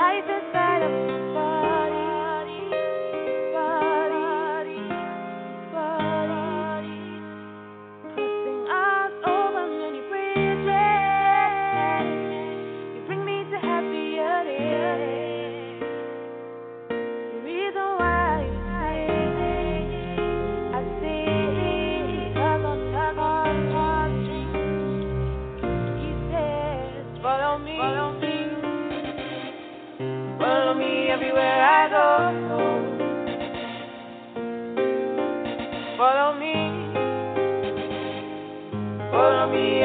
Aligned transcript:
Life 0.00 0.24
inside 0.24 0.82
of 0.82 0.90
my 0.90 1.09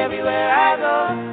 everywhere 0.06 0.52
I 0.54 0.76
go. 0.76 1.25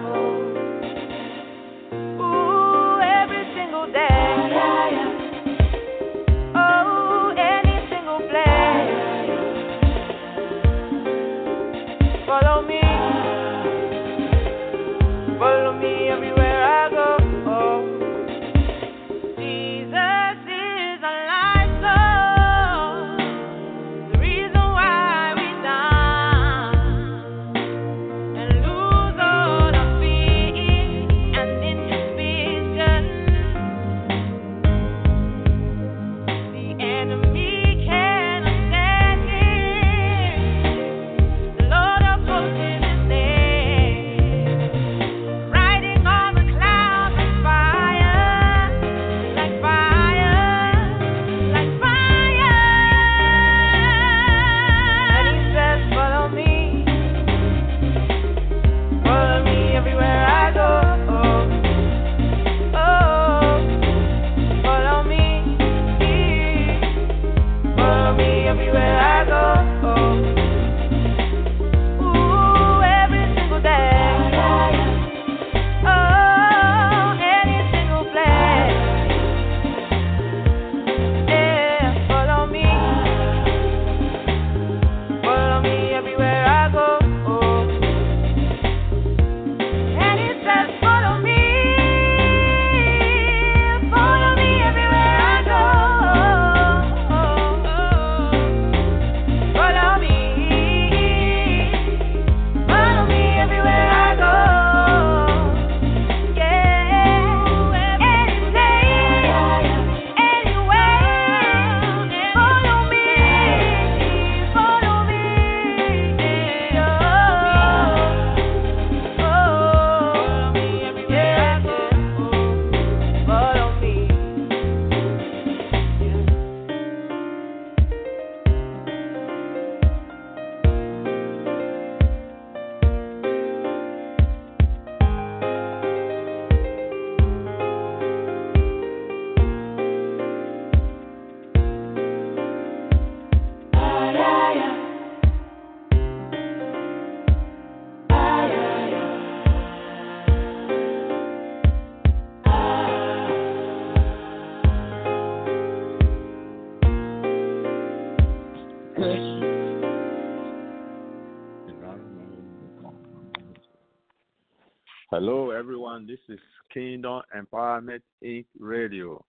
Hello, 165.16 165.52
everyone. 165.52 166.08
This 166.08 166.18
is 166.28 166.40
Kingdom 166.74 167.22
Empowerment 167.38 168.02
Inc. 168.24 168.48
Radio. 168.60 169.24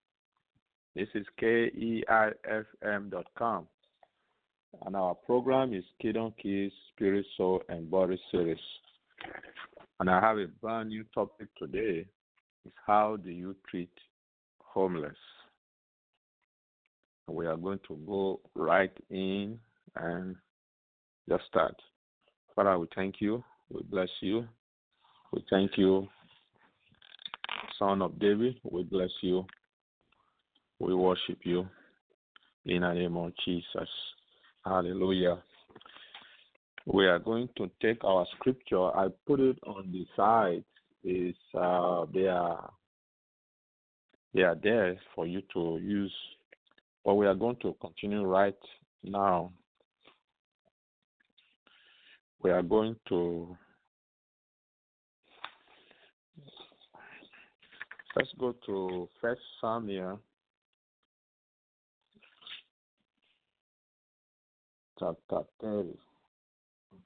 This 0.97 1.09
is 1.15 1.27
KEIFM.com. 1.39 2.09
And 4.87 4.97
our 4.97 5.15
program 5.15 5.75
is 5.75 5.85
Kingdom 6.01 6.33
Keys, 6.43 6.73
Spirit, 6.89 7.27
Soul, 7.37 7.61
and 7.69 7.91
Body 7.91 8.19
Series. 8.33 8.57
And 10.01 10.09
I 10.09 10.23
have 10.23 10.39
a 10.39 10.47
brand 10.47 10.89
new 10.89 11.05
topic 11.15 11.49
today. 11.59 12.07
Is 12.65 12.73
how 12.87 13.17
do 13.17 13.29
you 13.29 13.55
treat 13.69 13.93
homeless? 14.61 15.13
We 17.29 17.47
are 17.47 17.59
going 17.59 17.81
to 17.89 17.97
go 18.07 18.41
right 18.55 18.97
in 19.11 19.61
and 19.97 20.35
just 21.29 21.45
start. 21.47 21.77
Father, 22.57 22.79
we 22.79 22.87
thank 22.95 23.17
you. 23.21 23.45
We 23.69 23.83
bless 23.83 24.09
you. 24.23 24.49
We 25.35 25.45
thank 25.51 25.77
you, 25.77 26.07
Son 27.77 28.03
of 28.03 28.21
David. 28.21 28.55
We 28.63 28.85
bless 28.85 29.11
you. 29.21 29.45
We 30.79 30.95
worship 30.95 31.39
you 31.43 31.67
in 32.67 32.83
the 32.83 32.93
name 32.93 33.17
of 33.17 33.33
Jesus. 33.45 33.89
Hallelujah. 34.65 35.43
We 36.87 37.09
are 37.09 37.19
going 37.19 37.49
to 37.57 37.69
take 37.83 38.05
our 38.05 38.25
scripture. 38.37 38.97
I 38.97 39.09
put 39.27 39.41
it 39.41 39.59
on 39.67 39.91
the 39.91 40.07
side. 40.17 40.63
Is 41.03 41.35
uh, 41.53 42.07
they 42.15 42.29
are 42.29 42.71
they 44.35 44.43
are 44.43 44.57
there 44.63 44.97
for 45.17 45.27
you 45.27 45.43
to 45.53 45.81
use 45.83 46.15
But 47.05 47.17
we 47.17 47.27
are 47.27 47.35
going 47.35 47.57
to 47.63 47.75
continue 47.81 48.23
right 48.23 48.55
now. 49.03 49.51
We 52.41 52.53
are 52.53 52.63
going 52.63 52.95
to 53.09 53.57
let's 58.17 58.31
go 58.39 58.55
to 58.67 59.09
First 59.21 59.41
Samuel 59.61 60.21
chapter 64.99 65.41
30. 65.61 65.99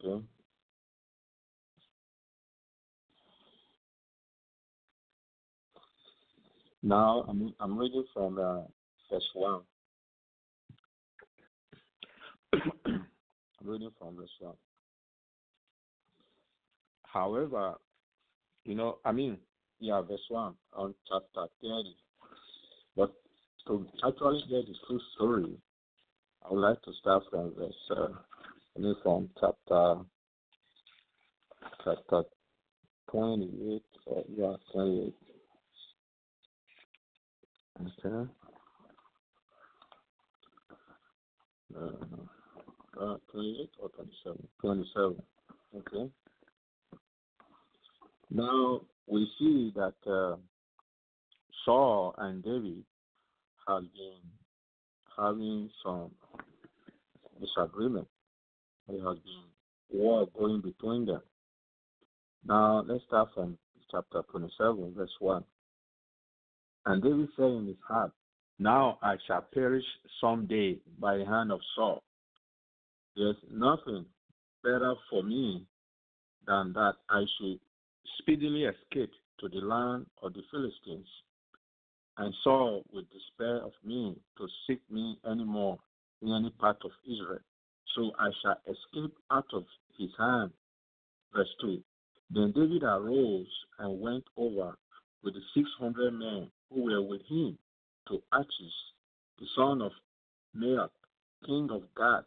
Okay. 0.05 0.25
Now 6.83 7.25
I'm 7.29 7.55
I'm 7.59 7.77
reading 7.79 8.05
from 8.15 8.39
uh, 8.39 8.61
verse 9.11 9.29
one. 9.35 9.63
I'm 12.55 13.07
reading 13.65 13.91
from 13.99 14.17
verse 14.17 14.31
one. 14.39 14.55
However, 17.03 17.75
you 18.65 18.75
know, 18.75 18.99
I 19.05 19.13
mean, 19.13 19.39
yeah, 19.81 20.01
verse 20.03 20.21
one 20.29 20.55
on 20.75 20.95
chapter 21.09 21.47
thirty. 21.63 21.97
But 22.97 23.13
to 23.67 23.87
actually 24.07 24.43
get 24.49 24.67
the 24.67 24.75
full 24.87 25.01
story, 25.15 25.57
I 26.45 26.53
would 26.53 26.61
like 26.61 26.83
to 26.83 26.93
start 27.01 27.25
from 27.31 27.55
verse 27.57 27.75
uh, 27.91 28.09
I 28.77 28.81
mean 28.81 28.97
from 29.03 29.31
chapter 29.41 29.97
chapter 31.85 32.23
twenty 33.11 33.75
eight 33.75 33.83
or 34.07 34.25
yeah, 34.37 34.55
twenty 34.73 35.07
eight. 35.07 35.15
Okay. 38.05 38.31
Uh, 41.77 41.81
uh, 43.01 43.17
28 43.31 43.71
or 43.81 43.89
27? 43.91 44.49
27. 44.61 45.17
Okay. 45.77 46.11
Now 48.31 48.81
we 49.11 49.31
see 49.39 49.73
that 49.75 49.95
uh, 50.07 50.37
Saul 51.65 52.15
and 52.19 52.43
David 52.43 52.85
have 53.67 53.83
been 53.83 54.21
having 55.17 55.71
some 55.85 56.11
disagreement. 57.41 58.07
There 58.89 59.07
has 59.07 59.19
been 59.19 59.45
war 60.01 60.29
going 60.39 60.61
between 60.61 61.07
them. 61.07 61.23
Now 62.47 62.85
let's 62.87 63.05
start 63.05 63.31
from 63.35 63.59
chapter 63.91 64.23
27, 64.31 64.95
verse 64.97 65.11
1. 65.19 65.45
And 66.87 67.03
David 67.03 67.29
said 67.37 67.47
in 67.47 67.67
his 67.67 67.77
heart, 67.87 68.13
Now 68.59 68.99
I 69.03 69.17
shall 69.27 69.45
perish 69.53 69.85
some 70.21 70.47
day 70.47 70.79
by 70.99 71.19
the 71.19 71.25
hand 71.25 71.53
of 71.53 71.61
Saul. 71.75 72.03
There's 73.17 73.37
nothing 73.51 74.07
better 74.63 74.95
for 75.11 75.23
me 75.23 75.67
than 76.47 76.73
that 76.75 76.95
I 77.11 77.25
should 77.39 77.59
speedily 78.19 78.65
escaped 78.65 79.15
to 79.41 79.49
the 79.49 79.65
land 79.65 80.07
of 80.23 80.33
the 80.35 80.43
Philistines. 80.51 81.09
And 82.17 82.35
Saul 82.43 82.83
will 82.93 83.05
despair 83.13 83.59
of 83.59 83.73
me 83.85 84.17
to 84.39 84.49
seek 84.67 84.81
me 84.91 85.19
any 85.29 85.45
more 85.45 85.79
in 86.21 86.33
any 86.33 86.51
part 86.51 86.79
of 86.85 86.91
Israel. 87.05 87.39
So 87.95 88.11
I 88.19 88.31
shall 88.43 88.59
escape 88.67 89.17
out 89.31 89.47
of 89.53 89.65
his 89.97 90.11
hand. 90.19 90.51
Verse 91.35 91.49
2. 91.61 91.81
Then 92.31 92.53
David 92.53 92.83
arose 92.83 93.47
and 93.79 94.01
went 94.01 94.25
over 94.37 94.77
with 95.23 95.35
the 95.35 95.41
600 95.55 96.13
men 96.13 96.51
who 96.71 96.85
were 96.85 97.03
with 97.03 97.23
him 97.29 97.57
to 98.09 98.23
Achish, 98.33 98.79
the 99.39 99.47
son 99.57 99.81
of 99.81 99.93
Maoch, 100.57 100.91
king 101.47 101.69
of 101.71 101.83
Gath. 101.97 102.25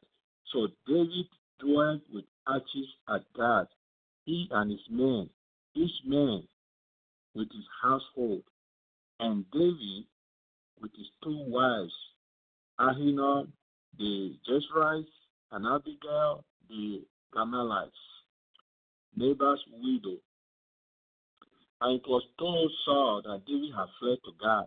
So 0.51 0.67
David 0.87 1.27
dwelt 1.59 2.01
with 2.13 2.25
Achish 2.47 2.89
at 3.09 3.21
Gath, 3.35 3.67
he 4.25 4.47
and 4.51 4.71
his 4.71 4.81
men, 4.89 5.29
each 5.75 6.05
man 6.05 6.43
with 7.33 7.49
his 7.51 7.65
household, 7.81 8.43
and 9.19 9.45
David 9.51 10.05
with 10.81 10.91
his 10.95 11.07
two 11.23 11.43
wives, 11.47 11.93
Ahinoam 12.79 13.47
the 13.97 14.35
Jezreelites 14.49 15.05
and 15.51 15.65
Abigail 15.65 16.43
the 16.69 17.01
Carmelites, 17.33 17.91
Nabal's 19.15 19.63
widow. 19.71 20.17
And 21.81 21.99
it 21.99 22.07
was 22.07 22.23
told 22.39 22.71
Saul 22.85 23.21
that 23.23 23.45
David 23.45 23.73
had 23.75 23.87
fled 23.99 24.17
to 24.25 24.31
Gath, 24.41 24.65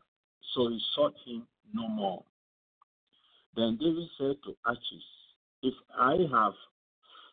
so 0.55 0.69
he 0.69 0.81
sought 0.95 1.15
him 1.27 1.47
no 1.73 1.89
more. 1.89 2.25
Then 3.56 3.79
David 3.81 4.09
said 4.19 4.37
to 4.45 4.56
Achish, 4.67 5.09
If 5.62 5.75
I 5.99 6.17
have 6.33 6.55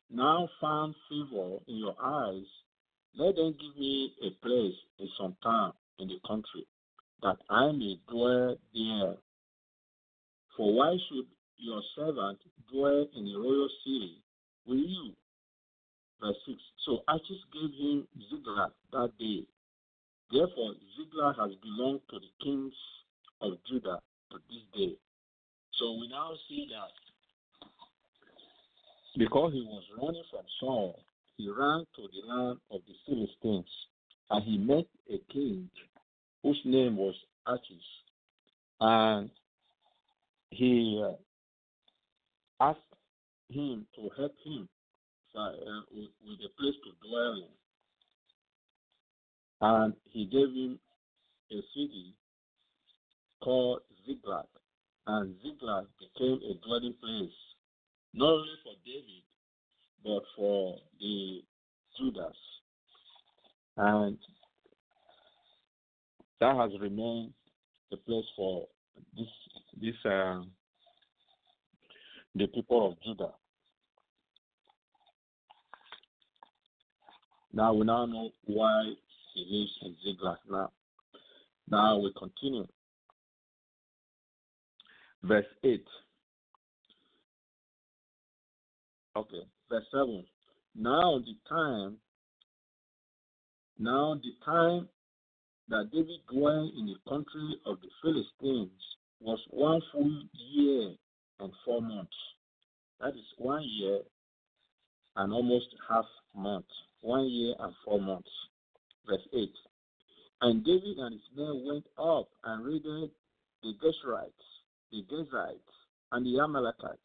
now 0.10 0.48
found 0.60 0.96
favor 1.10 1.58
in 1.68 1.78
your 1.78 1.96
eyes, 2.02 2.46
let 3.18 3.36
them 3.36 3.56
give 3.60 3.80
me 3.80 4.14
a 4.24 4.30
place 4.46 4.76
in 5.00 5.08
some 5.20 5.36
town 5.44 5.74
in 6.00 6.08
the 6.08 6.20
country, 6.28 6.66
that 7.22 7.38
I 7.50 7.72
may 7.72 8.00
dwell 8.10 8.56
there. 8.74 9.16
For 10.58 10.74
why 10.74 10.98
should 11.10 11.26
your 11.58 11.82
servant 11.96 12.40
dwell 12.72 13.06
in 13.16 13.28
a 13.28 13.38
royal 13.38 13.70
city 13.84 14.24
with 14.66 14.80
you? 14.80 15.14
Verse 16.22 16.36
6. 16.48 16.58
So 16.86 17.04
Achish 17.08 17.44
gave 17.54 17.74
him 17.78 18.08
Ziklag 18.30 18.72
that 18.92 19.12
day. 19.20 19.46
Therefore, 20.32 20.74
Ziklag 20.98 21.36
has 21.38 21.52
belonged 21.62 22.02
to 22.10 22.20
the 22.20 22.32
kings 22.44 22.74
of 23.42 23.54
Judah 23.70 24.00
to 24.32 24.38
this 24.50 24.64
day. 24.74 24.96
So 25.78 25.94
we 25.94 26.08
now 26.08 26.32
see 26.48 26.68
that 26.70 26.92
because 29.18 29.52
he 29.54 29.62
was 29.62 29.84
running 30.00 30.24
from 30.32 30.46
Saul, 30.60 31.00
he 31.38 31.50
ran 31.50 31.86
to 31.96 32.02
the 32.02 32.28
land 32.28 32.60
of 32.72 32.82
the 32.88 32.94
Philistines, 33.06 33.70
and 34.30 34.44
he 34.44 34.58
met 34.58 34.86
a 35.10 35.18
king 35.32 35.70
whose 36.44 36.60
name 36.66 36.98
was 36.98 37.16
Achish, 37.48 37.90
and 38.80 39.30
he 40.52 41.04
uh, 41.04 41.16
asked 42.64 42.80
him 43.50 43.86
to 43.96 44.10
help 44.18 44.34
him 44.46 44.68
uh, 45.36 45.52
with, 45.92 46.10
with 46.26 46.40
a 46.46 46.62
place 46.62 46.76
to 46.84 47.08
dwell 47.08 47.34
in, 47.34 47.48
and 49.62 49.94
he 50.10 50.26
gave 50.26 50.54
him 50.54 50.80
a 51.52 51.62
city 51.74 52.14
called 53.44 53.82
Ziklag, 54.06 54.46
and 55.08 55.36
Ziklag 55.44 55.88
became 56.00 56.40
a 56.50 56.54
dwelling 56.66 56.94
place 57.02 57.34
not 58.14 58.30
only 58.30 58.56
for 58.64 58.74
David 58.86 59.24
but 60.04 60.24
for 60.36 60.78
the 61.00 61.42
Judas, 61.98 62.36
and 63.78 64.18
that 66.40 66.56
has 66.56 66.72
remained 66.80 67.34
the 67.92 67.98
place 67.98 68.26
for 68.36 68.68
this 69.16 69.28
this 69.80 69.96
uh, 70.06 70.42
the 72.36 72.48
people 72.48 72.92
of 72.92 73.02
Judah. 73.04 73.34
Now 77.54 77.74
we 77.74 77.86
now 77.86 78.06
know 78.06 78.30
why 78.46 78.94
he 79.34 79.46
lives 79.50 79.72
in 79.82 79.96
Ziklag 80.04 80.38
now. 80.50 80.72
Now 81.70 81.98
we 81.98 82.14
continue. 82.18 82.68
Verse 85.24 85.46
8. 85.64 85.86
Okay, 89.18 89.42
verse 89.72 89.86
7. 89.92 90.24
Now 90.76 91.20
the 91.20 91.36
time, 91.50 91.98
now 93.80 94.16
the 94.22 94.46
time 94.46 94.90
that 95.70 95.90
David 95.92 96.20
dwelt 96.32 96.74
in 96.78 96.86
the 96.86 96.98
country 97.10 97.56
of 97.66 97.78
the 97.82 97.88
Philistines 98.02 98.72
was 99.22 99.40
one 99.50 99.82
full 99.92 100.24
year 100.34 100.94
and 101.40 101.52
four 101.66 101.82
months. 101.82 102.16
That 103.00 103.10
is 103.10 103.26
one 103.38 103.64
year 103.64 104.02
and 105.16 105.32
almost 105.34 105.68
half 105.90 106.06
month. 106.36 106.66
One 107.00 107.28
year 107.28 107.56
and 107.60 107.74
four 107.86 108.00
months. 108.00 108.30
Verse 109.08 109.28
8. 109.34 109.50
And 110.42 110.66
David 110.66 110.98
and 110.98 111.14
his 111.14 111.22
men 111.36 111.64
went 111.66 111.86
up 111.98 112.28
and 112.44 112.66
raided 112.66 113.12
the 113.64 113.74
Geshurites, 113.82 114.32
the 114.92 115.04
Girzites, 115.12 115.60
and 116.12 116.26
the 116.26 116.42
Amalekites. 116.42 117.00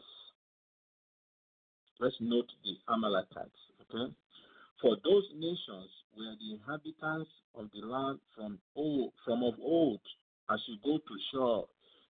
Let's 1.99 2.17
note 2.21 2.51
the 2.63 2.77
Amalekites, 2.93 3.59
okay? 3.83 4.13
For 4.83 4.97
those 5.03 5.25
nations 5.35 5.91
were 6.17 6.35
the 6.39 6.53
inhabitants 6.53 7.31
of 7.55 7.71
the 7.75 7.87
land 7.87 8.19
from 8.37 8.59
old, 8.75 9.13
from 9.25 9.43
of 9.43 9.55
old, 9.61 10.01
as 10.51 10.61
you 10.67 10.77
go 10.85 10.99
to 10.99 11.19
Shur, 11.33 11.63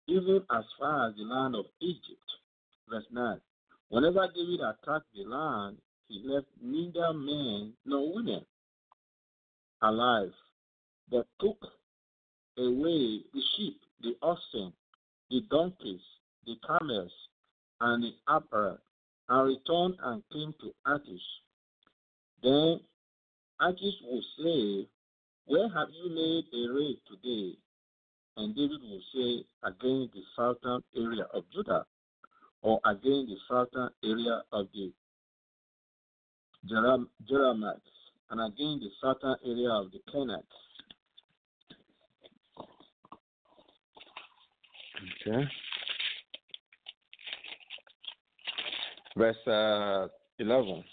even 0.09 0.43
as 0.51 0.65
far 0.79 1.09
as 1.09 1.17
the 1.17 1.23
land 1.23 1.55
of 1.55 1.67
Egypt. 1.81 2.29
Verse 2.91 3.05
9. 3.13 3.41
Whenever 3.91 4.27
David 4.35 4.61
attacked 4.61 5.07
the 5.15 5.25
land, 5.25 5.79
he 6.09 6.23
left 6.25 6.47
neither 6.61 7.13
men 7.13 7.75
nor 7.85 8.15
women 8.15 8.45
alive, 9.83 10.33
but 11.11 11.27
took 11.41 11.63
away 12.59 13.23
the 13.33 13.43
sheep, 13.57 13.81
the 14.03 14.17
oxen, 14.23 14.73
the 15.31 15.41
donkeys, 15.51 16.01
the 16.47 16.57
camels 16.67 17.13
and 17.81 18.03
the 18.03 18.13
apparel, 18.27 18.79
and 19.29 19.49
returned 19.49 19.95
and 20.03 20.23
came 20.33 20.55
to 20.61 20.73
Achish. 20.87 21.23
Then 22.43 22.81
Achish 23.61 23.95
will 24.03 24.23
say, 24.39 24.89
Where 25.47 25.69
have 25.69 25.89
you 25.91 26.09
laid 26.09 26.45
a 26.53 26.73
raid 26.73 26.99
today? 27.09 27.57
And 28.37 28.55
David 28.55 28.81
will 28.83 29.03
say, 29.15 29.45
Against 29.65 30.15
the 30.15 30.23
southern 30.37 30.83
area 30.97 31.27
of 31.35 31.45
Judah, 31.53 31.85
or 32.63 32.81
against 32.87 33.31
the 33.31 33.37
southern 33.49 33.91
area 34.05 34.43
of 34.53 34.67
the 34.75 34.93
Jeremites, 37.29 37.81
and 38.31 38.41
against 38.41 38.85
the 38.85 38.91
southern 39.01 39.37
area 39.45 39.71
of 39.71 39.91
the 39.91 40.01
Canaanites. 40.11 40.47
Okay. 45.27 45.49
Verse 49.19 49.49
uh, 49.49 50.07
11. 50.39 50.85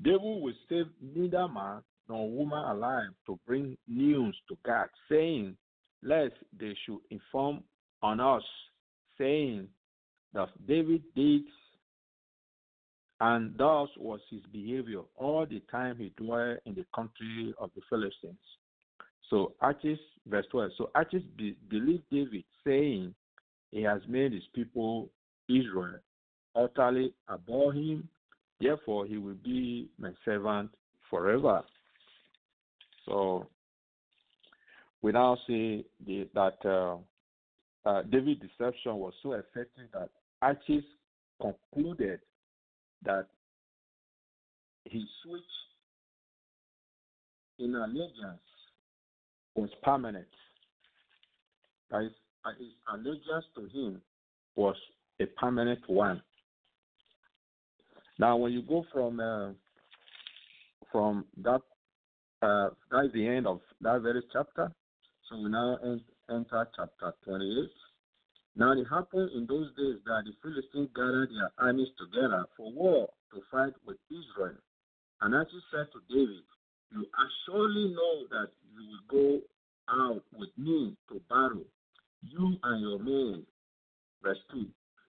David 0.00 0.20
will 0.20 0.52
save 0.68 0.86
neither 1.02 1.48
man 1.48 1.82
nor 2.08 2.30
woman 2.30 2.64
alive 2.66 3.10
to 3.26 3.36
bring 3.48 3.76
news 3.88 4.36
to 4.48 4.56
Gath, 4.64 4.86
saying, 5.10 5.56
Lest 6.04 6.34
they 6.56 6.76
should 6.86 7.00
inform 7.10 7.64
on 8.00 8.20
us, 8.20 8.44
saying 9.18 9.66
that 10.34 10.50
David 10.68 11.02
did, 11.16 11.42
and 13.20 13.58
thus 13.58 13.88
was 13.96 14.20
his 14.30 14.42
behavior 14.52 15.00
all 15.16 15.44
the 15.46 15.60
time 15.72 15.96
he 15.96 16.12
dwelt 16.16 16.60
in 16.64 16.76
the 16.76 16.86
country 16.94 17.52
of 17.58 17.70
the 17.74 17.82
Philistines. 17.90 18.38
So 19.28 19.54
Achish, 19.60 19.98
verse 20.28 20.46
12. 20.52 20.70
So 20.78 20.90
Achish 20.94 21.24
be, 21.36 21.56
believed 21.68 22.04
David, 22.12 22.44
saying, 22.64 23.12
He 23.72 23.82
has 23.82 24.00
made 24.06 24.32
his 24.32 24.46
people 24.54 25.10
Israel 25.48 25.98
utterly 26.54 27.14
abhor 27.30 27.72
him, 27.72 28.08
therefore 28.60 29.06
he 29.06 29.16
will 29.18 29.36
be 29.44 29.88
my 29.98 30.10
servant 30.24 30.70
forever. 31.10 31.62
So 33.06 33.46
we 35.02 35.12
now 35.12 35.38
see 35.46 35.86
the, 36.06 36.28
that 36.34 36.58
uh, 36.64 36.96
uh, 37.88 38.02
David's 38.02 38.40
deception 38.40 38.96
was 38.96 39.12
so 39.22 39.32
effective 39.32 39.88
that 39.92 40.10
Achish 40.42 40.84
concluded 41.40 42.20
that 43.04 43.26
his 44.84 45.02
switch 45.22 45.40
in 47.58 47.74
allegiance 47.74 48.40
was 49.54 49.70
permanent. 49.82 50.26
That 51.90 52.02
is, 52.02 52.12
uh, 52.44 52.50
his 52.58 52.68
allegiance 52.92 53.44
to 53.54 53.62
him 53.66 54.00
was 54.56 54.76
a 55.20 55.26
permanent 55.26 55.80
one. 55.88 56.22
Now, 58.18 58.36
when 58.36 58.52
you 58.52 58.62
go 58.62 58.84
from 58.92 59.20
uh, 59.20 59.50
from 60.90 61.24
that, 61.42 61.60
uh, 62.42 62.70
that's 62.90 63.12
the 63.14 63.26
end 63.26 63.46
of 63.46 63.60
that 63.80 64.00
very 64.02 64.22
chapter. 64.32 64.72
So 65.28 65.36
we 65.36 65.50
now 65.50 65.78
enter 66.30 66.68
chapter 66.74 67.12
28. 67.24 67.70
Now 68.56 68.72
it 68.72 68.86
happened 68.90 69.30
in 69.36 69.46
those 69.46 69.68
days 69.76 70.00
that 70.06 70.22
the 70.26 70.32
Philistines 70.42 70.90
gathered 70.96 71.30
their 71.30 71.52
armies 71.58 71.88
together 71.98 72.44
for 72.56 72.72
war 72.72 73.08
to 73.32 73.40
fight 73.52 73.74
with 73.86 73.98
Israel. 74.10 74.58
And 75.20 75.34
Achish 75.34 75.62
said 75.70 75.86
to 75.92 76.00
David, 76.08 76.42
You 76.90 77.06
surely 77.46 77.94
know 77.94 78.26
that 78.30 78.50
you 78.74 78.82
will 78.88 79.06
go 79.06 79.40
out 79.90 80.22
with 80.36 80.50
me 80.56 80.96
to 81.08 81.20
battle, 81.28 81.66
you 82.22 82.56
and 82.62 82.80
your 82.80 82.98
men. 82.98 83.46
Verse 84.22 84.38
2. 84.50 84.66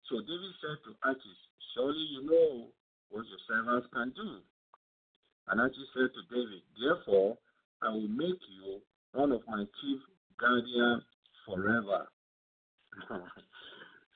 So 0.09 0.19
David 0.19 0.53
said 0.61 0.77
to 0.85 1.09
Achish, 1.09 1.41
Surely 1.73 2.05
you 2.11 2.25
know 2.29 2.67
what 3.09 3.25
your 3.25 3.39
servants 3.47 3.87
can 3.93 4.13
do. 4.15 4.39
And 5.47 5.61
Achish 5.61 5.89
said 5.93 6.09
to 6.13 6.35
David, 6.35 6.61
Therefore, 6.79 7.37
I 7.81 7.89
will 7.89 8.07
make 8.07 8.39
you 8.49 8.81
one 9.13 9.31
of 9.31 9.41
my 9.47 9.63
chief 9.81 9.99
guardians 10.39 11.03
forever. 11.45 12.07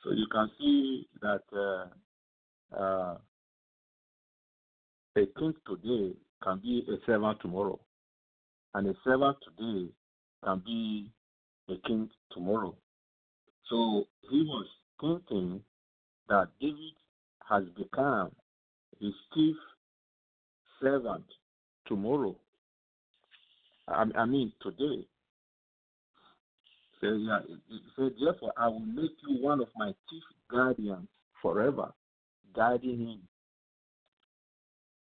so 0.04 0.12
you 0.12 0.28
can 0.32 0.50
see 0.60 1.08
that 1.22 1.42
uh, 1.54 2.78
uh, 2.78 3.18
a 5.16 5.26
king 5.40 5.54
today 5.68 6.16
can 6.44 6.60
be 6.60 6.86
a 6.88 7.06
servant 7.06 7.40
tomorrow, 7.42 7.80
and 8.76 8.88
a 8.88 8.94
servant 9.04 9.38
today 9.44 9.90
can 10.44 10.62
be 10.66 11.10
a 11.70 11.76
king 11.88 12.10
tomorrow. 12.32 12.76
So 13.70 14.06
he 14.30 14.44
was 14.44 14.68
thinking 15.00 15.62
that 16.30 16.50
David 16.60 16.94
has 17.50 17.64
become 17.78 18.32
his 19.04 19.14
chief 19.34 19.56
servant 20.82 21.26
tomorrow. 21.88 22.36
I, 23.88 24.06
I 24.16 24.26
mean 24.26 24.54
today. 24.62 25.06
So 27.02 27.08
yeah, 27.16 27.40
therefore 27.98 28.54
I 28.56 28.70
will 28.70 28.80
make 28.80 29.12
you 29.28 29.44
one 29.44 29.60
of 29.60 29.68
my 29.76 29.92
chief 30.10 30.24
guardians 30.50 31.08
forever, 31.42 31.92
guiding 32.56 33.00
him 33.00 33.20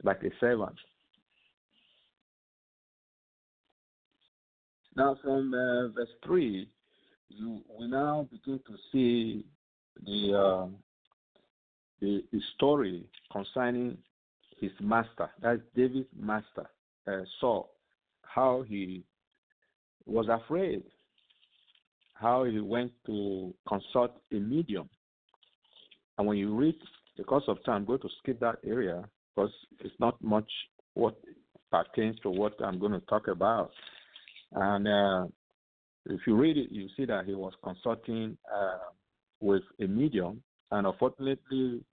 like 0.04 0.22
a 0.24 0.30
servant. 0.42 0.76
Now 4.98 5.18
from 5.24 5.54
uh, 5.54 5.88
verse 5.96 6.10
three, 6.26 6.68
you 7.30 7.62
we 7.80 7.88
now 7.88 8.28
begin 8.30 8.60
to 8.68 8.76
see 8.92 9.46
the 10.06 10.38
uh, 10.38 10.68
the, 12.06 12.24
the 12.32 12.40
story 12.56 13.04
concerning 13.32 13.98
his 14.60 14.72
master. 14.80 15.28
That's 15.42 15.60
David's 15.76 16.08
master, 16.18 16.70
uh, 17.08 17.22
Saul. 17.42 17.72
How 18.22 18.64
he 18.68 19.04
was 20.06 20.28
afraid. 20.30 20.84
How 22.14 22.44
he 22.44 22.60
went 22.60 22.92
to 23.08 23.54
consult 23.68 24.12
a 24.32 24.36
medium. 24.36 24.88
And 26.18 26.28
when 26.28 26.38
you 26.38 26.56
read, 26.56 26.76
because 27.18 27.42
of 27.48 27.64
time, 27.66 27.78
I'm 27.78 27.86
going 27.86 28.02
to 28.02 28.10
skip 28.20 28.40
that 28.40 28.60
area 28.64 29.04
because 29.36 29.52
it's 29.80 30.00
not 30.00 30.22
much 30.24 30.50
what 30.94 31.16
pertains 31.72 32.18
to 32.22 32.30
what 32.30 32.54
I'm 32.64 32.80
going 32.80 32.94
to 32.94 33.02
talk 33.02 33.28
about. 33.28 33.72
And 34.52 34.88
uh, 34.88 35.26
if 36.06 36.22
you 36.28 36.36
read 36.36 36.58
it, 36.58 36.72
you 36.72 36.88
see 36.96 37.06
that 37.06 37.26
he 37.26 37.34
was 37.34 37.54
consulting 37.64 38.38
uh, 38.56 38.78
with 39.42 39.64
a 39.82 39.88
medium, 39.88 40.42
and 40.72 40.88
unfortunately, 40.88 41.84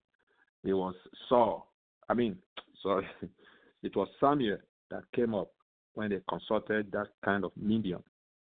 it 0.64 0.72
was 0.72 0.94
Saul. 1.28 1.68
I 2.08 2.14
mean, 2.14 2.36
sorry, 2.82 3.06
it 3.82 3.96
was 3.96 4.08
Samuel 4.20 4.58
that 4.90 5.02
came 5.14 5.34
up 5.34 5.50
when 5.94 6.10
they 6.10 6.20
consulted 6.28 6.90
that 6.92 7.08
kind 7.24 7.44
of 7.44 7.52
medium. 7.56 8.02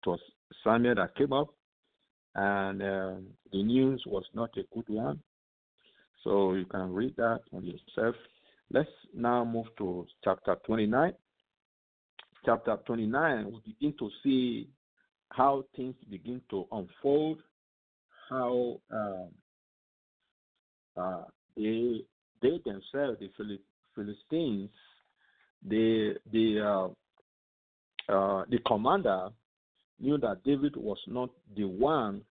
It 0.05 0.09
was 0.11 0.21
Samuel 0.63 0.97
that 0.97 1.17
came 1.17 1.33
up, 1.33 1.49
and 2.35 2.83
uh, 2.83 3.15
the 3.53 3.63
news 3.63 4.03
was 4.07 4.25
not 4.35 4.51
a 4.57 4.63
good 4.75 4.89
one. 4.89 5.21
So 6.23 6.55
you 6.55 6.65
can 6.65 6.93
read 6.93 7.15
that 7.17 7.41
on 7.53 7.65
yourself. 7.65 8.17
Let's 8.71 8.89
now 9.15 9.45
move 9.45 9.67
to 9.79 10.07
chapter 10.25 10.57
29. 10.67 11.13
Chapter 12.45 12.77
29, 12.87 13.53
we 13.53 13.73
begin 13.73 13.95
to 13.99 14.11
see 14.23 14.69
how 15.31 15.65
things 15.77 15.95
begin 16.11 16.41
to 16.51 16.67
unfold, 16.73 17.39
how 18.29 18.81
um, 18.91 19.29
uh, 20.97 21.23
they 21.57 22.05
they 22.43 22.61
themselves, 22.65 23.19
the 23.21 23.31
Philistines, 23.95 24.71
the 25.67 26.15
the 26.33 26.61
uh, 26.61 28.13
uh, 28.13 28.45
the 28.51 28.59
commander 28.67 29.31
knew 30.01 30.19
that 30.19 30.43
David 30.45 30.77
was 30.77 30.99
not 31.07 31.31
the 31.57 31.65
one. 31.65 32.23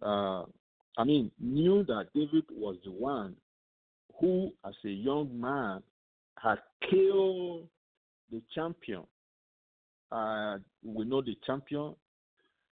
Uh, 0.00 0.44
I 0.96 1.04
mean, 1.04 1.30
knew 1.40 1.84
that 1.84 2.06
David 2.14 2.44
was 2.50 2.76
the 2.84 2.92
one 2.92 3.34
who, 4.20 4.52
as 4.64 4.74
a 4.84 4.88
young 4.88 5.28
man, 5.38 5.82
had 6.40 6.58
killed 6.88 7.66
the 8.30 8.40
champion. 8.54 9.02
Uh, 10.12 10.58
we 10.84 11.04
know 11.04 11.20
the 11.20 11.36
champion 11.46 11.94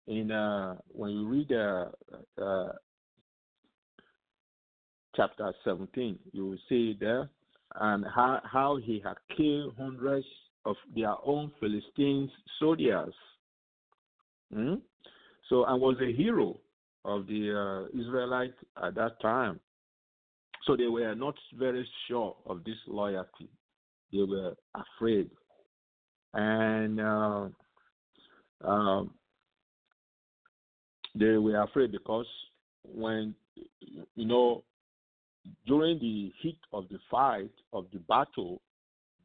in 0.06 0.30
uh, 0.30 0.76
when 0.88 1.10
you 1.10 1.26
read 1.26 1.52
uh, 1.52 2.72
chapter 5.16 5.52
17, 5.64 6.18
you 6.32 6.46
will 6.46 6.58
see 6.68 6.96
there, 6.98 7.28
and 7.80 8.04
how, 8.14 8.40
how 8.44 8.76
he 8.76 9.02
had 9.04 9.16
killed 9.36 9.74
hundreds 9.78 10.26
of 10.64 10.76
their 10.94 11.14
own 11.24 11.50
Philistines 11.60 12.30
soldiers. 12.58 13.14
Hmm? 14.52 14.74
So, 15.48 15.64
and 15.64 15.80
was 15.80 15.96
a 16.00 16.12
hero 16.12 16.58
of 17.04 17.26
the 17.26 17.88
uh, 17.94 17.98
Israelites 17.98 18.56
at 18.82 18.94
that 18.94 19.20
time. 19.20 19.60
So 20.66 20.76
they 20.76 20.86
were 20.86 21.14
not 21.14 21.34
very 21.58 21.86
sure 22.08 22.34
of 22.46 22.64
this 22.64 22.76
loyalty. 22.86 23.50
They 24.12 24.22
were 24.22 24.54
afraid. 24.74 25.30
And 26.32 27.00
uh, 27.00 27.48
um, 28.64 29.10
they 31.14 31.36
were 31.36 31.60
afraid 31.62 31.92
because 31.92 32.26
when 32.82 33.34
you 34.14 34.24
know 34.24 34.64
during 35.66 35.98
the 35.98 36.32
heat 36.40 36.58
of 36.72 36.88
the 36.88 36.98
fight 37.10 37.50
of 37.72 37.86
the 37.92 37.98
battle, 38.00 38.60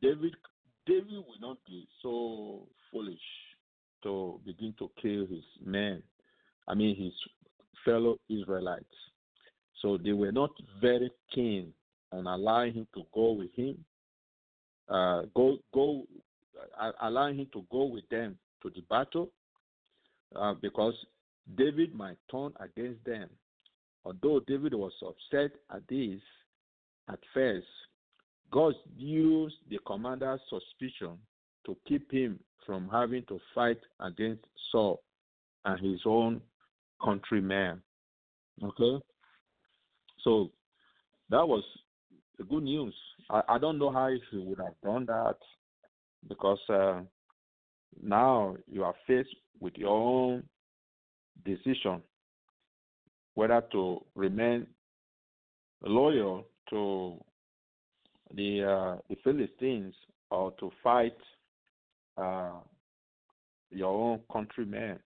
David 0.01 0.35
David 0.85 1.17
will 1.17 1.39
not 1.41 1.57
be 1.67 1.87
so 2.01 2.67
foolish 2.91 3.19
to 4.03 4.39
begin 4.45 4.73
to 4.79 4.89
kill 5.01 5.27
his 5.27 5.43
men. 5.63 6.01
I 6.67 6.73
mean 6.73 6.95
his 6.95 7.13
fellow 7.85 8.17
Israelites. 8.29 8.85
So 9.81 9.97
they 9.97 10.11
were 10.11 10.31
not 10.31 10.51
very 10.81 11.11
keen 11.33 11.73
on 12.11 12.27
allowing 12.27 12.73
him 12.73 12.87
to 12.95 13.03
go 13.13 13.31
with 13.31 13.53
him. 13.55 13.83
Uh, 14.89 15.23
go 15.35 15.57
go 15.73 16.03
uh, 16.79 16.91
allowing 17.01 17.37
him 17.37 17.47
to 17.53 17.65
go 17.71 17.85
with 17.85 18.07
them 18.09 18.37
to 18.63 18.69
the 18.71 18.81
battle 18.89 19.31
uh, 20.35 20.53
because 20.61 20.93
David 21.55 21.93
might 21.93 22.17
turn 22.31 22.51
against 22.59 23.03
them. 23.05 23.29
Although 24.09 24.39
David 24.47 24.73
was 24.73 24.91
upset 25.03 25.51
at 25.69 25.87
this 25.87 26.19
at 27.09 27.19
first, 27.31 27.67
God 28.51 28.73
used 28.97 29.57
the 29.69 29.77
commander's 29.85 30.39
suspicion 30.49 31.19
to 31.67 31.77
keep 31.87 32.11
him 32.11 32.39
from 32.65 32.89
having 32.91 33.23
to 33.27 33.39
fight 33.53 33.77
against 33.99 34.45
Saul 34.71 35.03
and 35.65 35.79
his 35.79 35.99
own 36.07 36.41
countrymen. 37.03 37.83
Okay? 38.63 38.97
So 40.23 40.49
that 41.29 41.47
was 41.47 41.63
the 42.39 42.45
good 42.45 42.63
news. 42.63 42.95
I, 43.29 43.43
I 43.47 43.57
don't 43.59 43.77
know 43.77 43.91
how 43.91 44.09
he 44.09 44.37
would 44.39 44.57
have 44.57 44.73
done 44.83 45.05
that 45.05 45.37
because 46.27 46.59
uh, 46.67 47.01
now 48.01 48.55
you 48.65 48.83
are 48.83 48.95
faced 49.05 49.35
with 49.59 49.77
your 49.77 49.91
own 49.95 50.43
decision 51.45 52.01
whether 53.39 53.63
to 53.71 54.03
remain 54.15 54.67
loyal 55.81 56.45
to 56.69 57.15
the 58.35 58.61
uh, 58.61 58.97
the 59.09 59.15
Philistines 59.23 59.93
or 60.29 60.51
to 60.59 60.69
fight 60.83 61.15
uh, 62.17 62.59
your 63.71 63.93
own 63.93 64.19
countrymen. 64.29 64.99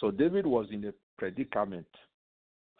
So 0.00 0.10
David 0.10 0.46
was 0.46 0.66
in 0.72 0.86
a 0.86 0.94
predicament, 1.18 1.86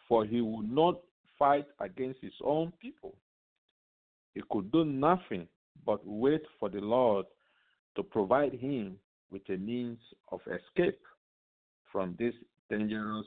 for 0.08 0.24
he 0.24 0.40
would 0.40 0.72
not 0.72 1.00
fight 1.38 1.66
against 1.78 2.22
his 2.22 2.32
own 2.42 2.72
people. 2.80 3.14
He 4.32 4.40
could 4.50 4.72
do 4.72 4.86
nothing 4.86 5.46
but 5.84 6.00
wait 6.06 6.44
for 6.58 6.70
the 6.70 6.80
Lord 6.80 7.26
to 7.96 8.02
provide 8.02 8.54
him 8.54 8.96
with 9.30 9.42
a 9.50 9.58
means 9.58 9.98
of 10.32 10.40
escape 10.46 11.00
from 11.92 12.16
this 12.18 12.32
dangerous 12.70 13.26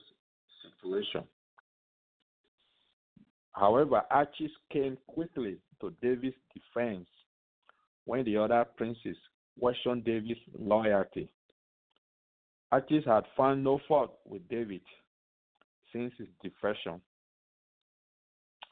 However, 3.53 4.03
Achish 4.11 4.51
came 4.71 4.97
quickly 5.07 5.57
to 5.81 5.93
David's 6.01 6.35
defense 6.53 7.07
when 8.05 8.23
the 8.23 8.37
other 8.37 8.65
princes 8.77 9.17
questioned 9.59 10.05
David's 10.05 10.39
loyalty. 10.57 11.29
Achish 12.71 13.05
had 13.05 13.23
found 13.35 13.63
no 13.63 13.79
fault 13.87 14.19
with 14.25 14.47
David 14.47 14.81
since 15.91 16.13
his 16.17 16.27
defection 16.43 17.01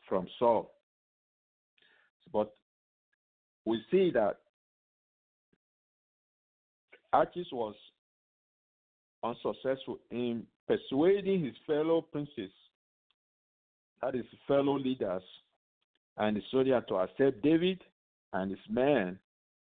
from 0.07 0.27
Saul. 0.37 0.71
But 2.31 2.53
we 3.65 3.81
see 3.89 4.11
that 4.13 4.37
Achish 7.13 7.47
was 7.51 7.75
unsuccessful 9.25 9.99
in 10.11 10.43
persuading 10.67 11.43
his 11.45 11.55
fellow 11.65 12.01
princes, 12.01 12.51
that 14.01 14.15
is, 14.15 14.25
fellow 14.47 14.77
leaders, 14.77 15.23
and 16.17 16.37
the 16.37 16.41
soldier 16.51 16.83
to 16.87 16.95
accept 16.95 17.41
David 17.41 17.81
and 18.33 18.51
his 18.51 18.59
men 18.69 19.17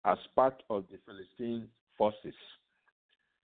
as 0.04 0.18
part 0.34 0.62
of 0.70 0.84
the 0.90 0.98
Philistine 1.04 1.68
forces. 1.96 2.34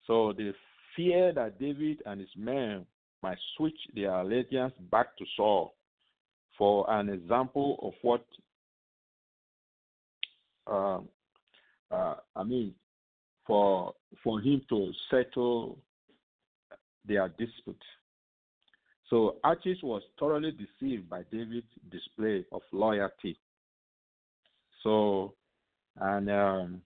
So 0.07 0.33
they 0.37 0.53
fear 0.97 1.33
that 1.33 1.59
David 1.59 2.03
and 2.07 2.21
his 2.21 2.31
men 2.37 2.87
might 3.23 3.39
switch 3.57 3.79
their 3.95 4.13
allegiance 4.13 4.75
back 4.91 5.17
to 5.19 5.25
Saul 5.37 5.75
for 6.57 6.89
an 6.91 7.09
example 7.09 7.79
of 7.83 7.93
what 8.03 8.25
uh, 10.71 11.01
uh, 11.91 12.15
I 12.37 12.43
mean 12.45 12.75
for 13.47 13.93
for 14.23 14.41
him 14.41 14.63
to 14.69 14.93
settle 15.11 15.79
their 17.07 17.29
dispute. 17.29 17.83
So 19.11 19.37
Achish 19.45 19.79
was 19.83 20.03
thoroughly 20.19 20.53
deceived 20.53 21.09
by 21.09 21.23
David's 21.31 21.67
display 21.91 22.45
of 22.53 22.63
loyalty. 22.73 23.39
So, 24.83 25.35
and 26.01 26.31
um, 26.31 26.83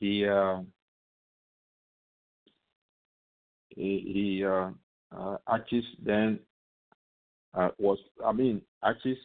he 0.00 0.26
uh, 0.26 0.60
he, 3.68 4.38
he 4.40 4.44
uh, 4.44 4.70
uh, 5.16 5.36
Achish 5.46 5.84
then 6.04 6.40
uh, 7.54 7.68
was 7.78 7.98
I 8.24 8.32
mean 8.32 8.62
Achish 8.82 9.18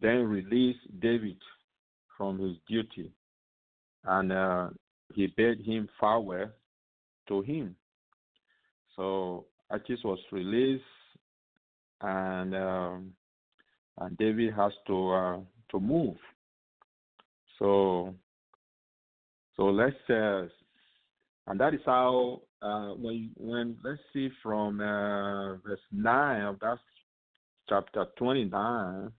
then 0.00 0.28
released 0.28 1.00
David 1.00 1.38
from 2.16 2.38
his 2.38 2.56
duty, 2.68 3.10
and 4.04 4.32
uh, 4.32 4.68
he 5.14 5.26
bade 5.36 5.60
him 5.60 5.88
farewell 5.98 6.50
to 7.28 7.42
him. 7.42 7.74
So 8.96 9.46
Achish 9.70 10.00
was 10.04 10.18
released, 10.30 10.84
and 12.00 12.54
um, 12.54 13.12
and 13.98 14.16
David 14.18 14.54
has 14.54 14.72
to 14.86 15.10
uh, 15.10 15.38
to 15.70 15.80
move. 15.80 16.16
So 17.58 18.14
so 19.56 19.64
let's 19.64 19.96
uh, 20.10 20.46
and 21.46 21.58
that 21.60 21.74
is 21.74 21.80
how 21.86 22.42
uh, 22.60 22.90
when 22.94 23.30
when 23.36 23.76
let's 23.84 24.00
see 24.12 24.30
from 24.42 24.80
uh, 24.80 25.56
verse 25.56 25.80
nine 25.90 26.42
of 26.42 26.60
that 26.60 26.78
chapter 27.68 28.06
twenty 28.16 28.44
nine. 28.44 29.10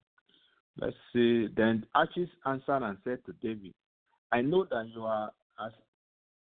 Let's 0.78 0.96
see. 1.14 1.48
Then 1.56 1.86
Achish 1.96 2.30
answered 2.46 2.82
and 2.82 2.98
said 3.04 3.20
to 3.26 3.34
David, 3.42 3.74
"I 4.32 4.42
know 4.42 4.66
that 4.72 4.90
you 4.94 5.04
are 5.04 5.32
as 5.64 5.72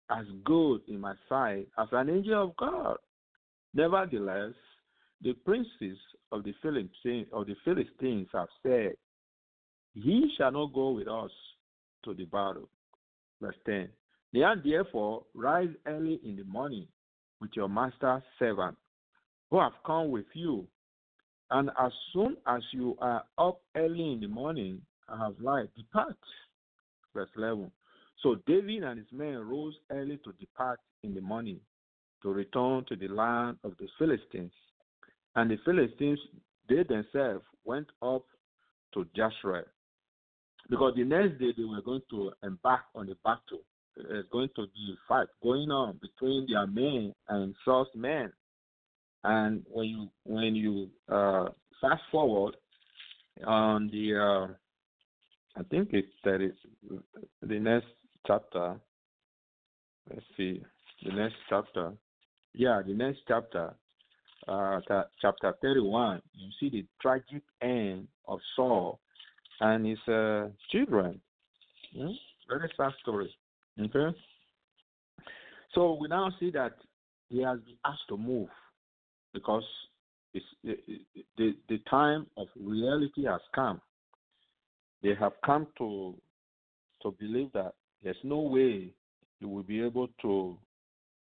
as 0.10 0.26
good 0.44 0.82
in 0.88 1.00
my 1.00 1.14
sight 1.30 1.68
as 1.78 1.88
an 1.92 2.10
angel 2.10 2.44
of 2.44 2.56
God. 2.58 2.98
Nevertheless, 3.74 4.54
the 5.22 5.34
princes 5.46 5.98
of 6.32 6.44
the 6.44 6.54
Philistines, 6.62 7.28
of 7.32 7.48
the 7.48 7.56
Philistines 7.64 8.28
have 8.34 8.50
said, 8.62 8.94
He 9.94 10.32
shall 10.38 10.52
not 10.52 10.74
go 10.74 10.92
with 10.92 11.08
us 11.08 11.32
to 12.04 12.14
the 12.14 12.26
battle. 12.26 12.70
Verse 13.42 13.56
10. 13.66 13.90
Now 14.34 14.54
therefore 14.64 15.24
rise 15.34 15.70
early 15.86 16.20
in 16.24 16.36
the 16.36 16.44
morning 16.44 16.88
with 17.40 17.52
your 17.56 17.70
master's 17.70 18.24
servant, 18.40 18.78
who 19.52 19.60
have 19.60 19.74
come 19.86 20.12
with 20.12 20.26
you. 20.34 20.68
And 21.52 21.70
as 21.80 21.92
soon 22.12 22.38
as 22.48 22.62
you 22.72 22.98
are 23.00 23.24
up 23.38 23.62
early 23.76 24.14
in 24.14 24.20
the 24.22 24.28
morning, 24.28 24.82
I 25.08 25.18
have 25.26 25.36
light, 25.40 25.70
depart. 25.76 26.18
Verse 27.14 27.30
11. 27.38 27.72
So 28.24 28.38
David 28.48 28.84
and 28.84 28.98
his 28.98 29.12
men 29.12 29.38
rose 29.48 29.76
early 29.92 30.18
to 30.24 30.32
depart 30.40 30.80
in 31.04 31.14
the 31.14 31.22
morning 31.22 31.60
to 32.22 32.30
return 32.30 32.86
to 32.88 32.96
the 32.96 33.10
land 33.10 33.58
of 33.66 33.74
the 33.80 33.88
Philistines. 34.00 34.54
And 35.36 35.52
the 35.52 35.58
Philistines, 35.66 36.20
they 36.70 36.84
themselves 36.84 37.44
went 37.66 37.88
up 38.02 38.24
to 38.94 39.06
Jezreel. 39.14 39.66
Because 40.70 40.94
the 40.96 41.04
next 41.04 41.38
day 41.40 41.54
they 41.58 41.66
were 41.66 41.82
going 41.82 42.02
to 42.12 42.32
embark 42.44 42.84
on 42.96 43.10
a 43.10 43.16
battle. 43.26 43.62
There's 43.98 44.26
going 44.32 44.50
to 44.56 44.68
be 44.68 44.94
a 44.94 44.98
fight 45.08 45.28
going 45.44 45.70
on 45.70 46.00
between 46.02 46.48
their 46.50 46.66
men 46.66 47.14
and 47.28 47.54
Saul's 47.66 47.90
men. 47.94 48.32
And 49.26 49.66
when 49.70 49.86
you 49.86 50.10
when 50.24 50.56
you 50.56 50.90
uh, 51.10 51.50
fast 51.80 52.02
forward 52.12 52.56
on 53.46 53.88
the 53.88 54.16
uh, 54.16 54.54
I 55.60 55.64
think 55.70 55.90
it's 55.92 56.08
that 56.24 56.42
is 56.42 56.56
the 57.42 57.60
next 57.60 57.88
chapter. 58.26 58.76
Let's 60.10 60.26
see, 60.38 60.62
the 61.04 61.14
next 61.14 61.36
chapter. 61.50 61.94
Yeah, 62.54 62.82
the 62.86 62.94
next 62.94 63.20
chapter, 63.28 63.74
uh, 64.48 64.80
chapter 65.22 65.54
31, 65.62 66.22
you 66.34 66.50
see 66.60 66.70
the 66.70 66.86
tragic 67.02 67.42
end 67.62 68.08
of 68.28 68.40
Saul 68.56 69.00
and 69.60 69.86
his 69.86 69.98
uh, 70.08 70.50
children. 70.72 71.20
Hmm? 71.96 72.12
Very 72.48 72.72
sad 72.78 72.92
story. 73.02 73.34
Okay? 73.80 74.16
So 75.74 75.98
we 76.00 76.08
now 76.08 76.32
see 76.40 76.52
that 76.52 76.74
he 77.30 77.42
has 77.42 77.60
been 77.62 77.78
asked 77.86 78.08
to 78.10 78.18
move 78.18 78.50
because 79.34 79.64
it's, 80.34 80.46
the, 80.64 80.78
the, 81.38 81.56
the 81.70 81.80
time 81.90 82.28
of 82.38 82.48
reality 82.60 83.26
has 83.26 83.42
come. 83.56 83.82
They 85.02 85.16
have 85.20 85.34
come 85.44 85.68
to 85.80 86.16
to 87.02 87.12
believe 87.20 87.52
that 87.54 87.74
there's 88.04 88.18
no 88.24 88.40
way 88.40 88.94
you 89.40 89.50
will 89.50 89.64
be 89.64 89.82
able 89.82 90.08
to 90.22 90.58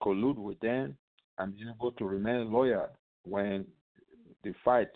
collude 0.02 0.38
with 0.38 0.60
them 0.60 0.98
and 1.38 1.56
be 1.56 1.64
able 1.70 1.92
to 1.94 2.06
remain 2.06 2.52
loyal 2.52 2.90
when 3.24 3.66
the 4.44 4.54
fight 4.64 4.90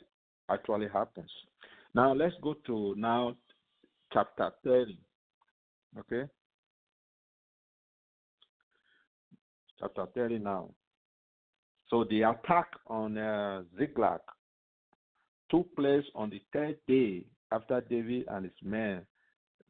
actually 0.50 0.88
happens. 0.92 1.30
Now 1.94 2.14
let's 2.14 2.36
go 2.42 2.56
to 2.68 2.94
now 2.98 3.36
chapter 4.14 4.52
30. 4.64 4.98
Okay? 6.00 6.24
Chapter 9.80 10.06
30 10.16 10.40
now. 10.40 10.70
So 11.90 12.06
the 12.10 12.24
attack 12.24 12.68
on 12.88 13.18
uh, 13.18 13.64
Ziklag 13.78 14.20
took 15.50 15.74
place 15.76 16.04
on 16.16 16.30
the 16.30 16.42
third 16.52 16.78
day 16.88 17.24
after 17.52 17.82
David 17.82 18.26
and 18.30 18.46
his 18.46 18.54
men 18.62 19.06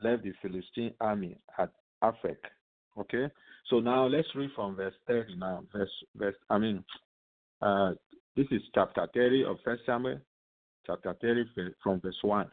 left 0.04 0.24
the 0.24 0.34
Philistine 0.42 0.94
army 1.00 1.38
at 1.60 1.72
Aphek. 2.04 2.38
Okay, 2.98 3.30
so 3.70 3.80
now 3.80 4.08
let's 4.08 4.28
read 4.36 4.50
from 4.56 4.76
verse 4.76 4.94
30 5.08 5.36
now. 5.36 5.64
Verse, 5.72 5.90
verse 6.16 6.36
I 6.50 6.58
mean, 6.58 6.84
uh, 7.62 7.92
this 8.36 8.48
is 8.52 8.62
chapter 8.74 9.08
30 9.14 9.46
of 9.46 9.58
First 9.64 9.84
Samuel, 9.86 10.20
chapter 10.86 11.16
30 11.22 11.46
from 11.84 12.00
verse 12.00 12.18
1. 12.22 12.48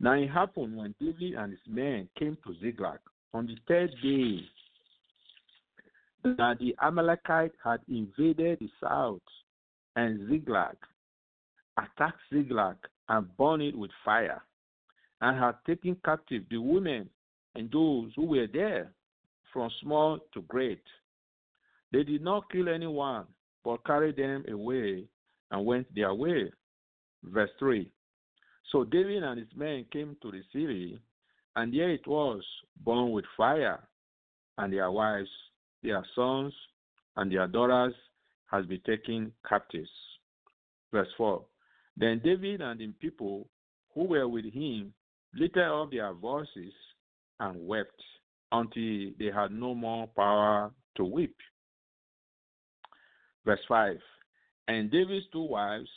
Now 0.00 0.12
it 0.12 0.28
happened 0.28 0.76
when 0.76 0.94
David 1.00 1.34
and 1.34 1.52
his 1.52 1.60
men 1.66 2.08
came 2.18 2.36
to 2.44 2.54
Ziklag 2.60 2.98
on 3.32 3.46
the 3.46 3.56
third 3.68 3.90
day 4.02 4.40
that 6.24 6.58
the 6.60 6.74
Amalekite 6.80 7.52
had 7.62 7.80
invaded 7.88 8.58
the 8.60 8.68
south 8.82 9.20
and 9.96 10.28
Ziklag, 10.28 10.76
attacked 11.78 12.20
Ziklag 12.32 12.76
and 13.08 13.36
burned 13.36 13.62
it 13.62 13.76
with 13.76 13.90
fire, 14.04 14.42
and 15.20 15.38
had 15.38 15.54
taken 15.66 15.96
captive 16.04 16.42
the 16.50 16.58
women 16.58 17.08
and 17.54 17.70
those 17.70 18.12
who 18.16 18.26
were 18.26 18.46
there, 18.52 18.92
from 19.52 19.70
small 19.82 20.18
to 20.32 20.42
great. 20.42 20.82
They 21.92 22.02
did 22.04 22.22
not 22.22 22.50
kill 22.50 22.68
anyone, 22.68 23.26
but 23.64 23.84
carried 23.84 24.16
them 24.16 24.44
away 24.50 25.04
and 25.50 25.66
went 25.66 25.94
their 25.94 26.14
way. 26.14 26.50
Verse 27.22 27.50
3 27.58 27.90
So 28.70 28.84
David 28.84 29.22
and 29.22 29.38
his 29.38 29.54
men 29.54 29.84
came 29.92 30.16
to 30.22 30.30
the 30.30 30.42
city, 30.52 30.98
and 31.56 31.72
there 31.72 31.90
it 31.90 32.06
was, 32.06 32.42
burned 32.84 33.12
with 33.12 33.26
fire, 33.36 33.80
and 34.58 34.72
their 34.72 34.90
wives, 34.90 35.28
their 35.82 36.04
sons, 36.14 36.54
and 37.16 37.30
their 37.30 37.46
daughters 37.46 37.94
has 38.50 38.64
been 38.66 38.80
taken 38.86 39.32
captives. 39.46 39.90
Verse 40.90 41.08
4 41.16 41.42
Then 41.96 42.20
David 42.24 42.62
and 42.62 42.80
the 42.80 42.88
people 43.00 43.48
who 43.94 44.04
were 44.04 44.28
with 44.28 44.46
him 44.46 44.94
lifted 45.34 45.68
up 45.68 45.90
their 45.90 46.12
voices 46.14 46.72
and 47.42 47.66
wept 47.66 48.00
until 48.52 49.10
they 49.18 49.30
had 49.34 49.50
no 49.50 49.74
more 49.74 50.06
power 50.06 50.70
to 50.96 51.04
weep. 51.04 51.36
Verse 53.44 53.60
5 53.68 53.96
And 54.68 54.90
David's 54.90 55.26
two 55.32 55.42
wives, 55.42 55.90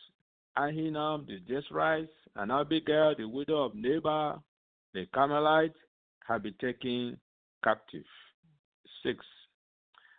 Ahinoam 0.58 1.28
the 1.28 1.40
Jezreelite 1.48 2.08
and 2.36 2.52
Abigail 2.52 3.14
the 3.18 3.28
widow 3.28 3.64
of 3.64 3.76
Nabal 3.76 4.44
the 4.94 5.06
Carmelite, 5.14 5.76
had 6.28 6.42
been 6.42 6.56
taken 6.60 7.18
captive. 7.64 8.06
6. 9.04 9.24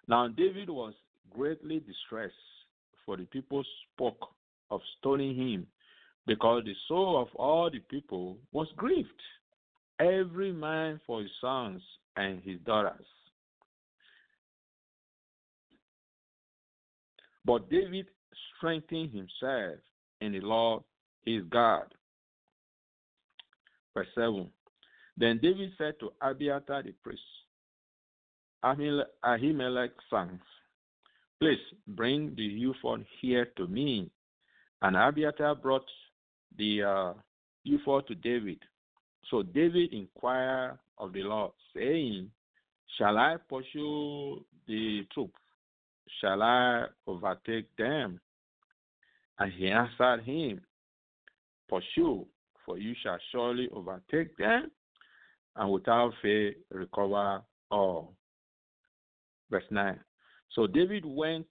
Now 0.07 0.29
David 0.29 0.71
was 0.71 0.95
greatly 1.31 1.81
distressed, 1.81 2.35
for 3.05 3.17
the 3.17 3.25
people 3.25 3.65
spoke 3.95 4.29
of 4.71 4.81
stoning 4.99 5.35
him, 5.35 5.67
because 6.27 6.62
the 6.65 6.75
soul 6.87 7.21
of 7.21 7.35
all 7.35 7.69
the 7.69 7.81
people 7.81 8.39
was 8.53 8.69
grieved, 8.77 9.09
every 10.01 10.53
man 10.53 11.01
for 11.07 11.23
his 11.23 11.31
sons 11.41 11.83
and 12.17 12.43
his 12.43 12.59
daughters. 12.61 13.07
But 17.45 17.71
David 17.71 18.07
strengthened 18.57 19.13
himself 19.13 19.79
in 20.21 20.33
the 20.33 20.41
Lord 20.41 20.83
his 21.25 21.43
God. 21.51 21.85
Verse 23.95 24.09
7 24.15 24.49
Then 25.17 25.39
David 25.43 25.71
said 25.79 25.95
to 26.01 26.13
Abiathar 26.21 26.83
the 26.83 26.93
priest, 27.03 27.23
Ahimelech 28.65 29.91
sons, 30.11 30.41
Please 31.41 31.59
bring 31.89 32.35
the 32.35 32.47
ephod 32.65 33.05
here 33.21 33.47
to 33.57 33.67
me. 33.67 34.11
And 34.83 34.97
Abiathar 34.97 35.55
brought 35.55 35.87
the 36.57 36.83
uh, 36.83 37.13
ephod 37.65 38.07
to 38.09 38.15
David. 38.15 38.59
So 39.31 39.43
David 39.43 39.93
inquired 39.93 40.79
of 40.99 41.12
the 41.12 41.23
Lord, 41.23 41.53
saying, 41.75 42.31
Shall 42.97 43.19
I 43.19 43.37
pursue 43.49 44.45
the 44.67 45.07
troop? 45.12 45.33
Shall 46.21 46.43
I 46.43 46.87
overtake 47.07 47.75
them? 47.77 48.21
And 49.39 49.53
he 49.53 49.69
answered 49.69 50.23
him, 50.25 50.61
Pursue, 51.69 52.27
for 52.65 52.79
you 52.79 52.95
shall 53.03 53.19
surely 53.33 53.69
overtake 53.73 54.37
them, 54.37 54.71
and 55.57 55.71
without 55.71 56.12
fail 56.23 56.53
recover 56.71 57.43
all. 57.71 58.15
Verse 59.51 59.65
9. 59.71 59.99
So 60.55 60.67
David 60.67 61.05
went, 61.05 61.47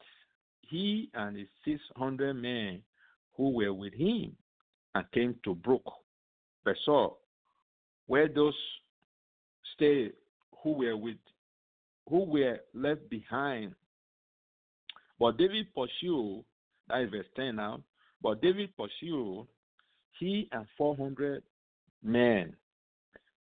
he 0.62 1.10
and 1.14 1.38
his 1.38 1.48
600 1.66 2.34
men 2.34 2.82
who 3.36 3.52
were 3.52 3.74
with 3.74 3.94
him, 3.94 4.36
and 4.96 5.12
came 5.12 5.36
to 5.44 5.54
Brook, 5.54 5.84
Besor, 6.66 7.14
where 8.08 8.28
those 8.28 8.56
stayed 9.76 10.14
who 10.64 10.74
were 10.74 10.98
with 10.98 11.18
who 12.08 12.26
were 12.26 12.60
left 12.74 13.10
behind. 13.10 13.74
But 15.20 15.38
David 15.38 15.68
pursued, 15.74 16.44
that 16.88 17.02
is 17.02 17.10
verse 17.10 17.26
10 17.36 17.56
now. 17.56 17.82
But 18.22 18.42
David 18.42 18.70
pursued 18.78 19.48
he 20.20 20.48
and 20.52 20.66
400 20.78 21.42
men, 22.04 22.56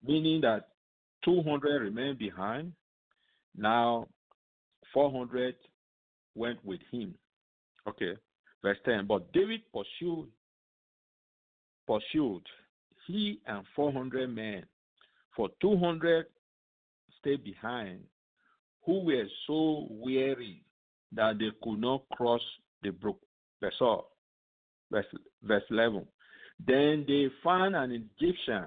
meaning 0.06 0.40
that 0.42 0.68
200 1.24 1.82
remained 1.82 2.18
behind. 2.18 2.72
Now 3.56 4.08
400 4.92 5.54
went 6.34 6.64
with 6.64 6.80
him. 6.90 7.14
Okay, 7.88 8.14
verse 8.62 8.78
10. 8.84 9.06
But 9.06 9.32
David 9.32 9.60
pursued, 9.72 10.28
pursued 11.86 12.42
he 13.10 13.40
and 13.46 13.64
400 13.74 14.28
men, 14.28 14.64
for 15.36 15.48
200 15.60 16.26
stayed 17.20 17.44
behind, 17.44 18.00
who 18.84 19.04
were 19.04 19.26
so 19.46 19.86
weary 19.90 20.62
that 21.12 21.38
they 21.38 21.50
could 21.62 21.80
not 21.80 22.02
cross 22.12 22.40
the 22.82 22.90
brook. 22.90 23.18
Verse, 23.60 23.74
verse, 24.90 25.06
verse 25.42 25.62
11. 25.70 26.06
Then 26.66 27.04
they 27.06 27.28
found 27.42 27.74
an 27.74 27.92
Egyptian. 27.92 28.66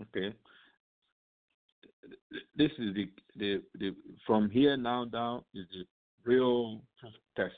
Okay. 0.00 0.34
This 2.56 2.70
is 2.78 2.94
the, 2.94 3.08
the, 3.36 3.62
the 3.78 3.94
from 4.26 4.50
here 4.50 4.76
now 4.76 5.04
down 5.04 5.42
is 5.54 5.66
the 5.72 5.84
real 6.24 6.80
test. 7.36 7.54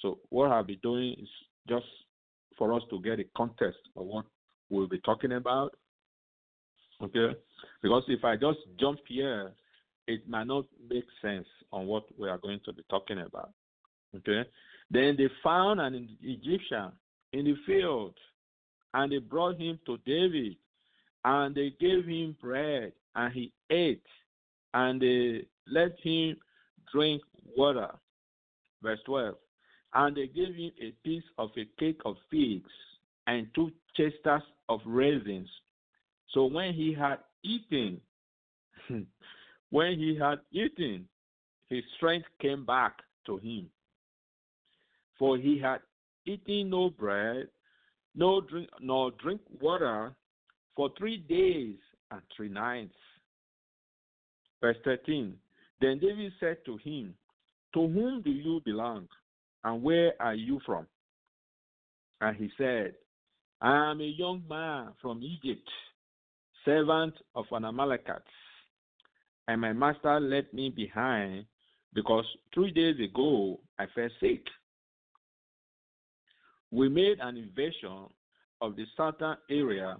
So 0.00 0.18
what 0.30 0.50
I'll 0.50 0.64
be 0.64 0.76
doing 0.76 1.16
is 1.20 1.28
just 1.68 1.86
for 2.56 2.72
us 2.72 2.82
to 2.90 3.00
get 3.00 3.20
a 3.20 3.24
context 3.36 3.80
of 3.96 4.06
what 4.06 4.24
we'll 4.70 4.88
be 4.88 4.98
talking 5.00 5.32
about. 5.32 5.74
Okay? 7.02 7.36
Because 7.82 8.04
if 8.08 8.24
I 8.24 8.36
just 8.36 8.58
jump 8.78 9.00
here, 9.06 9.52
it 10.06 10.28
might 10.28 10.46
not 10.46 10.64
make 10.88 11.04
sense 11.20 11.46
on 11.72 11.86
what 11.86 12.04
we 12.18 12.28
are 12.28 12.38
going 12.38 12.60
to 12.64 12.72
be 12.72 12.82
talking 12.88 13.20
about. 13.20 13.50
Okay? 14.16 14.48
Then 14.90 15.16
they 15.16 15.28
found 15.42 15.80
an 15.80 16.08
Egyptian 16.22 16.92
in 17.32 17.44
the 17.44 17.56
field 17.66 18.14
and 18.94 19.12
they 19.12 19.18
brought 19.18 19.60
him 19.60 19.78
to 19.86 19.98
David 20.06 20.56
and 21.24 21.54
they 21.54 21.74
gave 21.80 22.06
him 22.06 22.36
bread 22.40 22.92
and 23.14 23.32
he 23.32 23.52
ate 23.70 24.06
and 24.74 25.00
they 25.00 25.44
let 25.66 25.98
him 26.02 26.36
drink 26.92 27.22
water. 27.56 27.90
Verse 28.82 29.00
12. 29.06 29.34
And 29.96 30.14
they 30.14 30.26
gave 30.26 30.54
him 30.54 30.72
a 30.78 30.92
piece 31.02 31.24
of 31.38 31.48
a 31.56 31.64
cake 31.80 32.02
of 32.04 32.16
figs 32.30 32.70
and 33.26 33.46
two 33.54 33.72
chesters 33.96 34.42
of 34.68 34.80
raisins. 34.84 35.48
So 36.34 36.44
when 36.44 36.74
he 36.74 36.92
had 36.92 37.20
eaten, 37.42 38.02
when 39.70 39.98
he 39.98 40.18
had 40.20 40.40
eaten, 40.52 41.08
his 41.70 41.82
strength 41.96 42.26
came 42.42 42.66
back 42.66 42.98
to 43.24 43.38
him. 43.38 43.70
For 45.18 45.38
he 45.38 45.58
had 45.58 45.80
eaten 46.26 46.68
no 46.68 46.90
bread, 46.90 47.48
no 48.14 48.42
drink, 48.42 48.68
nor 48.80 49.12
drink 49.12 49.40
water 49.62 50.14
for 50.74 50.90
three 50.98 51.16
days 51.16 51.78
and 52.10 52.20
three 52.36 52.50
nights. 52.50 52.92
Verse 54.60 54.76
13 54.84 55.34
Then 55.80 55.98
David 56.00 56.32
said 56.38 56.58
to 56.66 56.76
him, 56.84 57.14
To 57.72 57.88
whom 57.88 58.20
do 58.20 58.30
you 58.30 58.60
belong, 58.62 59.08
and 59.66 59.82
where 59.82 60.12
are 60.20 60.34
you 60.34 60.60
from? 60.64 60.86
And 62.20 62.36
he 62.36 62.50
said, 62.56 62.94
I 63.60 63.90
am 63.90 64.00
a 64.00 64.04
young 64.04 64.42
man 64.48 64.92
from 65.02 65.22
Egypt, 65.22 65.68
servant 66.64 67.14
of 67.34 67.46
an 67.50 67.64
Amalekite, 67.64 68.22
and 69.48 69.60
my 69.60 69.72
master 69.72 70.20
left 70.20 70.54
me 70.54 70.70
behind 70.70 71.46
because 71.94 72.24
three 72.54 72.70
days 72.70 72.96
ago 73.00 73.58
I 73.78 73.86
fell 73.94 74.08
sick. 74.20 74.44
we 76.70 76.88
made 76.88 77.18
an 77.20 77.36
invasion 77.36 78.06
of 78.60 78.76
the 78.76 78.84
southern 78.96 79.36
area 79.50 79.96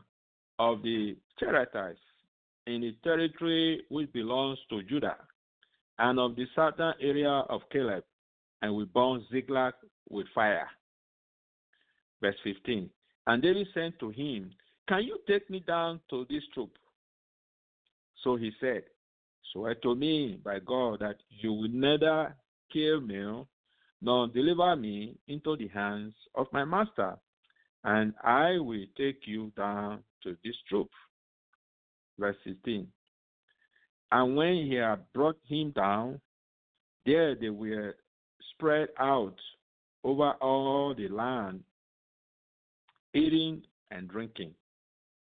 of 0.59 0.83
the 0.83 1.17
Cherethites 1.41 1.97
in 2.67 2.83
the 2.83 2.95
territory 3.03 3.83
which 3.89 4.13
belongs 4.13 4.59
to 4.71 4.83
Judah, 4.85 5.17
and 5.99 6.21
of 6.21 6.37
the 6.37 6.47
southern 6.55 6.95
area 7.01 7.31
of 7.49 7.63
Caleb, 7.73 8.05
and 8.63 8.75
we 8.75 8.85
burned 8.85 9.23
Ziklag 9.31 9.75
with 10.09 10.27
fire. 10.35 10.69
Verse 12.21 12.37
15. 12.45 12.91
And 13.27 13.43
David 13.43 13.67
said 13.75 13.95
to 14.01 14.11
him, 14.11 14.51
Can 14.89 15.05
you 15.05 15.19
take 15.29 15.49
me 15.51 15.61
down 15.61 16.01
to 16.11 16.27
this 16.31 16.43
troop? 16.55 16.71
So 18.23 18.37
he 18.37 18.53
said, 18.61 18.83
Swear 19.53 19.75
to 19.77 19.95
me 19.95 20.41
by 20.45 20.59
God 20.61 21.01
that 21.01 21.17
you 21.29 21.53
will 21.53 21.69
neither 21.69 22.35
kill 22.73 23.01
me 23.01 23.45
nor 24.03 24.29
deliver 24.29 24.77
me 24.77 25.17
into 25.29 25.57
the 25.57 25.69
hands 25.69 26.15
of 26.35 26.47
my 26.53 26.65
master, 26.65 27.17
and 27.85 28.13
I 28.23 28.59
will 28.59 28.85
take 28.97 29.21
you 29.27 29.53
down 29.57 30.03
to 30.23 30.37
this 30.45 30.57
troop. 30.69 30.89
Verse 32.19 32.37
16. 32.45 32.87
And 34.13 34.37
when 34.37 34.67
he 34.67 34.75
had 34.75 35.01
brought 35.13 35.39
him 35.49 35.73
down, 35.73 36.21
there 37.05 37.35
they 37.35 37.51
were 37.51 37.97
spread 38.55 38.89
out 38.99 39.37
over 40.05 40.33
all 40.41 40.95
the 40.95 41.09
land, 41.09 41.63
eating 43.15 43.63
and 43.91 44.09
drinking 44.09 44.55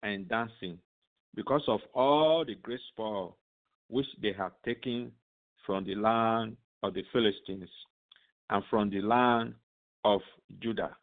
and 0.02 0.28
dancing, 0.28 0.78
because 1.36 1.64
of 1.68 1.80
all 1.94 2.44
the 2.46 2.56
great 2.56 2.80
spoil 2.92 3.38
which 3.90 4.08
they 4.22 4.34
had 4.34 4.52
taken 4.66 5.12
from 5.66 5.86
the 5.86 5.96
land 5.96 6.58
of 6.84 6.94
the 6.94 7.04
Philistines 7.12 7.70
and 8.50 8.64
from 8.70 8.90
the 8.90 9.02
land 9.02 9.54
of 10.04 10.22
Judah. 10.60 10.96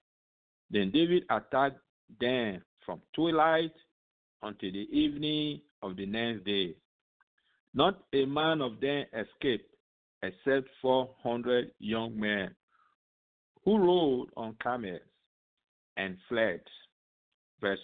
Then 0.70 0.90
David 0.90 1.24
attacked 1.30 1.78
them 2.20 2.62
from 2.84 3.00
twilight 3.14 3.72
until 4.42 4.72
the 4.72 4.88
evening 4.90 5.60
of 5.82 5.96
the 5.96 6.06
next 6.06 6.44
day. 6.44 6.74
Not 7.74 8.02
a 8.12 8.24
man 8.24 8.60
of 8.60 8.80
them 8.80 9.04
escaped 9.12 9.69
except 10.22 10.68
400 10.82 11.70
young 11.78 12.18
men 12.18 12.54
who 13.64 13.78
rode 13.78 14.28
on 14.36 14.56
camels 14.62 15.00
and 15.96 16.16
fled. 16.28 16.60
Verse 17.60 17.78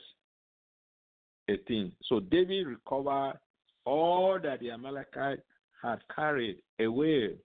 18. 1.48 1.92
So 2.08 2.20
David 2.20 2.66
recovered 2.66 3.38
all 3.84 4.38
that 4.42 4.60
the 4.60 4.70
Amalekites 4.70 5.42
had 5.82 5.98
carried 6.14 6.56
away, 6.80 7.36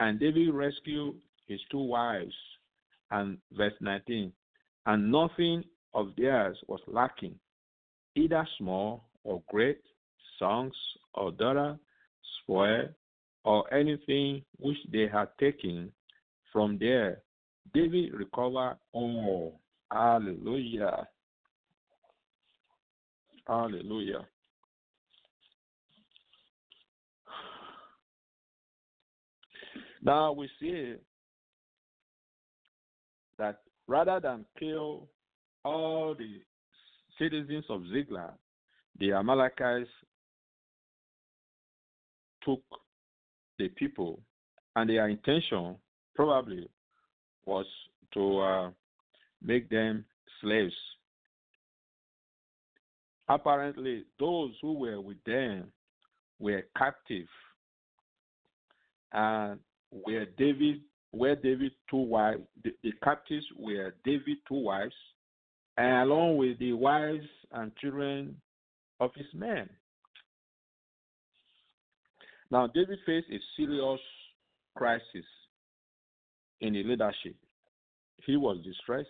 and 0.00 0.18
David 0.18 0.52
rescued 0.52 1.16
his 1.46 1.60
two 1.70 1.82
wives. 1.82 2.34
And 3.10 3.38
verse 3.52 3.74
19. 3.80 4.32
And 4.86 5.10
nothing 5.10 5.64
of 5.94 6.08
theirs 6.16 6.58
was 6.66 6.80
lacking, 6.86 7.34
either 8.14 8.46
small 8.58 9.04
or 9.24 9.42
great, 9.48 9.80
sons 10.38 10.74
or 11.14 11.32
daughter, 11.32 11.78
spoil, 12.42 12.88
or 13.48 13.72
anything 13.72 14.42
which 14.58 14.76
they 14.92 15.08
had 15.10 15.26
taken 15.40 15.90
from 16.52 16.76
there. 16.78 17.22
David 17.72 18.12
recovered 18.12 18.76
all. 18.92 19.58
Hallelujah. 19.90 21.08
Hallelujah. 23.46 24.26
Now 30.02 30.32
we 30.32 30.50
see 30.60 30.96
that 33.38 33.60
rather 33.86 34.20
than 34.20 34.44
kill 34.58 35.08
all 35.64 36.14
the 36.14 36.42
citizens 37.18 37.64
of 37.70 37.80
Ziklag, 37.94 38.32
the 38.98 39.14
Amalekites 39.14 39.88
took 42.44 42.60
the 43.58 43.68
people, 43.68 44.20
and 44.76 44.88
their 44.88 45.08
intention 45.08 45.76
probably 46.14 46.68
was 47.44 47.66
to 48.14 48.40
uh, 48.40 48.70
make 49.42 49.68
them 49.68 50.04
slaves. 50.40 50.74
Apparently, 53.28 54.04
those 54.18 54.52
who 54.62 54.72
were 54.74 55.00
with 55.00 55.22
them 55.24 55.70
were 56.38 56.64
captive, 56.76 57.26
and 59.12 59.58
were 59.90 60.24
David, 60.36 60.80
were 61.12 61.34
David 61.34 61.72
two 61.90 61.96
wives. 61.96 62.42
The, 62.64 62.70
the 62.82 62.92
captives 63.02 63.44
were 63.58 63.94
David 64.04 64.38
two 64.46 64.62
wives, 64.62 64.94
and 65.76 66.10
along 66.10 66.36
with 66.36 66.58
the 66.58 66.72
wives 66.72 67.26
and 67.52 67.74
children 67.76 68.36
of 69.00 69.10
his 69.14 69.26
men. 69.34 69.68
Now, 72.50 72.66
David 72.66 72.98
faced 73.04 73.28
a 73.30 73.38
serious 73.56 74.00
crisis 74.74 75.24
in 76.60 76.72
the 76.72 76.82
leadership. 76.82 77.36
He 78.24 78.36
was 78.36 78.58
distressed. 78.64 79.08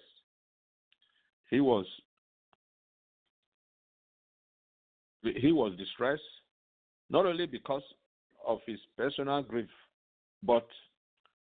He 1.50 1.60
was 1.60 1.86
he 5.22 5.50
was 5.50 5.76
distressed 5.76 6.22
not 7.10 7.26
only 7.26 7.46
because 7.46 7.82
of 8.46 8.60
his 8.66 8.78
personal 8.96 9.42
grief, 9.42 9.68
but 10.42 10.66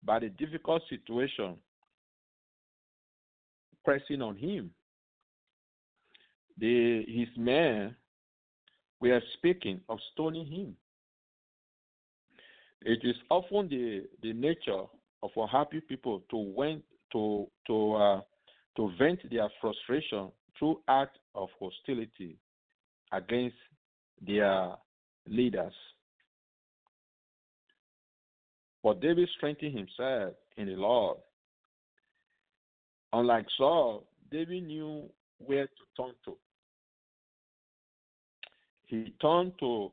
by 0.05 0.19
the 0.19 0.29
difficult 0.29 0.83
situation 0.89 1.57
pressing 3.85 4.23
on 4.23 4.37
him. 4.37 4.71
The, 6.59 7.05
his 7.07 7.29
men 7.37 7.97
were 9.01 9.21
speaking 9.35 9.81
of 9.89 9.99
stoning 10.13 10.47
him. 10.47 10.77
It 12.85 13.01
is 13.03 13.17
often 13.31 13.69
the, 13.69 14.05
the 14.23 14.35
nature 14.35 14.83
of 15.23 15.31
unhappy 15.37 15.81
people 15.81 16.23
to 16.31 16.37
went 16.37 16.83
to 17.13 17.47
to 17.67 17.95
uh, 17.95 18.21
to 18.77 18.91
vent 18.99 19.21
their 19.31 19.49
frustration 19.59 20.31
through 20.59 20.81
acts 20.87 21.19
of 21.35 21.49
hostility 21.59 22.37
against 23.13 23.57
their 24.27 24.73
leaders. 25.27 25.73
But 28.83 29.01
David 29.01 29.31
strengthened 29.37 29.79
himself 29.79 30.35
in 30.59 30.67
the 30.67 30.75
Lord. 30.75 31.17
Unlike 33.15 33.47
Saul, 33.57 34.05
David 34.31 34.65
knew 34.65 35.09
where 35.39 35.67
to 35.67 36.03
turn 36.03 36.13
to. 36.27 36.37
He 38.85 39.15
turned 39.23 39.53
to 39.61 39.91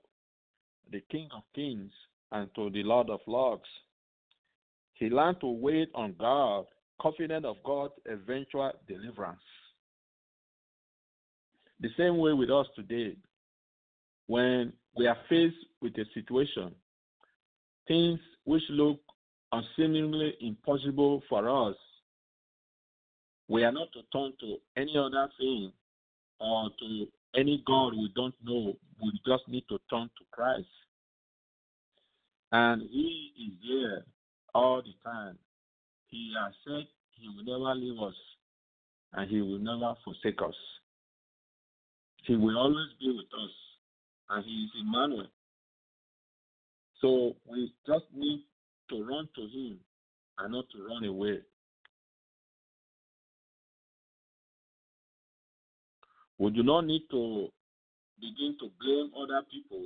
the 0.91 1.01
King 1.09 1.29
of 1.33 1.43
Kings 1.55 1.91
and 2.31 2.53
to 2.55 2.69
the 2.69 2.83
Lord 2.83 3.09
of 3.09 3.19
Lords. 3.27 3.63
He 4.93 5.09
learned 5.09 5.39
to 5.41 5.47
wait 5.47 5.89
on 5.95 6.15
God, 6.19 6.65
confident 7.01 7.45
of 7.45 7.57
God's 7.63 7.93
eventual 8.05 8.71
deliverance. 8.87 9.41
The 11.79 11.89
same 11.97 12.17
way 12.17 12.33
with 12.33 12.51
us 12.51 12.67
today, 12.75 13.15
when 14.27 14.71
we 14.95 15.07
are 15.07 15.17
faced 15.27 15.55
with 15.81 15.97
a 15.97 16.05
situation, 16.13 16.73
things 17.87 18.19
which 18.43 18.63
look 18.69 18.99
unseemingly 19.51 20.35
impossible 20.39 21.23
for 21.27 21.69
us, 21.69 21.75
we 23.47 23.63
are 23.63 23.71
not 23.71 23.87
to 23.93 24.01
turn 24.13 24.33
to 24.39 24.57
any 24.77 24.95
other 24.97 25.27
thing 25.39 25.71
or 26.39 26.69
to 26.79 27.07
any 27.35 27.63
God 27.65 27.93
we 27.93 28.11
don't 28.15 28.35
know. 28.43 28.77
We 29.03 29.11
just 29.25 29.47
need 29.47 29.65
to 29.69 29.79
turn 29.89 30.03
to 30.03 30.25
Christ. 30.31 30.67
And 32.51 32.81
He 32.81 33.31
is 33.39 33.53
there 33.67 34.03
all 34.53 34.81
the 34.81 34.93
time. 35.09 35.37
He 36.07 36.33
has 36.41 36.53
said 36.65 36.87
He 37.13 37.29
will 37.29 37.45
never 37.45 37.75
leave 37.75 38.01
us 38.01 38.15
and 39.13 39.29
He 39.29 39.41
will 39.41 39.59
never 39.59 39.95
forsake 40.03 40.41
us. 40.41 40.55
He 42.23 42.35
will 42.35 42.57
always 42.57 42.89
be 42.99 43.07
with 43.09 43.25
us, 43.33 43.49
and 44.29 44.45
He 44.45 44.51
is 44.51 44.69
Emmanuel. 44.79 45.27
So 47.01 47.35
we 47.49 47.73
just 47.87 48.05
need 48.15 48.43
to 48.89 49.03
run 49.03 49.27
to 49.35 49.41
Him 49.41 49.79
and 50.37 50.53
not 50.53 50.65
to 50.71 50.87
run 50.87 51.03
away. 51.03 51.39
We 56.37 56.51
do 56.51 56.63
not 56.63 56.85
need 56.85 57.03
to 57.11 57.47
begin 58.19 58.55
to 58.59 58.69
blame 58.79 59.11
other 59.15 59.45
people 59.51 59.85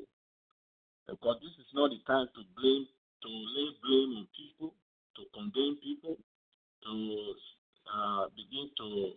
because 1.08 1.38
this 1.42 1.54
is 1.62 1.70
not 1.74 1.90
the 1.94 2.02
time 2.10 2.28
to 2.34 2.42
blame, 2.58 2.88
to 3.22 3.30
lay 3.30 3.70
blame 3.82 4.12
on 4.22 4.28
people, 4.34 4.74
to 5.16 5.22
condemn 5.34 5.78
people, 5.82 6.18
to 6.84 6.94
uh, 7.90 8.26
begin 8.34 8.70
to 8.78 9.14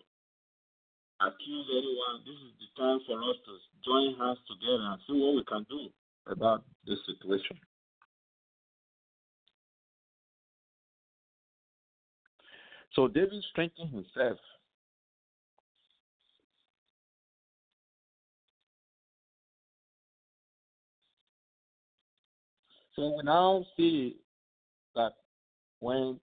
accuse 1.24 1.66
anyone. 1.72 2.24
This 2.24 2.38
is 2.38 2.53
the 2.61 2.70
time 2.77 3.01
for 3.07 3.16
us 3.24 3.37
to 3.48 3.53
join 3.85 4.14
hands 4.20 4.38
together 4.44 4.85
and 4.85 5.01
see 5.09 5.16
what 5.16 5.35
we 5.40 5.44
can 5.48 5.64
do 5.68 5.88
about 6.29 6.64
this 6.87 6.98
situation. 7.09 7.57
So 12.94 13.09
David 13.09 13.44
strengthened 13.51 13.90
himself 13.90 14.38
So 22.99 23.15
we 23.17 23.23
now 23.23 23.65
see 23.77 24.17
that 24.97 25.13
when 25.79 26.19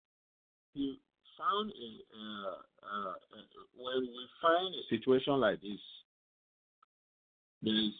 you 0.74 0.94
a, 2.12 2.52
when 3.80 4.00
we 4.00 4.26
find 4.42 4.74
a 4.74 4.82
situation 4.90 5.34
like 5.34 5.60
this, 5.60 5.78
there's 7.62 7.94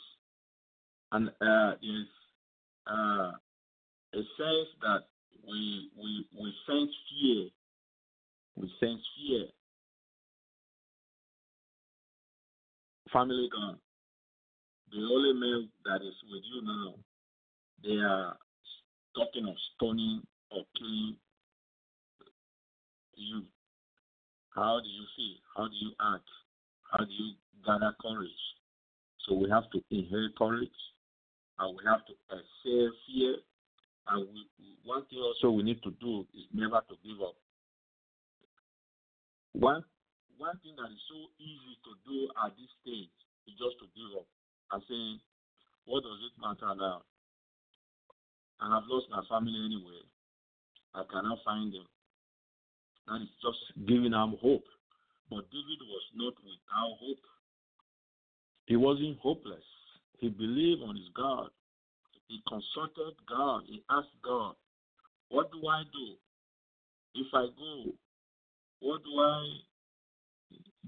an 1.12 1.28
uh, 1.40 1.74
there's 1.80 2.08
uh, 2.88 3.30
a 4.12 4.22
sense 4.36 4.68
that 4.82 5.04
we 5.46 5.88
we 5.96 6.26
we 6.36 6.52
sense 6.66 6.90
fear. 7.10 7.50
We 8.56 8.68
sense 8.80 9.02
fear. 9.16 9.46
Family 13.12 13.48
gone. 13.52 13.78
The 14.90 14.98
only 14.98 15.32
man 15.38 15.68
that 15.84 16.02
is 16.02 16.14
with 16.28 16.42
you 16.52 16.62
now, 16.64 16.94
they 17.84 18.02
are 18.02 18.36
talking 19.14 19.46
of 19.46 19.56
stoning 19.74 20.22
or 20.50 20.62
killing 20.78 21.16
you. 23.16 23.42
How 24.54 24.80
do 24.82 24.88
you 24.88 25.04
feel? 25.16 25.36
How 25.56 25.64
do 25.66 25.74
you 25.74 25.92
act? 26.14 26.28
How 26.90 27.04
do 27.04 27.10
you 27.10 27.34
gather 27.66 27.94
courage? 28.00 28.44
So 29.26 29.34
we 29.34 29.48
have 29.50 29.70
to 29.72 29.82
inherit 29.90 30.36
courage 30.36 30.78
and 31.58 31.76
we 31.76 31.82
have 31.86 32.04
to 32.06 32.12
excel 32.30 32.90
fear. 33.06 33.36
And 34.08 34.28
we, 34.28 34.46
one 34.84 35.04
thing 35.06 35.18
also 35.18 35.50
we 35.50 35.62
need 35.62 35.82
to 35.82 35.90
do 35.98 36.26
is 36.34 36.44
never 36.52 36.82
to 36.88 36.94
give 37.02 37.22
up. 37.22 37.34
One 39.52 39.82
one 40.36 40.58
thing 40.60 40.74
that 40.76 40.90
is 40.90 41.02
so 41.08 41.30
easy 41.38 41.78
to 41.86 41.92
do 42.04 42.28
at 42.42 42.52
this 42.58 42.68
stage 42.82 43.14
is 43.46 43.54
just 43.54 43.78
to 43.78 43.86
give 43.94 44.10
up 44.18 44.26
and 44.74 44.82
say, 44.90 45.22
what 45.86 46.02
does 46.02 46.20
it 46.26 46.34
matter 46.42 46.74
now? 46.74 47.06
I 48.64 48.74
have 48.74 48.84
lost 48.88 49.06
my 49.10 49.20
family 49.28 49.60
anyway. 49.60 50.00
I 50.94 51.02
cannot 51.12 51.38
find 51.44 51.72
them. 51.72 51.84
That 53.06 53.20
is 53.20 53.28
just 53.42 53.60
giving 53.86 54.12
them 54.12 54.36
hope. 54.40 54.64
But 55.28 55.50
David 55.52 55.80
was 55.84 56.04
not 56.16 56.32
without 56.40 56.96
hope. 56.96 57.24
He 58.66 58.76
wasn't 58.76 59.18
hopeless. 59.18 59.64
He 60.18 60.28
believed 60.30 60.80
on 60.82 60.96
his 60.96 61.12
God. 61.14 61.50
He 62.28 62.40
consulted 62.48 63.14
God. 63.28 63.64
He 63.66 63.82
asked 63.90 64.16
God, 64.24 64.54
What 65.28 65.52
do 65.52 65.66
I 65.68 65.82
do? 65.92 66.16
If 67.14 67.26
I 67.34 67.46
go, 67.56 67.92
what 68.80 69.04
do 69.04 69.10
I 69.20 69.44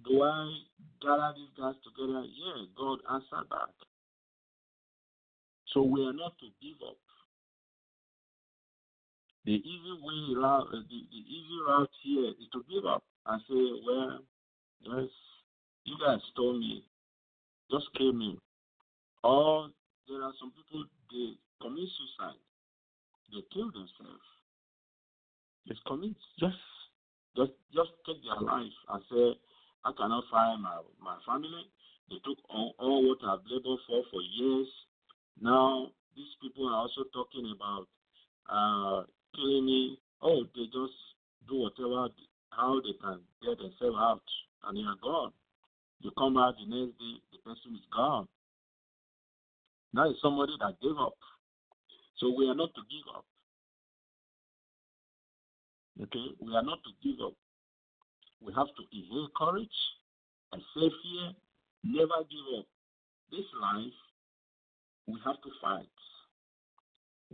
do 0.04 0.22
I 0.22 0.58
gather 1.02 1.34
these 1.36 1.52
guys 1.58 1.74
together? 1.84 2.24
Yeah, 2.24 2.64
God 2.76 2.98
answered 3.12 3.48
that. 3.50 3.74
So 5.72 5.82
we 5.82 6.00
are 6.06 6.12
not 6.12 6.38
to 6.38 6.46
give 6.62 6.80
up. 6.88 6.96
The 9.46 9.52
easy 9.62 9.94
way 10.02 10.34
route, 10.42 10.66
the, 10.72 10.82
the 10.90 11.22
easy 11.22 11.58
route 11.68 11.90
here 12.02 12.30
is 12.30 12.48
to 12.52 12.64
give 12.68 12.84
up 12.84 13.04
and 13.26 13.40
say, 13.48 13.62
well, 13.86 14.18
yes, 14.82 15.08
you 15.84 15.94
guys 16.04 16.18
told 16.34 16.58
me, 16.58 16.82
just 17.70 17.86
kill 17.96 18.12
me. 18.12 18.36
Or 19.22 19.68
there 20.08 20.22
are 20.22 20.32
some 20.40 20.50
people 20.50 20.84
they 21.12 21.38
commit 21.62 21.86
suicide, 21.94 22.42
they 23.30 23.42
kill 23.54 23.70
themselves. 23.70 24.26
Just 25.68 25.84
commit, 25.86 26.16
just 26.40 26.58
just 27.36 27.52
just 27.72 27.90
take 28.06 28.18
their 28.26 28.42
life 28.42 28.76
and 28.90 29.02
say, 29.10 29.38
I 29.84 29.92
cannot 29.96 30.24
find 30.28 30.62
my 30.62 30.82
my 30.98 31.18
family. 31.22 31.70
They 32.10 32.18
took 32.24 32.38
all, 32.50 32.74
all 32.78 33.06
what 33.08 33.18
I've 33.22 33.46
labored 33.46 33.78
for 33.86 34.02
for 34.10 34.22
years. 34.22 34.66
Now 35.40 35.86
these 36.16 36.34
people 36.42 36.66
are 36.68 36.82
also 36.82 37.04
talking 37.14 37.54
about 37.54 37.86
uh, 38.50 39.06
me. 39.38 39.98
Oh, 40.22 40.44
they 40.54 40.64
just 40.66 40.96
do 41.48 41.66
whatever 41.66 42.08
how 42.50 42.80
they 42.80 42.96
can 43.00 43.20
get 43.42 43.58
themselves 43.58 43.98
out, 44.00 44.24
and 44.64 44.76
they 44.76 44.82
are 44.82 44.96
gone. 45.02 45.32
You 46.00 46.10
come 46.16 46.36
out 46.36 46.54
the 46.56 46.64
next 46.64 46.98
day, 46.98 47.14
the 47.32 47.38
person 47.44 47.74
is 47.74 47.86
gone. 47.94 48.26
That 49.92 50.08
is 50.08 50.16
somebody 50.22 50.52
that 50.60 50.80
gave 50.80 50.96
up. 50.98 51.16
So 52.18 52.32
we 52.36 52.48
are 52.48 52.54
not 52.54 52.72
to 52.74 52.82
give 52.88 53.06
up. 53.14 53.24
Okay, 56.02 56.26
we 56.40 56.54
are 56.54 56.62
not 56.62 56.78
to 56.84 56.92
give 57.02 57.20
up. 57.24 57.34
We 58.40 58.52
have 58.56 58.68
to 58.68 58.82
inhale 58.92 59.28
courage 59.36 59.78
and 60.52 60.62
say 60.74 60.88
fear, 60.88 61.32
never 61.84 62.24
give 62.28 62.60
up. 62.60 62.66
This 63.30 63.48
life, 63.60 63.98
we 65.06 65.18
have 65.24 65.36
to 65.42 65.50
fight. 65.60 65.96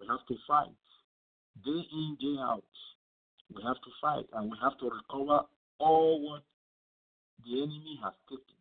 We 0.01 0.07
have 0.07 0.25
to 0.27 0.37
fight. 0.47 0.82
Day 1.61 1.85
in, 1.93 2.17
day 2.21 2.41
out. 2.41 2.65
We 3.55 3.63
have 3.63 3.77
to 3.77 3.91
fight 4.01 4.27
and 4.33 4.51
we 4.51 4.57
have 4.63 4.79
to 4.79 4.89
recover 4.89 5.45
all 5.79 6.23
what 6.25 6.43
the 7.45 7.63
enemy 7.63 8.01
has 8.03 8.15
taken, 8.31 8.57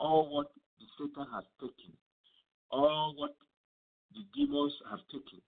all 0.00 0.32
what 0.32 0.52
the 0.80 0.86
Satan 0.96 1.26
has 1.34 1.44
taken, 1.60 1.92
all 2.70 3.14
what 3.16 3.36
the 4.14 4.24
demons 4.34 4.72
have 4.90 5.04
taken. 5.12 5.42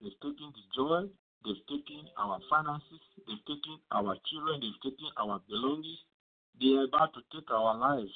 They've 0.00 0.20
taken 0.22 0.48
the 0.56 0.64
joy, 0.72 1.02
they've 1.44 1.66
taken 1.68 2.08
our 2.16 2.40
finances, 2.48 3.02
they've 3.28 3.44
taken 3.44 3.76
our 3.92 4.16
children, 4.30 4.64
they've 4.64 4.82
taken 4.82 5.10
our 5.18 5.40
belongings. 5.48 6.00
They 6.60 6.72
are 6.78 6.84
about 6.86 7.12
to 7.14 7.22
take 7.34 7.50
our 7.50 7.76
lives. 7.76 8.14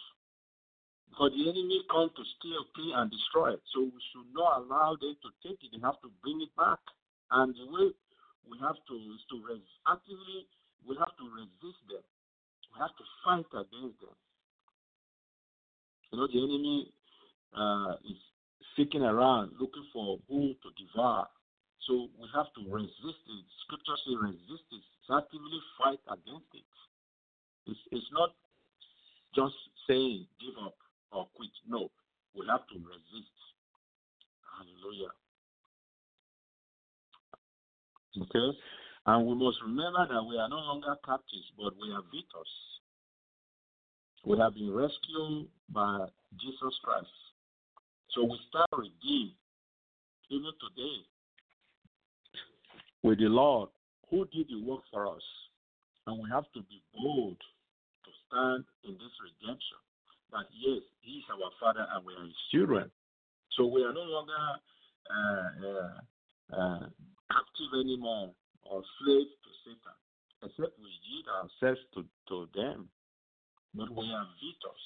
Because 1.11 1.33
the 1.35 1.51
enemy 1.51 1.83
comes 1.91 2.13
to 2.15 2.23
steal, 2.39 2.63
kill, 2.77 2.95
and 2.95 3.11
destroy. 3.11 3.57
So 3.75 3.83
we 3.91 4.01
should 4.13 4.31
not 4.33 4.63
allow 4.63 4.97
them 5.01 5.17
to 5.21 5.29
take 5.43 5.59
it. 5.65 5.75
They 5.75 5.83
have 5.83 6.01
to 6.03 6.11
bring 6.23 6.41
it 6.41 6.55
back. 6.57 6.79
And 7.31 7.55
the 7.55 7.67
way 7.69 7.93
we 8.49 8.57
have 8.61 8.77
to 8.77 8.95
is 8.95 9.23
to 9.31 9.37
res- 9.45 9.77
actively 9.87 10.49
we 10.87 10.97
have 10.97 11.13
to 11.19 11.27
resist 11.35 11.81
them. 11.91 12.05
We 12.73 12.77
have 12.81 12.95
to 12.97 13.05
fight 13.25 13.49
against 13.53 14.01
them. 14.01 14.17
You 16.13 16.19
know, 16.19 16.27
the 16.27 16.41
enemy 16.41 16.93
uh, 17.53 18.01
is 18.09 18.17
seeking 18.77 19.03
around 19.03 19.53
looking 19.61 19.85
for 19.93 20.19
who 20.29 20.55
to 20.55 20.69
devour. 20.79 21.27
So 21.87 22.09
we 22.21 22.29
have 22.35 22.49
to 22.57 22.63
resist 22.69 23.23
it. 23.29 23.45
Scripture 23.65 23.97
says 24.05 24.17
resist 24.21 24.67
it. 24.73 24.81
It's 24.85 25.11
actively 25.13 25.61
fight 25.77 26.01
against 26.09 26.49
it. 26.55 26.69
It's, 27.67 27.81
it's 27.93 28.11
not 28.13 28.33
just 29.35 29.57
saying 29.87 30.27
give 30.41 30.57
up 30.65 30.77
or 31.13 31.29
quit. 31.37 31.53
No, 31.69 31.91
we 32.35 32.47
have 32.49 32.65
to 32.73 32.77
resist. 32.81 33.37
Hallelujah. 34.57 35.13
Okay? 38.23 38.59
And 39.07 39.27
we 39.27 39.35
must 39.35 39.59
remember 39.63 40.07
that 40.09 40.23
we 40.23 40.37
are 40.39 40.49
no 40.49 40.57
longer 40.57 40.95
captives, 41.05 41.53
but 41.57 41.73
we 41.81 41.93
are 41.93 42.03
victors. 42.13 42.53
We 44.25 44.39
have 44.39 44.55
been 44.55 44.73
rescued 44.75 45.49
by 45.71 46.07
Jesus 46.39 46.75
Christ. 46.83 47.09
So 48.11 48.25
we 48.25 48.39
start 48.49 48.69
redeemed 48.73 49.33
even 50.31 50.53
today 50.61 50.97
with 53.03 53.19
the 53.19 53.29
Lord 53.29 53.71
who 54.11 54.27
did 54.33 54.49
the 54.49 54.61
work 54.61 54.83
for 54.93 55.07
us. 55.09 55.23
And 56.07 56.23
we 56.23 56.29
have 56.31 56.45
to 56.55 56.61
be 56.61 56.83
bold 56.97 57.37
to 57.37 58.11
stand 58.27 58.65
in 58.85 58.93
this 58.93 59.15
redemption. 59.21 59.81
That 60.33 60.45
yes, 60.53 60.83
He 61.01 61.21
is 61.21 61.25
our 61.33 61.51
Father 61.61 61.87
and 61.95 62.05
we 62.05 62.13
are 62.15 62.25
His 62.25 62.43
children. 62.53 62.91
So 63.57 63.67
we 63.67 63.83
are 63.85 63.93
no 63.93 64.03
longer 64.03 64.45
uh, 65.09 65.49
uh, 65.65 66.61
uh, 66.61 66.87
captive 67.31 67.73
anymore 67.81 68.33
or 68.65 68.83
slave 69.01 69.29
to 69.29 69.51
Satan, 69.65 69.97
except 70.45 70.79
we 70.81 70.91
yield 71.07 71.29
ourselves 71.29 71.81
to, 71.95 72.05
to 72.29 72.49
them. 72.55 72.89
But 73.75 73.91
we 73.93 74.09
are 74.11 74.27
victors 74.41 74.85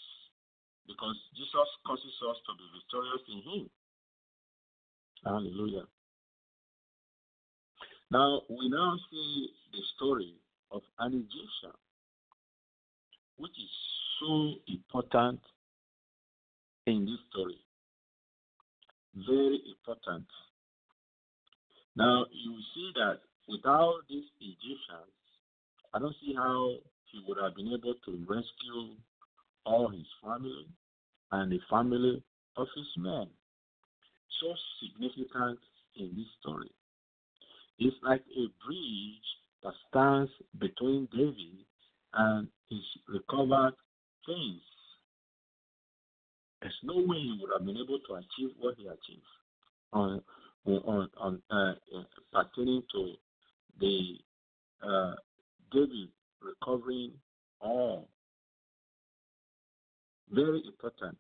because 0.87 1.17
Jesus 1.35 1.71
causes 1.87 2.17
us 2.29 2.39
to 2.47 2.53
be 2.59 2.67
victorious 2.75 3.25
in 3.31 3.41
Him. 3.47 3.65
Hallelujah. 5.25 5.87
Now 8.11 8.43
we 8.51 8.69
now 8.69 8.99
see 9.11 9.49
the 9.73 9.83
story 9.97 10.35
of 10.71 10.83
an 10.99 11.15
Egyptian, 11.15 11.77
which 13.39 13.53
is 13.53 13.71
so 14.21 14.55
important 14.69 15.41
in 16.87 17.07
this 17.07 17.21
story. 17.31 17.59
Very 19.15 19.61
important. 19.71 20.27
Now 21.97 22.25
you 22.31 22.57
see 22.75 22.91
that 22.97 23.21
without 23.49 24.01
these 24.09 24.25
Egyptians, 24.41 25.13
I 25.93 25.99
don't 25.99 26.17
see 26.25 26.35
how 26.35 26.77
he 27.11 27.23
would 27.27 27.39
have 27.43 27.55
been 27.55 27.69
able 27.69 27.95
to 28.07 28.25
rescue 28.27 28.97
all 29.67 29.89
his 29.89 30.07
family 30.25 30.67
and 31.33 31.53
the 31.53 31.61
family 31.69 32.23
of 32.57 32.67
his 32.75 32.87
men. 32.97 33.27
So 34.41 34.55
significant 34.81 35.59
in 35.97 36.13
this 36.17 36.27
story. 36.41 36.71
It's 37.79 37.97
like 38.03 38.23
a 38.37 38.47
bridge 38.67 39.29
that 39.63 39.75
stands 39.89 40.31
between 40.59 41.09
David 41.13 41.65
and 42.15 42.49
his 42.71 42.83
recovered 43.09 43.75
things. 44.27 44.61
There's 46.61 46.75
no 46.83 46.97
way 46.97 47.19
he 47.19 47.39
would 47.41 47.51
have 47.57 47.67
been 47.67 47.77
able 47.77 47.99
to 48.09 48.15
achieve 48.15 48.55
what 48.59 48.77
he 48.79 48.87
achieved 48.87 49.27
on, 50.67 51.09
on 51.17 51.43
uh, 51.51 51.73
pertaining 52.33 52.83
to 52.93 53.13
the 53.81 54.19
uh, 54.83 55.15
David 55.73 56.09
recovering 56.41 57.13
all. 57.61 58.09
Very 60.31 60.63
important. 60.67 61.19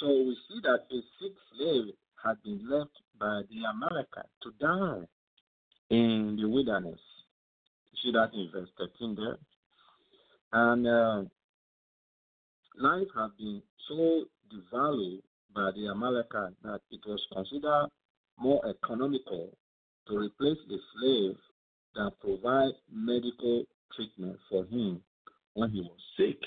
So 0.00 0.06
we 0.06 0.36
see 0.48 0.60
that 0.62 0.80
a 0.90 1.00
sick 1.20 1.32
slave 1.52 1.94
had 2.24 2.42
been 2.42 2.68
left 2.68 2.92
by 3.18 3.42
the 3.50 3.66
Amalekites 3.68 4.28
to 4.42 4.52
die 4.60 5.06
in 5.90 6.38
the 6.40 6.48
wilderness. 6.48 7.00
You 7.92 7.98
see 8.02 8.12
that 8.12 8.32
in 8.32 8.48
verse 8.52 8.68
13 8.78 9.16
there. 9.16 9.38
And 10.52 10.86
uh, 10.86 11.22
life 12.78 13.08
had 13.14 13.36
been 13.36 13.62
so 13.88 14.24
devalued 14.52 15.22
by 15.54 15.70
the 15.74 15.88
Amalekites 15.88 16.56
that 16.62 16.80
it 16.90 17.00
was 17.06 17.20
considered 17.32 17.88
more 18.38 18.60
economical 18.66 19.56
to 20.06 20.18
replace 20.18 20.58
a 20.70 20.78
slave 20.94 21.36
than 21.94 22.10
provide 22.20 22.72
medical 22.92 23.64
treatment 23.94 24.38
for 24.48 24.64
him 24.66 25.00
when 25.54 25.70
he 25.70 25.80
was 25.80 25.98
sick. 26.16 26.38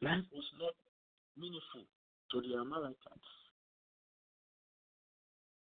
Life 0.00 0.24
was 0.32 0.44
not 0.60 0.74
meaningful 1.36 1.82
to 2.32 2.40
the 2.40 2.60
Amalekites. 2.60 2.96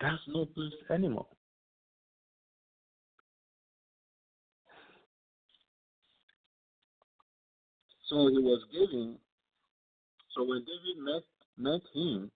That's 0.02 0.22
no 0.28 0.46
place 0.46 0.74
anymore. 0.90 1.28
So 8.10 8.28
he 8.28 8.38
was 8.38 8.62
given. 8.72 9.18
So 10.36 10.44
when 10.44 10.66
David 10.66 11.02
met 11.02 11.24
met 11.58 11.82
him, 11.94 12.30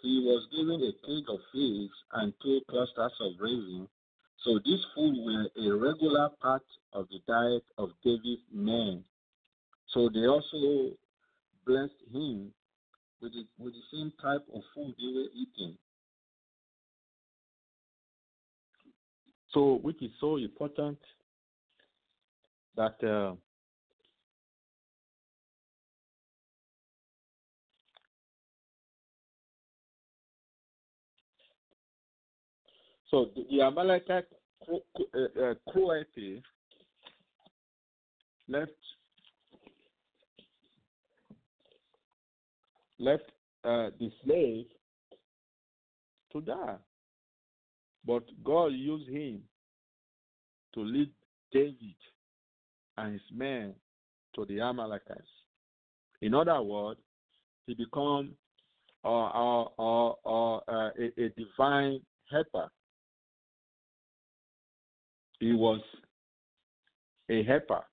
he 0.00 0.22
was 0.24 0.46
given 0.50 0.80
a 0.80 1.06
cake 1.06 1.26
of 1.28 1.38
figs 1.52 1.94
and 2.12 2.32
two 2.42 2.60
clusters 2.68 3.12
of 3.20 3.32
raisins. 3.38 3.88
So 4.42 4.58
these 4.64 4.84
food 4.94 5.16
were 5.24 5.48
a 5.56 5.76
regular 5.76 6.30
part 6.40 6.64
of 6.92 7.06
the 7.10 7.20
diet 7.28 7.64
of 7.78 7.90
David's 8.02 8.42
men. 8.52 9.04
So 9.88 10.08
they 10.12 10.26
also 10.26 10.92
blessed 11.66 11.92
him 12.12 12.52
with 13.20 13.32
the, 13.32 13.44
with 13.58 13.74
the 13.74 13.96
same 13.96 14.12
type 14.20 14.44
of 14.54 14.62
food 14.74 14.94
they 14.98 15.12
were 15.14 15.28
eating. 15.34 15.76
So, 19.52 19.78
which 19.82 20.02
is 20.02 20.10
so 20.20 20.36
important 20.36 20.98
that 22.76 23.02
uh, 23.04 23.36
so 33.14 33.30
the, 33.36 33.60
Amalekite 33.62 34.26
cru- 34.64 34.80
cru- 34.96 35.54
cruelty 35.68 36.42
left 38.48 38.72
left 42.98 43.30
uh, 43.64 43.90
the 44.00 44.10
slave 44.24 44.66
to 46.32 46.40
die. 46.40 46.76
But 48.04 48.24
God 48.42 48.72
used 48.72 49.08
him 49.08 49.42
to 50.74 50.80
lead 50.80 51.10
David 51.52 51.94
and 52.98 53.12
his 53.12 53.22
men 53.32 53.74
to 54.34 54.44
the 54.44 54.60
Amalekites. 54.60 55.22
In 56.20 56.34
other 56.34 56.60
words, 56.62 57.00
he 57.66 57.74
became 57.74 58.34
uh, 59.04 59.08
uh, 59.08 59.64
uh, 59.78 60.10
uh, 60.26 60.60
a, 60.68 60.90
a 61.16 61.28
divine 61.36 62.00
helper. 62.28 62.68
He 65.44 65.52
was 65.52 65.82
a 67.28 67.42
helper 67.42 67.84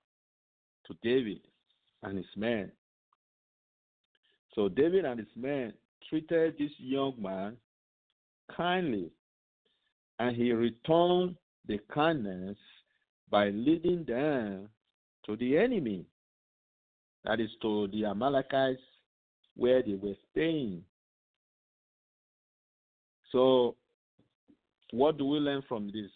to 0.86 0.96
David 1.02 1.42
and 2.02 2.16
his 2.16 2.34
men. 2.34 2.72
So 4.54 4.70
David 4.70 5.04
and 5.04 5.20
his 5.20 5.28
men 5.36 5.74
treated 6.08 6.54
this 6.58 6.70
young 6.78 7.12
man 7.20 7.58
kindly, 8.56 9.10
and 10.18 10.34
he 10.34 10.52
returned 10.52 11.36
the 11.68 11.78
kindness 11.92 12.56
by 13.28 13.50
leading 13.50 14.06
them 14.06 14.70
to 15.26 15.36
the 15.36 15.58
enemy, 15.58 16.06
that 17.26 17.38
is 17.38 17.50
to 17.60 17.86
the 17.88 18.06
Amalekites 18.06 18.80
where 19.56 19.82
they 19.82 19.96
were 20.02 20.16
staying. 20.30 20.82
So, 23.30 23.76
what 24.90 25.18
do 25.18 25.26
we 25.26 25.38
learn 25.38 25.62
from 25.68 25.88
this? 25.88 26.10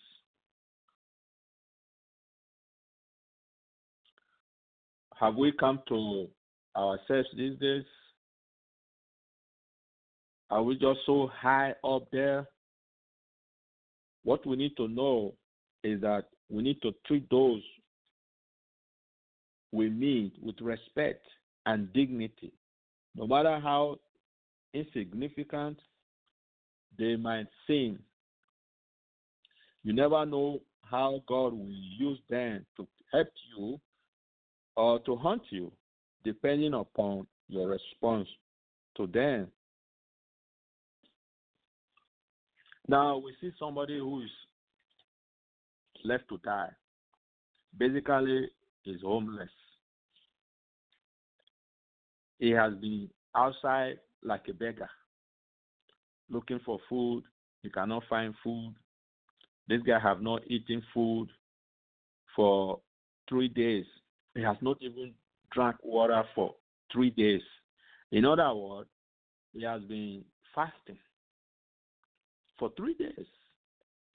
Have 5.19 5.37
we 5.37 5.53
come 5.53 5.81
to 5.89 6.29
ourselves 6.77 7.29
these 7.37 7.59
days? 7.59 7.85
Are 10.51 10.63
we 10.63 10.75
just 10.75 11.01
so 11.07 11.31
high 11.35 11.75
up 11.85 12.09
there? 12.13 12.47
What 14.25 14.47
we 14.47 14.57
need 14.57 14.77
to 14.77 14.89
know 14.89 15.35
is 15.83 16.01
that 16.03 16.27
we 16.51 16.63
need 16.63 16.81
to 16.83 16.93
treat 17.07 17.29
those 17.31 17.63
we 19.73 19.91
meet 19.91 20.33
with 20.43 20.61
respect 20.61 21.27
and 21.67 21.93
dignity, 21.93 22.53
no 23.15 23.27
matter 23.27 23.59
how 23.61 23.99
insignificant 24.73 25.79
they 26.99 27.17
might 27.17 27.47
seem. 27.67 27.99
You 29.85 29.93
never 29.93 30.25
know 30.25 30.61
how 30.83 31.23
God 31.29 31.53
will 31.53 31.71
use 31.99 32.19
them 32.31 32.65
to 32.77 32.87
help 33.13 33.29
you 33.57 33.81
or 34.77 34.99
to 35.01 35.17
hunt 35.17 35.43
you, 35.51 35.73
depending 36.25 36.75
upon 36.75 37.27
your 37.49 37.69
response 37.69 38.29
to 38.97 39.07
them. 39.07 39.49
Now 42.89 43.19
we 43.19 43.35
see 43.41 43.51
somebody 43.59 43.99
who 43.99 44.23
is 44.23 44.31
left 46.05 46.29
to 46.29 46.39
die. 46.39 46.71
Basically, 47.77 48.49
is 48.87 49.03
homeless. 49.03 49.51
He 52.39 52.51
has 52.51 52.75
been 52.75 53.09
outside 53.35 53.99
like 54.23 54.49
a 54.49 54.55
beggar, 54.55 54.89
looking 56.31 56.61
for 56.65 56.79
food. 56.89 57.25
He 57.63 57.71
cannot 57.71 58.05
find 58.09 58.35
food. 58.45 58.75
This 59.69 59.83
guy 59.83 59.99
have 59.99 60.23
not 60.23 60.43
eaten 60.47 60.83
food 60.95 61.29
for 62.37 62.81
three 63.29 63.49
days. 63.49 63.87
He 64.37 64.43
has 64.43 64.57
not 64.61 64.77
even 64.83 65.15
drank 65.51 65.77
water 65.83 66.23
for 66.35 66.55
three 66.93 67.09
days. 67.09 67.41
In 68.13 68.27
other 68.27 68.55
words, 68.55 68.91
he 69.55 69.63
has 69.65 69.81
been 69.85 70.23
fasting 70.55 70.99
for 72.59 72.71
three 72.77 72.93
days. 72.95 73.27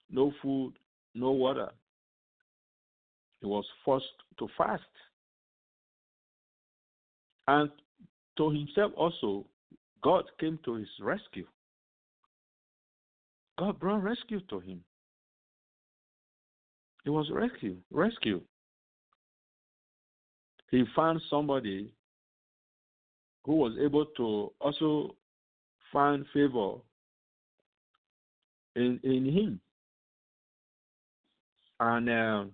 No 0.08 0.32
food, 0.40 0.74
no 1.16 1.32
water. 1.32 1.70
He 3.40 3.46
was 3.46 3.64
forced 3.84 4.06
to 4.38 4.46
fast. 4.56 4.82
And 7.48 7.68
to 8.36 8.50
himself 8.50 8.92
also, 8.96 9.44
God 10.04 10.24
came 10.38 10.60
to 10.64 10.74
his 10.74 10.88
rescue. 11.00 11.46
God 13.58 13.80
brought 13.80 14.04
rescue 14.04 14.40
to 14.50 14.60
him. 14.60 14.84
He 17.02 17.10
was 17.10 17.28
rescue, 17.32 17.76
rescue. 17.90 18.40
He 20.72 20.84
found 20.96 21.20
somebody 21.28 21.92
who 23.44 23.56
was 23.56 23.76
able 23.78 24.06
to 24.16 24.52
also 24.58 25.14
find 25.92 26.24
favor 26.32 26.76
in 28.74 28.98
in 29.02 29.26
him, 29.26 29.60
and 31.78 32.08
uh, 32.08 32.44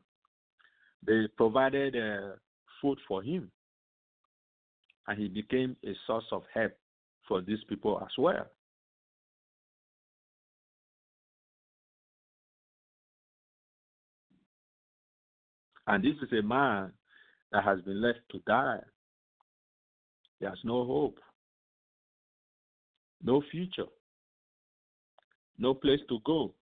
they 1.07 1.29
provided 1.37 1.95
uh, 1.95 2.35
food 2.83 2.99
for 3.07 3.23
him, 3.23 3.53
and 5.07 5.17
he 5.17 5.29
became 5.29 5.77
a 5.85 5.93
source 6.05 6.27
of 6.33 6.43
help 6.53 6.73
for 7.29 7.41
these 7.41 7.63
people 7.69 8.01
as 8.03 8.11
well. 8.19 8.49
And 15.87 16.03
this 16.03 16.17
is 16.21 16.37
a 16.37 16.43
man 16.43 16.93
that 17.53 17.65
has 17.65 17.81
been 17.83 18.01
left 18.01 18.21
to 18.31 18.41
die. 18.47 18.81
There's 20.41 20.61
no 20.65 20.85
hope, 20.85 21.19
no 23.23 23.43
future, 23.51 23.87
no 25.59 25.75
place 25.75 26.01
to 26.09 26.19
go. 26.25 26.55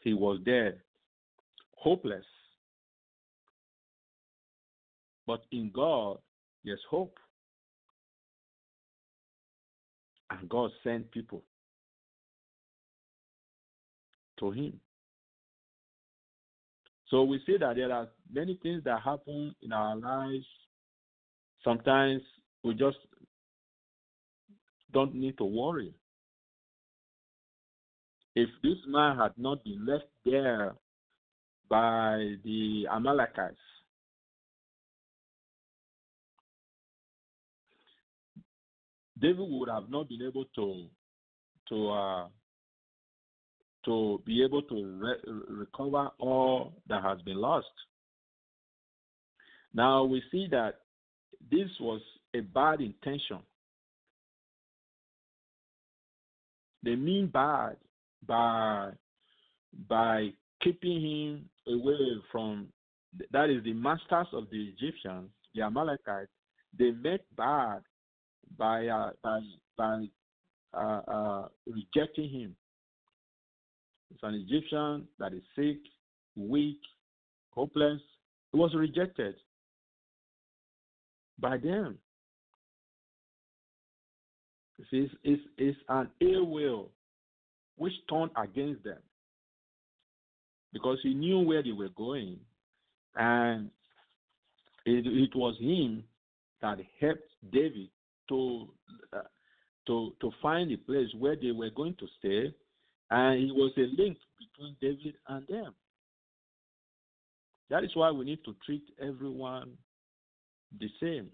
He 0.00 0.14
was 0.14 0.38
dead, 0.44 0.80
hopeless. 1.76 2.24
But 5.26 5.44
in 5.52 5.70
God, 5.74 6.18
there's 6.64 6.80
hope. 6.88 7.18
And 10.30 10.48
God 10.48 10.70
sent 10.82 11.10
people 11.10 11.42
to 14.38 14.50
him. 14.50 14.80
So 17.10 17.24
we 17.24 17.40
see 17.46 17.56
that 17.58 17.76
there 17.76 17.92
are 17.92 18.08
many 18.32 18.58
things 18.62 18.82
that 18.84 19.02
happen 19.02 19.54
in 19.62 19.72
our 19.72 19.96
lives. 19.96 20.46
Sometimes 21.64 22.22
we 22.62 22.74
just 22.74 22.96
don't 24.92 25.14
need 25.14 25.36
to 25.38 25.44
worry. 25.44 25.94
If 28.34 28.48
this 28.62 28.76
man 28.86 29.16
had 29.16 29.32
not 29.36 29.64
been 29.64 29.84
left 29.84 30.06
there 30.24 30.74
by 31.68 32.34
the 32.44 32.86
Amalekites, 32.90 33.56
David 39.20 39.46
would 39.48 39.68
have 39.68 39.90
not 39.90 40.08
been 40.08 40.22
able 40.22 40.44
to 40.54 40.84
to 41.68 41.90
uh, 41.90 42.26
to 43.84 44.22
be 44.24 44.44
able 44.44 44.62
to 44.62 44.98
re- 45.00 45.42
recover 45.48 46.10
all 46.18 46.74
that 46.88 47.02
has 47.02 47.20
been 47.22 47.40
lost. 47.40 47.66
Now 49.74 50.04
we 50.04 50.22
see 50.30 50.48
that 50.50 50.80
this 51.50 51.68
was 51.80 52.00
a 52.34 52.40
bad 52.40 52.80
intention. 52.80 53.38
They 56.82 56.96
mean 56.96 57.26
bad 57.26 57.76
by 58.26 58.90
by 59.88 60.30
keeping 60.62 61.00
him 61.00 61.48
away 61.66 61.98
from 62.32 62.68
that 63.32 63.50
is 63.50 63.62
the 63.64 63.72
masters 63.72 64.26
of 64.32 64.48
the 64.50 64.72
Egyptians, 64.76 65.30
the 65.54 65.62
Amalekites. 65.62 66.30
They 66.78 66.90
meant 66.92 67.22
bad 67.36 67.80
by 68.56 68.86
uh, 68.86 69.10
by 69.22 69.40
by 69.76 70.04
uh, 70.74 71.00
uh, 71.08 71.48
rejecting 71.66 72.30
him. 72.30 72.56
It's 74.10 74.22
an 74.22 74.34
Egyptian 74.34 75.06
that 75.18 75.32
is 75.34 75.42
sick, 75.54 75.78
weak, 76.36 76.80
hopeless. 77.50 78.00
He 78.52 78.58
was 78.58 78.74
rejected 78.74 79.34
by 81.38 81.56
them. 81.56 81.98
It's, 84.78 85.12
it's, 85.24 85.42
it's 85.56 85.78
an 85.88 86.08
ill 86.20 86.46
will 86.46 86.90
which 87.76 87.92
turned 88.08 88.30
against 88.36 88.84
them 88.84 88.98
because 90.72 90.98
he 91.02 91.14
knew 91.14 91.40
where 91.40 91.62
they 91.62 91.72
were 91.72 91.88
going 91.90 92.38
and 93.16 93.70
it, 94.84 95.06
it 95.06 95.36
was 95.36 95.56
him 95.60 96.04
that 96.62 96.78
helped 97.00 97.30
David 97.52 97.88
to 98.28 98.68
uh, 99.12 99.22
to 99.86 100.12
to 100.20 100.30
find 100.40 100.72
a 100.72 100.76
place 100.76 101.08
where 101.18 101.36
they 101.36 101.50
were 101.50 101.70
going 101.70 101.94
to 101.98 102.06
stay, 102.18 102.54
and 103.10 103.42
it 103.42 103.54
was 103.54 103.72
a 103.76 103.86
link 104.00 104.18
between 104.38 104.76
David 104.80 105.14
and 105.28 105.46
them. 105.46 105.74
That 107.70 107.84
is 107.84 107.90
why 107.94 108.10
we 108.10 108.24
need 108.24 108.44
to 108.44 108.54
treat 108.64 108.84
everyone 109.00 109.72
the 110.78 110.88
same. 111.00 111.28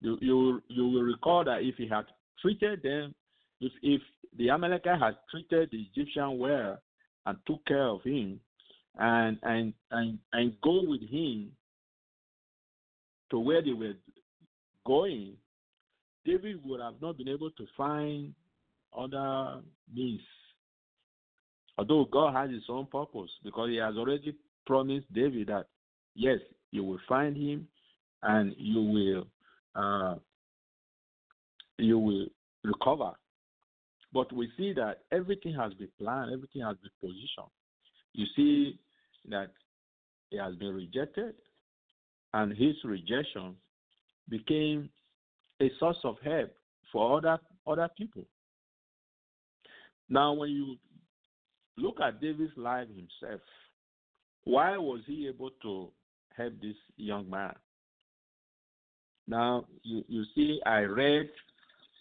You 0.00 0.18
you 0.20 0.62
you 0.68 0.88
will 0.88 1.02
recall 1.02 1.44
that 1.44 1.62
if 1.62 1.76
he 1.76 1.88
had 1.88 2.04
treated 2.40 2.82
them, 2.82 3.14
if 3.60 3.72
if 3.82 4.02
the 4.36 4.50
Amalekite 4.50 5.00
had 5.00 5.16
treated 5.30 5.70
the 5.70 5.86
Egyptian 5.92 6.38
well 6.38 6.78
and 7.24 7.38
took 7.46 7.64
care 7.66 7.88
of 7.88 8.02
him, 8.02 8.40
and 8.98 9.38
and 9.42 9.72
and 9.90 10.18
and 10.32 10.52
go 10.62 10.82
with 10.84 11.02
him 11.02 11.50
to 13.30 13.38
where 13.38 13.62
they 13.62 13.72
were 13.72 13.94
going, 14.84 15.36
David 16.24 16.64
would 16.64 16.80
have 16.80 17.00
not 17.00 17.18
been 17.18 17.28
able 17.28 17.50
to 17.52 17.66
find 17.76 18.34
other 18.96 19.60
means. 19.92 20.20
Although 21.78 22.06
God 22.10 22.34
has 22.34 22.50
his 22.50 22.64
own 22.68 22.86
purpose, 22.86 23.30
because 23.44 23.68
he 23.70 23.76
has 23.76 23.96
already 23.96 24.34
promised 24.66 25.12
David 25.12 25.48
that, 25.48 25.66
yes, 26.14 26.38
you 26.70 26.84
will 26.84 27.00
find 27.08 27.36
him 27.36 27.68
and 28.22 28.54
you 28.58 28.82
will 28.82 29.26
uh, 29.74 30.16
you 31.78 31.98
will 31.98 32.26
recover. 32.64 33.12
But 34.12 34.32
we 34.32 34.48
see 34.56 34.72
that 34.74 35.00
everything 35.12 35.54
has 35.54 35.74
been 35.74 35.90
planned, 36.00 36.32
everything 36.32 36.62
has 36.62 36.76
been 36.78 36.90
positioned. 37.00 37.50
You 38.14 38.24
see 38.34 38.78
that 39.28 39.50
he 40.30 40.38
has 40.38 40.54
been 40.56 40.74
rejected, 40.74 41.34
and 42.32 42.56
his 42.56 42.76
rejection 42.84 43.54
became 44.28 44.88
a 45.60 45.70
source 45.78 45.98
of 46.04 46.16
help 46.24 46.50
for 46.92 47.18
other 47.18 47.38
other 47.66 47.88
people. 47.96 48.24
Now, 50.08 50.32
when 50.32 50.50
you 50.50 50.76
look 51.76 52.00
at 52.00 52.20
David's 52.20 52.56
life 52.56 52.88
himself, 52.88 53.40
why 54.44 54.78
was 54.78 55.00
he 55.06 55.26
able 55.26 55.50
to 55.62 55.90
help 56.36 56.54
this 56.60 56.76
young 56.96 57.28
man? 57.28 57.54
Now, 59.28 59.66
you, 59.82 60.04
you 60.08 60.24
see, 60.34 60.60
I 60.64 60.80
read 60.80 61.28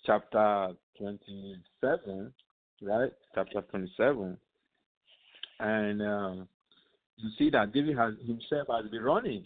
chapter 0.05 0.69
27, 0.99 2.33
right? 2.81 3.11
Chapter 3.33 3.61
27. 3.61 4.37
And 5.59 6.01
um, 6.01 6.47
you 7.17 7.29
see 7.37 7.49
that 7.51 7.73
David 7.73 7.97
has 7.97 8.13
himself 8.25 8.67
has 8.69 8.89
been 8.91 9.03
running. 9.03 9.45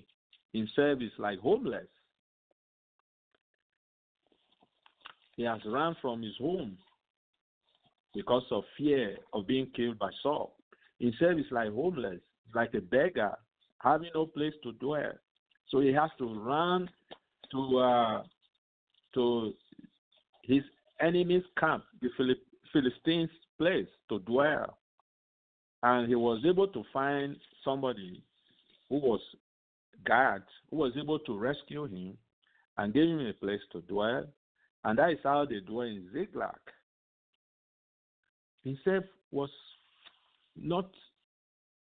Himself 0.53 1.01
is 1.01 1.11
like 1.17 1.39
homeless. 1.39 1.87
He 5.35 5.43
has 5.43 5.59
run 5.65 5.95
from 6.01 6.21
his 6.21 6.35
home 6.37 6.77
because 8.13 8.43
of 8.51 8.63
fear 8.77 9.17
of 9.31 9.47
being 9.47 9.67
killed 9.75 9.99
by 9.99 10.09
Saul. 10.21 10.55
Himself 10.99 11.39
is 11.39 11.45
like 11.51 11.71
homeless, 11.71 12.19
like 12.53 12.73
a 12.73 12.81
beggar, 12.81 13.37
having 13.79 14.09
no 14.13 14.25
place 14.25 14.53
to 14.63 14.71
dwell. 14.73 15.11
So 15.69 15.79
he 15.79 15.93
has 15.93 16.09
to 16.17 16.33
run 16.41 16.89
to 17.51 17.77
uh, 17.77 18.23
to 19.13 19.53
his 20.43 20.63
enemy's 20.99 21.43
camp, 21.59 21.83
the 22.01 22.09
Philistines' 22.73 23.29
place 23.57 23.87
to 24.09 24.19
dwell. 24.19 24.77
And 25.83 26.07
he 26.07 26.15
was 26.15 26.41
able 26.45 26.67
to 26.67 26.83
find 26.91 27.37
somebody 27.63 28.21
who 28.89 28.97
was 28.97 29.21
God, 30.05 30.43
who 30.69 30.77
was 30.77 30.93
able 30.99 31.19
to 31.19 31.37
rescue 31.37 31.85
him 31.85 32.17
and 32.77 32.93
give 32.93 33.03
him 33.03 33.19
a 33.19 33.33
place 33.33 33.61
to 33.71 33.81
dwell. 33.81 34.25
And 34.83 34.97
that 34.97 35.11
is 35.11 35.19
how 35.23 35.45
they 35.45 35.59
dwell 35.59 35.87
in 35.87 36.09
Ziklag. 36.13 36.51
Himself 38.63 39.05
was 39.31 39.49
not 40.55 40.89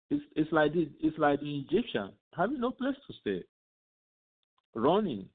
it's, 0.09 0.23
it's 0.35 0.51
like 0.51 0.73
this, 0.73 0.87
it's 1.01 1.17
like 1.17 1.39
the 1.39 1.59
Egyptian 1.59 2.11
having 2.35 2.59
no 2.59 2.71
place 2.71 2.95
to 3.07 3.13
stay, 3.21 3.43
running, 4.75 5.27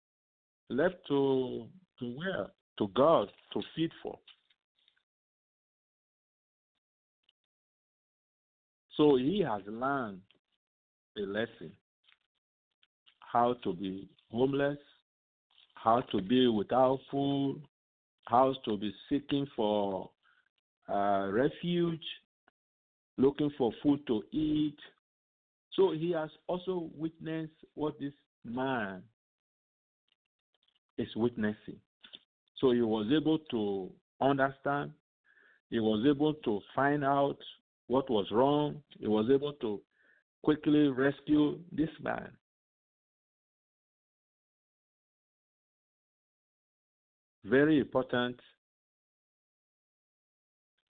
left 0.71 0.97
to 1.09 1.67
to 1.99 2.17
where? 2.17 2.47
To 2.79 2.89
God 2.89 3.29
to 3.53 3.63
feed 3.77 3.91
for. 4.03 4.19
So 8.97 9.17
he 9.17 9.45
has 9.49 9.63
learned 9.67 10.21
a 11.17 11.23
lesson 11.23 11.73
how 13.33 13.55
to 13.65 13.73
be 13.73 14.09
homeless, 14.31 14.79
how 15.75 16.01
to 16.01 16.21
be 16.21 16.47
without 16.47 17.01
food, 17.11 17.61
how 18.27 18.55
to 18.65 18.77
be 18.77 18.95
seeking 19.09 19.47
for 19.57 20.11
uh, 20.89 21.29
refuge, 21.31 22.05
looking 23.17 23.51
for 23.57 23.73
food 23.83 24.07
to 24.07 24.23
eat. 24.33 24.77
So 25.73 25.93
he 25.93 26.13
has 26.13 26.31
also 26.47 26.91
witnessed 26.97 27.53
what 27.75 27.99
this 27.99 28.13
man 28.45 29.03
is 30.99 31.09
witnessing. 31.17 31.81
So 32.59 32.71
he 32.71 32.83
was 32.83 33.07
able 33.15 33.39
to 33.51 33.91
understand, 34.21 34.93
he 35.71 35.81
was 35.81 36.07
able 36.09 36.35
to 36.35 36.61
find 36.75 37.05
out 37.05 37.39
what 37.89 38.09
was 38.09 38.27
wrong, 38.31 38.83
he 38.99 39.07
was 39.07 39.27
able 39.33 39.53
to 39.55 39.81
quickly 40.43 40.89
rescue 40.89 41.59
this 41.73 41.91
man. 42.03 42.31
Very 47.45 47.79
important 47.79 48.37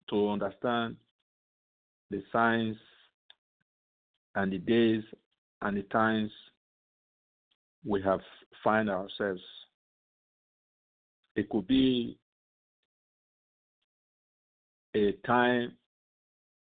to 0.09 0.29
understand 0.29 0.95
the 2.15 2.23
signs 2.31 2.77
and 4.35 4.53
the 4.53 4.57
days 4.57 5.03
and 5.61 5.75
the 5.75 5.81
times 5.83 6.31
we 7.83 8.01
have 8.01 8.21
find 8.63 8.89
ourselves. 8.89 9.41
It 11.35 11.49
could 11.49 11.67
be 11.67 12.17
a 14.95 15.11
time 15.27 15.73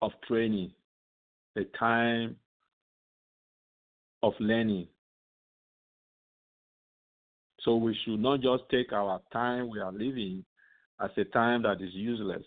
of 0.02 0.10
training, 0.26 0.72
a 1.56 1.62
time 1.78 2.34
of 4.24 4.32
learning. 4.40 4.88
So 7.60 7.76
we 7.76 7.96
should 8.04 8.18
not 8.18 8.40
just 8.40 8.64
take 8.68 8.92
our 8.92 9.20
time 9.32 9.70
we 9.70 9.78
are 9.78 9.92
living 9.92 10.44
as 11.00 11.10
a 11.16 11.24
time 11.24 11.62
that 11.62 11.80
is 11.80 11.94
useless. 11.94 12.44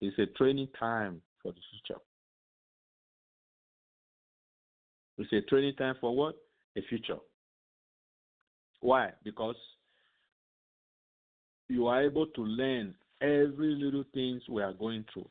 It's 0.00 0.18
a 0.18 0.26
training 0.36 0.68
time 0.78 1.22
for 1.42 1.52
the 1.52 1.60
future. 1.70 2.00
It's 5.20 5.30
a 5.34 5.42
training 5.42 5.74
time 5.74 5.96
for 6.00 6.16
what? 6.16 6.34
A 6.78 6.80
future. 6.88 7.18
Why? 8.80 9.10
Because 9.22 9.56
you 11.68 11.88
are 11.88 12.02
able 12.02 12.24
to 12.28 12.40
learn 12.40 12.94
every 13.20 13.74
little 13.74 14.04
things 14.14 14.40
we 14.48 14.62
are 14.62 14.72
going 14.72 15.04
through. 15.12 15.28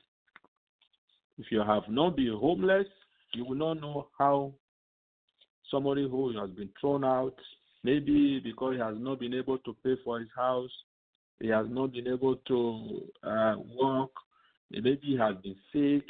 If 1.40 1.48
you 1.50 1.62
have 1.62 1.90
not 1.90 2.16
been 2.16 2.38
homeless, 2.40 2.86
you 3.34 3.46
will 3.46 3.56
not 3.56 3.82
know 3.82 4.10
how 4.16 4.54
somebody 5.72 6.08
who 6.08 6.38
has 6.40 6.52
been 6.52 6.70
thrown 6.80 7.04
out, 7.04 7.36
maybe 7.84 8.40
because 8.44 8.76
he 8.76 8.80
has 8.80 8.96
not 8.96 9.20
been 9.20 9.34
able 9.34 9.58
to 9.58 9.76
pay 9.84 9.96
for 10.06 10.20
his 10.20 10.30
house, 10.36 10.72
he 11.40 11.48
has 11.48 11.66
not 11.68 11.94
been 11.94 12.08
able 12.08 12.36
to 12.36 13.02
uh, 13.24 13.56
work, 13.76 14.12
maybe 14.70 15.00
he 15.02 15.18
has 15.18 15.36
been 15.42 15.56
sick. 15.74 16.08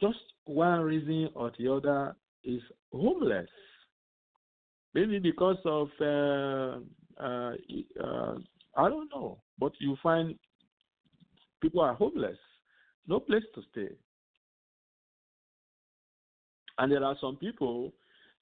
Just 0.00 0.18
one 0.46 0.80
reason 0.80 1.28
or 1.36 1.52
the 1.56 1.72
other 1.72 2.16
is 2.48 2.62
homeless. 2.92 3.48
Maybe 4.94 5.18
because 5.18 5.58
of 5.64 5.88
uh, 6.00 6.78
uh, 7.22 7.52
uh, 8.02 8.34
I 8.76 8.88
don't 8.88 9.10
know, 9.10 9.38
but 9.58 9.72
you 9.78 9.96
find 10.02 10.34
people 11.60 11.80
are 11.80 11.94
homeless, 11.94 12.38
no 13.06 13.20
place 13.20 13.42
to 13.54 13.62
stay. 13.70 13.94
And 16.78 16.90
there 16.92 17.04
are 17.04 17.16
some 17.20 17.36
people, 17.36 17.92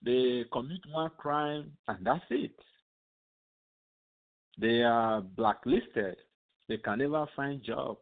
they 0.02 0.44
commit 0.52 0.80
one 0.92 1.10
crime 1.16 1.72
and 1.88 2.06
that's 2.06 2.24
it. 2.30 2.54
They 4.58 4.82
are 4.82 5.20
blacklisted. 5.20 6.16
They 6.68 6.76
can 6.76 6.98
never 6.98 7.26
find 7.34 7.62
job. 7.62 7.96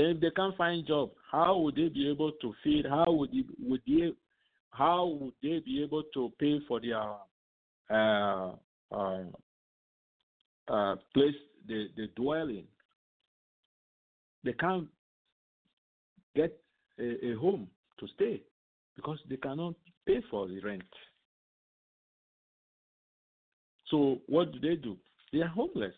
Then 0.00 0.12
if 0.12 0.20
they 0.20 0.30
can't 0.30 0.56
find 0.56 0.86
job, 0.86 1.10
how 1.30 1.58
would 1.58 1.74
they 1.74 1.88
be 1.88 2.08
able 2.08 2.32
to 2.32 2.54
feed? 2.64 2.86
How 2.88 3.12
would 3.12 3.32
they, 3.32 3.44
would 3.62 3.82
they 3.86 4.12
how 4.70 5.18
would 5.20 5.34
they 5.42 5.60
be 5.62 5.82
able 5.82 6.04
to 6.14 6.32
pay 6.38 6.58
for 6.66 6.80
their 6.80 7.02
uh, 7.90 8.52
uh, 8.90 9.24
uh, 10.68 10.94
place 11.12 11.34
they, 11.68 11.88
they 11.98 12.08
dwell 12.16 12.48
in? 12.48 12.64
They 14.42 14.54
can't 14.54 14.88
get 16.34 16.58
a, 16.98 17.32
a 17.32 17.34
home 17.34 17.68
to 17.98 18.06
stay 18.14 18.40
because 18.96 19.18
they 19.28 19.36
cannot 19.36 19.74
pay 20.06 20.22
for 20.30 20.48
the 20.48 20.60
rent. 20.60 20.82
So 23.90 24.20
what 24.28 24.50
do 24.52 24.60
they 24.60 24.76
do? 24.76 24.96
They 25.30 25.40
are 25.40 25.48
homeless. 25.48 25.92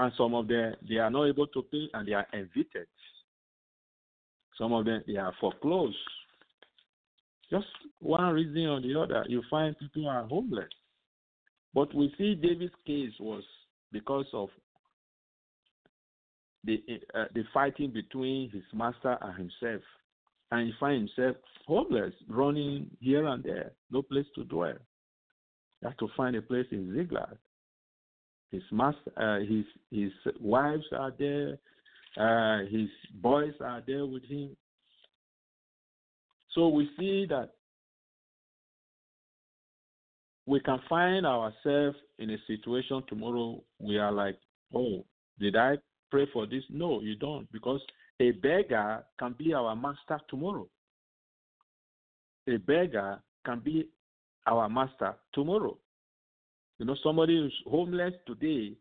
And 0.00 0.10
some 0.16 0.32
of 0.32 0.48
them 0.48 0.74
they 0.88 0.96
are 0.96 1.10
not 1.10 1.26
able 1.26 1.46
to 1.48 1.62
pay 1.70 1.90
and 1.92 2.08
they 2.08 2.14
are 2.14 2.26
evicted. 2.32 2.86
Some 4.56 4.72
of 4.72 4.86
them 4.86 5.02
they 5.06 5.16
are 5.16 5.34
foreclosed. 5.38 5.94
Just 7.50 7.66
one 7.98 8.32
reason 8.32 8.66
or 8.66 8.80
the 8.80 8.98
other, 8.98 9.26
you 9.28 9.42
find 9.50 9.78
people 9.78 10.08
are 10.08 10.24
homeless. 10.24 10.70
But 11.74 11.94
we 11.94 12.14
see 12.16 12.34
David's 12.34 12.72
case 12.86 13.12
was 13.20 13.42
because 13.92 14.24
of 14.32 14.48
the 16.64 16.82
uh, 17.14 17.24
the 17.34 17.44
fighting 17.52 17.90
between 17.90 18.48
his 18.48 18.62
master 18.72 19.18
and 19.20 19.36
himself, 19.36 19.82
and 20.50 20.66
he 20.66 20.72
find 20.80 21.10
himself 21.10 21.36
homeless, 21.66 22.14
running 22.26 22.88
here 23.00 23.26
and 23.26 23.44
there, 23.44 23.72
no 23.90 24.00
place 24.00 24.26
to 24.34 24.44
dwell. 24.44 24.78
He 25.80 25.86
had 25.86 25.98
to 25.98 26.08
find 26.16 26.36
a 26.36 26.42
place 26.42 26.66
in 26.70 26.94
Ziklag. 26.96 27.36
His 28.50 28.62
master, 28.72 29.12
uh, 29.16 29.38
his 29.40 29.64
his 29.90 30.10
wives 30.40 30.84
are 30.92 31.12
there, 31.18 31.58
uh, 32.16 32.64
his 32.66 32.88
boys 33.14 33.54
are 33.60 33.82
there 33.86 34.06
with 34.06 34.24
him. 34.24 34.56
So 36.52 36.68
we 36.68 36.90
see 36.98 37.26
that 37.28 37.50
we 40.46 40.58
can 40.60 40.80
find 40.88 41.24
ourselves 41.24 41.96
in 42.18 42.30
a 42.30 42.36
situation 42.48 43.04
tomorrow. 43.08 43.62
We 43.78 43.98
are 43.98 44.10
like, 44.10 44.36
oh, 44.74 45.04
did 45.38 45.54
I 45.54 45.76
pray 46.10 46.26
for 46.32 46.46
this? 46.46 46.64
No, 46.70 47.00
you 47.00 47.14
don't, 47.14 47.50
because 47.52 47.80
a 48.20 48.32
beggar 48.32 49.04
can 49.18 49.36
be 49.38 49.54
our 49.54 49.76
master 49.76 50.20
tomorrow. 50.28 50.66
A 52.48 52.56
beggar 52.56 53.22
can 53.46 53.60
be 53.60 53.88
our 54.46 54.68
master 54.68 55.14
tomorrow. 55.32 55.78
You 56.80 56.86
know, 56.86 56.96
somebody 57.04 57.36
who's 57.36 57.54
homeless 57.70 58.14
today 58.26 58.72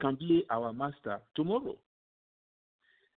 can 0.00 0.14
be 0.14 0.46
our 0.48 0.72
master 0.72 1.20
tomorrow. 1.36 1.76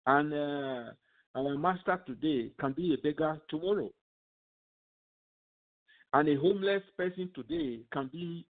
And 0.05 0.33
uh, 0.35 0.91
our 1.37 1.57
master 1.57 2.03
today 2.05 2.51
can 2.59 2.73
be 2.73 2.93
a 2.93 2.97
beggar 3.01 3.41
tomorrow. 3.49 3.89
And 6.13 6.29
a 6.29 6.35
homeless 6.41 6.83
person 6.97 7.31
today 7.37 7.83
can 7.93 8.11
be 8.13 8.45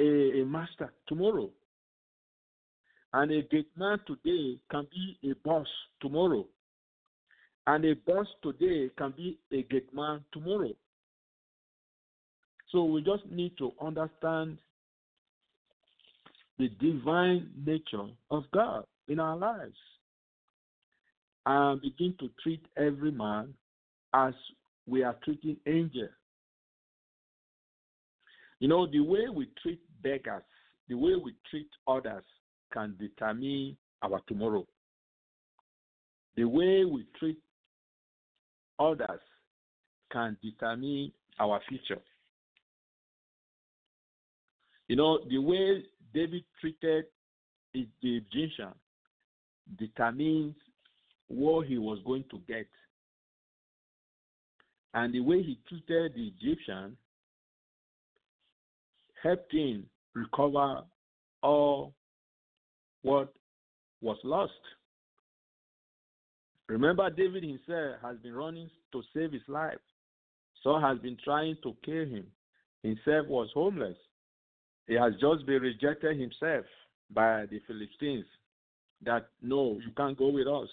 a, 0.00 0.40
a 0.40 0.44
master 0.44 0.92
tomorrow. 1.06 1.48
And 3.12 3.30
a 3.30 3.42
gate 3.42 3.70
man 3.76 4.00
today 4.04 4.58
can 4.68 4.88
be 4.90 5.30
a 5.30 5.34
boss 5.48 5.68
tomorrow. 6.02 6.44
And 7.68 7.84
a 7.84 7.94
boss 7.94 8.26
today 8.42 8.90
can 8.98 9.14
be 9.16 9.38
a 9.52 9.62
gate 9.62 9.94
man 9.94 10.24
tomorrow. 10.32 10.72
So 12.72 12.82
we 12.82 13.00
just 13.02 13.24
need 13.30 13.56
to 13.58 13.72
understand 13.80 14.58
the 16.58 16.68
divine 16.80 17.50
nature 17.64 18.06
of 18.30 18.44
God 18.52 18.84
in 19.06 19.20
our 19.20 19.36
lives 19.36 19.76
and 21.46 21.80
begin 21.80 22.14
to 22.20 22.28
treat 22.42 22.64
every 22.76 23.10
man 23.10 23.54
as 24.14 24.34
we 24.86 25.02
are 25.02 25.16
treating 25.24 25.56
angels. 25.66 26.10
You 28.60 28.68
know, 28.68 28.86
the 28.90 29.00
way 29.00 29.28
we 29.32 29.48
treat 29.62 29.80
beggars, 30.02 30.42
the 30.88 30.94
way 30.94 31.12
we 31.22 31.34
treat 31.48 31.68
others 31.86 32.24
can 32.72 32.96
determine 32.98 33.76
our 34.02 34.20
tomorrow. 34.26 34.66
The 36.36 36.44
way 36.44 36.84
we 36.84 37.06
treat 37.18 37.38
others 38.78 39.20
can 40.10 40.36
determine 40.42 41.12
our 41.38 41.60
future. 41.68 42.00
You 44.88 44.96
know, 44.96 45.20
the 45.28 45.38
way 45.38 45.84
David 46.14 46.44
treated 46.60 47.06
the 47.74 47.86
Egyptian 48.02 48.72
determines 49.78 50.54
what 51.28 51.66
he 51.66 51.78
was 51.78 51.98
going 52.04 52.24
to 52.30 52.40
get. 52.48 52.66
And 54.94 55.12
the 55.12 55.20
way 55.20 55.42
he 55.42 55.58
treated 55.68 56.14
the 56.14 56.32
Egyptian 56.40 56.96
helped 59.22 59.52
him 59.52 59.84
recover 60.14 60.82
all 61.42 61.92
what 63.02 63.32
was 64.00 64.16
lost. 64.24 64.52
Remember, 66.68 67.08
David 67.10 67.44
himself 67.44 67.96
has 68.02 68.16
been 68.18 68.34
running 68.34 68.70
to 68.92 69.02
save 69.14 69.32
his 69.32 69.42
life. 69.48 69.78
Saul 70.62 70.80
has 70.80 70.98
been 70.98 71.16
trying 71.22 71.56
to 71.62 71.76
kill 71.84 72.04
him. 72.04 72.26
Himself 72.82 73.26
was 73.26 73.48
homeless. 73.54 73.96
He 74.88 74.94
has 74.94 75.12
just 75.20 75.46
been 75.46 75.60
rejected 75.62 76.18
himself 76.18 76.64
by 77.10 77.44
the 77.46 77.60
Philistines 77.66 78.24
that 79.04 79.28
no, 79.42 79.78
you 79.84 79.92
can't 79.96 80.18
go 80.18 80.28
with 80.28 80.48
us. 80.48 80.68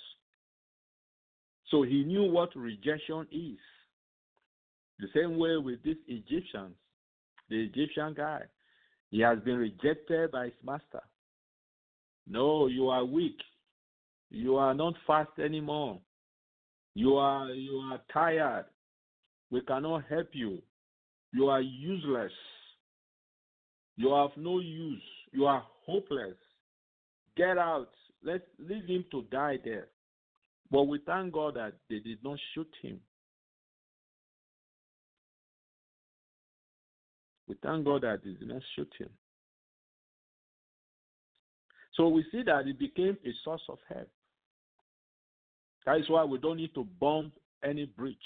So 1.70 1.84
he 1.84 2.04
knew 2.04 2.24
what 2.24 2.56
rejection 2.56 3.28
is. 3.32 3.60
The 5.00 5.08
same 5.14 5.38
way 5.38 5.58
with 5.58 5.84
this 5.84 5.98
Egyptians, 6.08 6.76
the 7.50 7.66
Egyptian 7.66 8.14
guy, 8.14 8.44
he 9.12 9.20
has 9.20 9.40
been 9.40 9.58
rejected 9.58 10.32
by 10.32 10.46
his 10.46 10.54
master. 10.64 11.02
No, 12.26 12.68
you 12.68 12.88
are 12.88 13.04
weak. 13.04 13.38
You 14.30 14.56
are 14.56 14.74
not 14.74 14.94
fast 15.06 15.38
anymore. 15.44 16.00
You 16.96 17.18
are 17.18 17.50
you 17.50 17.78
are 17.92 18.00
tired. 18.12 18.66
We 19.52 19.62
cannot 19.62 20.06
help 20.10 20.30
you. 20.32 20.62
You 21.34 21.50
are 21.50 21.62
useless. 21.62 22.32
You 23.98 24.14
have 24.14 24.32
no 24.36 24.60
use. 24.60 25.02
You 25.32 25.46
are 25.46 25.64
hopeless. 25.86 26.36
Get 27.38 27.58
out. 27.58 27.90
Let's 28.24 28.44
leave 28.60 28.86
him 28.86 29.06
to 29.12 29.24
die 29.32 29.60
there. 29.64 29.88
But 30.72 30.84
we 30.84 31.00
thank 31.06 31.34
God 31.34 31.56
that 31.56 31.74
they 31.90 32.00
did 32.00 32.24
not 32.24 32.38
shoot 32.54 32.70
him. 32.82 33.00
We 37.48 37.56
thank 37.62 37.86
God 37.86 38.02
that 38.02 38.22
they 38.24 38.32
did 38.32 38.48
not 38.48 38.62
shoot 38.76 38.92
him. 38.98 39.10
So 41.94 42.10
we 42.10 42.26
see 42.32 42.44
that 42.44 42.68
it 42.68 42.78
became 42.78 43.18
a 43.26 43.30
source 43.44 43.62
of 43.70 43.78
help. 43.88 44.10
That 45.86 46.00
is 46.00 46.10
why 46.10 46.24
we 46.24 46.40
don't 46.40 46.58
need 46.58 46.74
to 46.74 46.86
bomb 47.00 47.32
any 47.64 47.86
breach. 47.86 48.18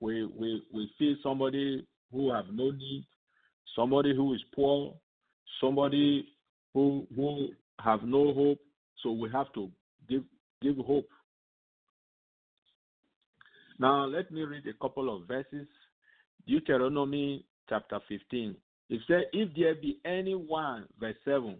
We, 0.00 0.24
we, 0.24 0.62
we 0.72 0.90
see 0.98 1.16
somebody 1.22 1.86
who 2.12 2.32
have 2.32 2.46
no 2.52 2.70
need, 2.70 3.06
somebody 3.74 4.14
who 4.14 4.34
is 4.34 4.40
poor, 4.54 4.94
somebody 5.60 6.26
who 6.74 7.06
who 7.14 7.48
have 7.80 8.02
no 8.02 8.32
hope. 8.32 8.58
So 9.02 9.12
we 9.12 9.30
have 9.30 9.52
to 9.54 9.70
give 10.08 10.22
give 10.62 10.76
hope. 10.76 11.08
Now 13.78 14.04
let 14.04 14.30
me 14.30 14.42
read 14.42 14.64
a 14.66 14.82
couple 14.82 15.14
of 15.14 15.26
verses. 15.26 15.66
Deuteronomy 16.46 17.44
chapter 17.68 17.98
15. 18.08 18.56
It 18.88 19.00
says, 19.08 19.22
If 19.32 19.48
there 19.56 19.74
be 19.74 19.98
anyone, 20.04 20.86
verse 21.00 21.16
7. 21.24 21.56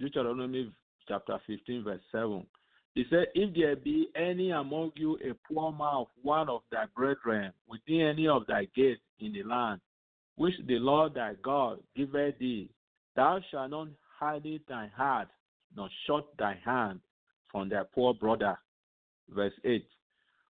Deuteronomy 0.00 0.72
chapter 1.06 1.38
15, 1.46 1.84
verse 1.84 2.00
7. 2.10 2.44
He 2.98 3.04
said, 3.10 3.28
If 3.32 3.54
there 3.54 3.76
be 3.76 4.08
any 4.16 4.50
among 4.50 4.90
you 4.96 5.20
a 5.24 5.32
poor 5.46 5.70
man 5.70 5.88
of 5.98 6.08
one 6.20 6.48
of 6.48 6.62
thy 6.72 6.86
brethren 6.96 7.52
within 7.68 8.00
any 8.00 8.26
of 8.26 8.44
thy 8.48 8.64
gates 8.74 9.00
in 9.20 9.32
the 9.32 9.44
land, 9.44 9.80
which 10.34 10.54
the 10.66 10.80
Lord 10.80 11.14
thy 11.14 11.34
God 11.34 11.78
giveth 11.94 12.40
thee, 12.40 12.68
thou 13.14 13.38
shalt 13.52 13.70
not 13.70 13.86
hide 14.18 14.42
thy 14.68 14.88
heart, 14.88 15.28
nor 15.76 15.88
shut 16.08 16.26
thy 16.38 16.58
hand 16.64 16.98
from 17.52 17.68
thy 17.68 17.84
poor 17.94 18.14
brother. 18.14 18.58
Verse 19.28 19.54
8. 19.64 19.86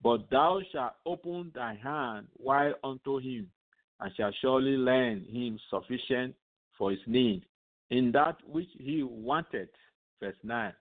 But 0.02 0.30
thou 0.32 0.62
shalt 0.72 0.94
open 1.06 1.52
thy 1.54 1.74
hand 1.74 2.28
wide 2.38 2.76
unto 2.86 3.18
him, 3.18 3.52
and 4.00 4.16
shalt 4.16 4.34
surely 4.40 4.78
lend 4.78 5.26
him 5.26 5.60
sufficient 5.70 6.34
for 6.78 6.92
his 6.92 7.02
need, 7.06 7.44
in 7.90 8.14
that 8.14 8.38
which 8.48 8.70
he 8.78 9.04
wanted. 9.04 9.68
Verse 10.22 10.38
9. 10.42 10.72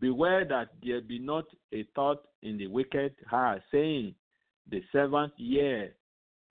Beware 0.00 0.44
that 0.44 0.68
there 0.82 1.00
be 1.00 1.18
not 1.18 1.44
a 1.72 1.84
thought 1.94 2.22
in 2.42 2.56
the 2.56 2.66
wicked 2.68 3.14
heart, 3.28 3.62
saying, 3.72 4.14
The 4.70 4.82
seventh 4.92 5.32
year, 5.36 5.94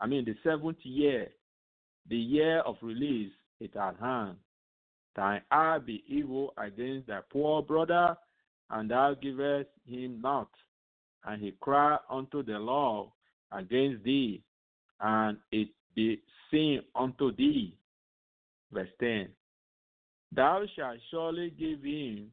I 0.02 0.08
mean 0.08 0.26
the 0.26 0.36
seventh 0.44 0.78
year, 0.84 1.30
the 2.10 2.18
year 2.18 2.60
of 2.60 2.76
release 2.82 3.32
is 3.60 3.70
at 3.80 3.96
hand. 4.00 4.38
Thine 5.16 5.42
eye 5.50 5.80
be 5.80 6.04
evil 6.08 6.54
against 6.58 7.08
thy 7.08 7.20
poor 7.32 7.62
brother, 7.62 8.16
and 8.70 8.92
thou 8.92 9.16
givest 9.16 9.70
him 9.88 10.22
not. 10.22 10.50
And 11.26 11.42
he 11.42 11.52
cry 11.60 11.98
unto 12.10 12.44
the 12.44 12.60
Lord 12.60 13.10
against 13.52 14.04
thee, 14.04 14.44
and 15.02 15.38
it 15.52 15.70
be 15.96 16.22
seen 16.52 16.82
unto 16.96 17.36
thee. 17.36 17.76
Verse 18.72 18.90
10. 19.00 19.30
Thou 20.34 20.64
shalt 20.76 20.98
surely 21.10 21.50
give 21.52 21.82
him, 21.82 22.30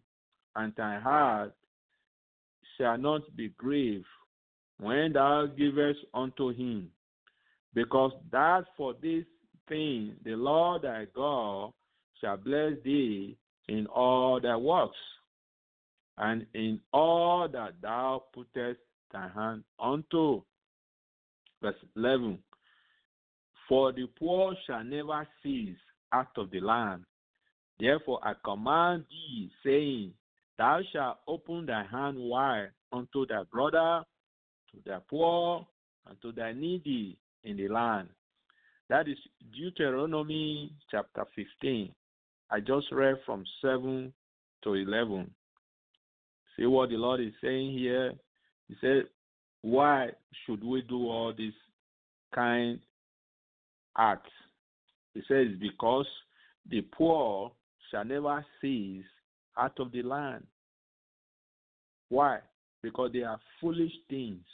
and 0.56 0.72
thy 0.76 0.98
heart 0.98 1.54
shall 2.76 2.98
not 2.98 3.22
be 3.36 3.50
grieved 3.56 4.06
when 4.78 5.12
thou 5.12 5.46
givest 5.46 6.00
unto 6.12 6.52
him, 6.52 6.90
because 7.74 8.12
that 8.30 8.64
for 8.76 8.94
this 9.00 9.24
thing 9.68 10.16
the 10.24 10.32
Lord 10.32 10.82
thy 10.82 11.06
God 11.14 11.72
shall 12.20 12.36
bless 12.36 12.72
thee 12.84 13.36
in 13.68 13.86
all 13.86 14.40
thy 14.40 14.56
works, 14.56 14.96
and 16.18 16.46
in 16.54 16.80
all 16.92 17.48
that 17.48 17.74
thou 17.80 18.24
puttest 18.34 18.80
thy 19.12 19.28
hand 19.34 19.64
unto. 19.78 20.42
Verse 21.62 21.74
11 21.96 22.38
For 23.68 23.92
the 23.92 24.06
poor 24.18 24.54
shall 24.66 24.84
never 24.84 25.26
cease 25.42 25.78
out 26.12 26.28
of 26.36 26.50
the 26.50 26.60
land. 26.60 27.04
Therefore 27.80 28.20
I 28.22 28.34
command 28.44 29.04
thee, 29.10 29.50
saying, 29.64 30.12
Thou 30.58 30.80
shalt 30.92 31.18
open 31.26 31.66
thy 31.66 31.84
hand 31.84 32.16
wide 32.18 32.70
unto 32.92 33.26
thy 33.26 33.42
brother, 33.50 34.04
to 34.70 34.80
thy 34.86 34.98
poor, 35.08 35.66
and 36.06 36.20
to 36.22 36.32
thy 36.32 36.52
needy 36.52 37.16
in 37.42 37.56
the 37.56 37.68
land. 37.68 38.08
That 38.88 39.08
is 39.08 39.16
Deuteronomy 39.56 40.72
chapter 40.90 41.24
15. 41.34 41.90
I 42.50 42.60
just 42.60 42.86
read 42.92 43.16
from 43.26 43.44
7 43.62 44.12
to 44.62 44.74
11. 44.74 45.30
See 46.56 46.66
what 46.66 46.90
the 46.90 46.96
Lord 46.96 47.20
is 47.20 47.32
saying 47.42 47.76
here? 47.76 48.12
He 48.68 48.76
said, 48.80 49.04
Why 49.62 50.10
should 50.44 50.62
we 50.62 50.82
do 50.82 51.08
all 51.08 51.32
these 51.36 51.54
kind 52.34 52.78
acts? 53.98 54.30
He 55.14 55.22
says, 55.26 55.48
Because 55.60 56.06
the 56.70 56.82
poor 56.82 57.50
shall 57.90 58.04
never 58.04 58.44
cease 58.60 59.04
out 59.58 59.78
of 59.78 59.92
the 59.92 60.02
land. 60.02 60.46
Why? 62.08 62.38
Because 62.82 63.10
they 63.12 63.22
are 63.22 63.40
foolish 63.60 63.92
things. 64.08 64.44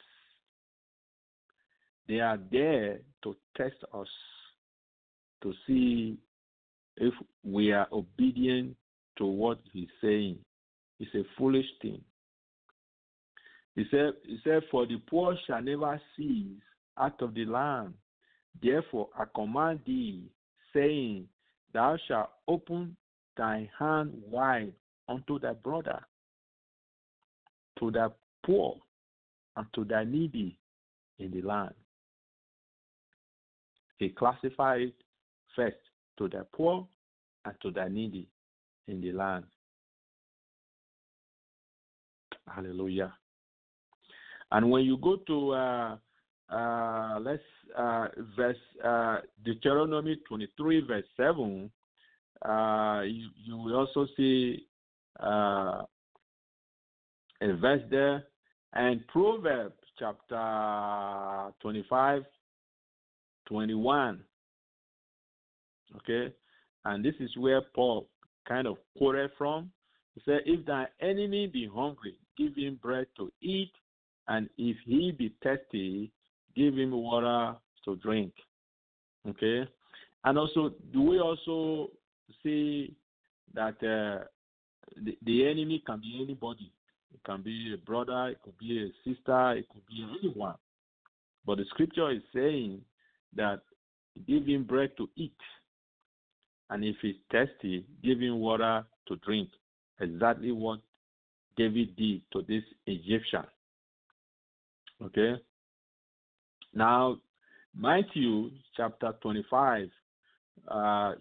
They 2.08 2.20
are 2.20 2.38
there 2.50 3.00
to 3.22 3.36
test 3.56 3.76
us 3.92 4.08
to 5.42 5.52
see 5.66 6.18
if 6.96 7.14
we 7.44 7.72
are 7.72 7.86
obedient 7.92 8.76
to 9.18 9.26
what 9.26 9.58
he's 9.72 9.88
saying. 10.00 10.38
It's 10.98 11.14
a 11.14 11.24
foolish 11.38 11.66
thing. 11.80 12.02
He 13.74 13.84
said, 13.90 14.12
he 14.26 14.38
said, 14.44 14.62
For 14.70 14.86
the 14.86 14.98
poor 15.08 15.36
shall 15.46 15.62
never 15.62 16.00
cease 16.16 16.60
out 16.98 17.22
of 17.22 17.34
the 17.34 17.44
land. 17.44 17.94
Therefore 18.62 19.08
I 19.18 19.24
command 19.34 19.80
thee, 19.86 20.24
saying, 20.74 21.28
Thou 21.72 21.96
shalt 22.08 22.30
open 22.48 22.96
thy 23.36 23.70
hand 23.78 24.12
wide 24.28 24.72
unto 25.10 25.38
thy 25.38 25.52
brother, 25.52 26.00
to 27.78 27.90
thy 27.90 28.06
poor, 28.46 28.76
and 29.56 29.66
to 29.74 29.84
thy 29.84 30.04
needy 30.04 30.56
in 31.18 31.30
the 31.32 31.42
land. 31.42 31.74
He 33.98 34.08
classified 34.08 34.92
first 35.54 35.76
to 36.18 36.28
the 36.28 36.46
poor 36.54 36.86
and 37.44 37.54
to 37.62 37.70
the 37.70 37.88
needy 37.88 38.28
in 38.88 39.00
the 39.00 39.12
land. 39.12 39.44
Hallelujah. 42.46 43.12
And 44.52 44.70
when 44.70 44.84
you 44.84 44.96
go 44.96 45.16
to 45.16 45.52
uh, 45.52 45.96
uh, 46.50 47.18
let's 47.20 47.42
uh, 47.76 48.08
verse 48.36 48.56
uh, 48.84 49.18
Deuteronomy 49.44 50.16
23, 50.26 50.80
verse 50.86 51.04
7, 51.16 51.70
uh, 52.44 53.02
you, 53.04 53.28
you 53.36 53.56
will 53.56 53.76
also 53.76 54.06
see 54.16 54.66
uh, 55.22 55.82
a 57.42 57.56
verse 57.56 57.82
there, 57.90 58.24
and 58.72 59.06
Proverbs 59.08 59.74
chapter 59.98 61.52
25, 61.60 62.22
21. 63.46 64.20
Okay? 65.96 66.32
And 66.84 67.04
this 67.04 67.14
is 67.20 67.30
where 67.36 67.60
Paul 67.74 68.08
kind 68.48 68.66
of 68.66 68.76
quoted 68.96 69.30
from. 69.36 69.70
He 70.14 70.22
said, 70.24 70.40
If 70.46 70.64
thy 70.66 70.86
enemy 71.00 71.46
be 71.46 71.68
hungry, 71.72 72.16
give 72.38 72.56
him 72.56 72.78
bread 72.82 73.06
to 73.16 73.30
eat, 73.42 73.72
and 74.28 74.48
if 74.56 74.76
he 74.86 75.12
be 75.12 75.34
thirsty, 75.42 76.12
give 76.56 76.74
him 76.76 76.92
water 76.92 77.56
to 77.84 77.96
drink. 77.96 78.32
Okay? 79.28 79.68
And 80.24 80.38
also, 80.38 80.72
do 80.92 81.02
we 81.02 81.18
also 81.18 81.90
see 82.42 82.94
that 83.54 83.76
uh, 83.82 84.24
the, 84.96 85.16
the 85.24 85.46
enemy 85.46 85.82
can 85.86 86.00
be 86.00 86.20
anybody? 86.22 86.72
It 87.12 87.20
can 87.24 87.42
be 87.42 87.74
a 87.74 87.78
brother, 87.78 88.28
it 88.28 88.40
could 88.42 88.56
be 88.58 88.84
a 88.84 89.08
sister, 89.08 89.52
it 89.52 89.68
could 89.68 89.86
be 89.86 90.06
anyone. 90.20 90.54
But 91.44 91.58
the 91.58 91.64
scripture 91.70 92.10
is 92.10 92.22
saying 92.34 92.80
that 93.34 93.60
give 94.26 94.46
him 94.46 94.64
bread 94.64 94.90
to 94.96 95.08
eat, 95.16 95.36
and 96.68 96.84
if 96.84 96.96
he's 97.02 97.16
thirsty, 97.30 97.84
give 98.02 98.20
him 98.20 98.38
water 98.38 98.84
to 99.08 99.16
drink. 99.16 99.48
Exactly 100.00 100.52
what 100.52 100.80
David 101.56 101.96
did 101.96 102.22
to 102.32 102.42
this 102.42 102.62
Egyptian. 102.86 103.44
Okay? 105.02 105.34
Now, 106.74 107.18
Matthew 107.76 108.50
chapter 108.76 109.12
25, 109.22 109.88
uh, 110.68 111.12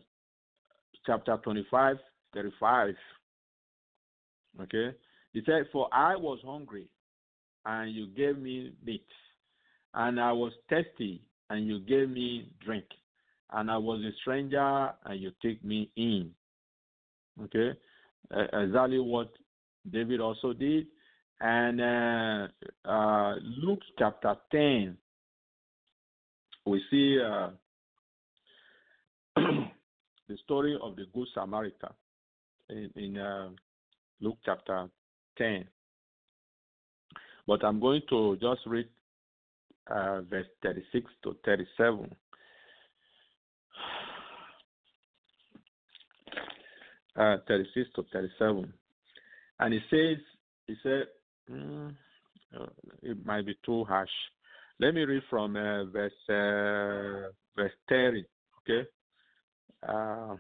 chapter 1.06 1.38
25, 1.44 1.98
35. 2.34 2.96
Okay? 4.62 4.96
He 5.34 5.42
said, 5.46 5.68
For 5.72 5.88
I 5.94 6.16
was 6.16 6.40
hungry, 6.46 6.88
and 7.66 7.94
you 7.94 8.08
gave 8.08 8.38
me 8.38 8.74
meat, 8.86 9.06
and 9.94 10.20
I 10.20 10.32
was 10.32 10.52
thirsty, 10.70 11.22
and 11.50 11.68
you 11.68 11.80
gave 11.80 12.10
me 12.10 12.50
drink, 12.64 12.86
and 13.52 13.70
I 13.70 13.78
was 13.78 14.02
a 14.02 14.12
stranger, 14.22 14.92
and 15.06 15.20
you 15.20 15.32
took 15.42 15.64
me 15.64 15.90
in. 15.96 16.32
Okay? 17.44 17.78
Uh, 18.36 18.60
exactly 18.62 19.00
what 19.00 19.32
David 19.92 20.20
also 20.20 20.54
did. 20.54 20.88
And 21.42 21.80
uh, 21.82 22.48
uh, 22.90 23.36
Luke 23.64 23.80
chapter 23.98 24.36
10, 24.52 24.98
we 26.66 26.82
see 26.92 27.20
uh, 27.20 27.50
the 29.36 30.38
story 30.44 30.78
of 30.82 30.96
the 30.98 31.06
Good 31.14 31.28
Samaritan 31.34 31.94
in, 32.70 32.92
in 32.96 33.18
uh, 33.18 33.50
Luke 34.22 34.38
chapter 34.46 34.88
10. 35.38 35.66
But 37.48 37.64
I'm 37.64 37.80
going 37.80 38.02
to 38.10 38.38
just 38.42 38.62
read 38.68 38.88
uh, 39.90 40.22
verse 40.22 40.48
36 40.64 41.06
to 41.24 41.36
37. 41.46 42.16
Uh, 47.16 47.36
36 47.50 47.90
to 47.96 48.06
37. 48.14 48.72
And 49.60 49.74
it 49.74 49.82
says, 49.90 50.18
he 50.68 50.76
said, 50.82 51.08
mm, 51.52 51.94
uh, 52.58 52.66
it 53.02 53.26
might 53.26 53.46
be 53.46 53.58
too 53.66 53.84
harsh. 53.84 54.10
Let 54.80 54.94
me 54.94 55.02
read 55.02 55.24
from 55.30 55.56
uh, 55.58 55.86
verse 55.86 56.14
uh, 56.30 57.32
verse 57.58 57.74
30. 57.90 58.24
Okay, 58.62 58.88
uh, 59.88 60.36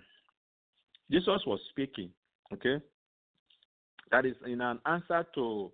Jesus 1.12 1.42
was 1.46 1.60
speaking. 1.72 2.10
Okay, 2.54 2.78
that 4.12 4.26
is 4.26 4.36
in 4.46 4.62
an 4.62 4.80
answer 4.86 5.26
to 5.36 5.72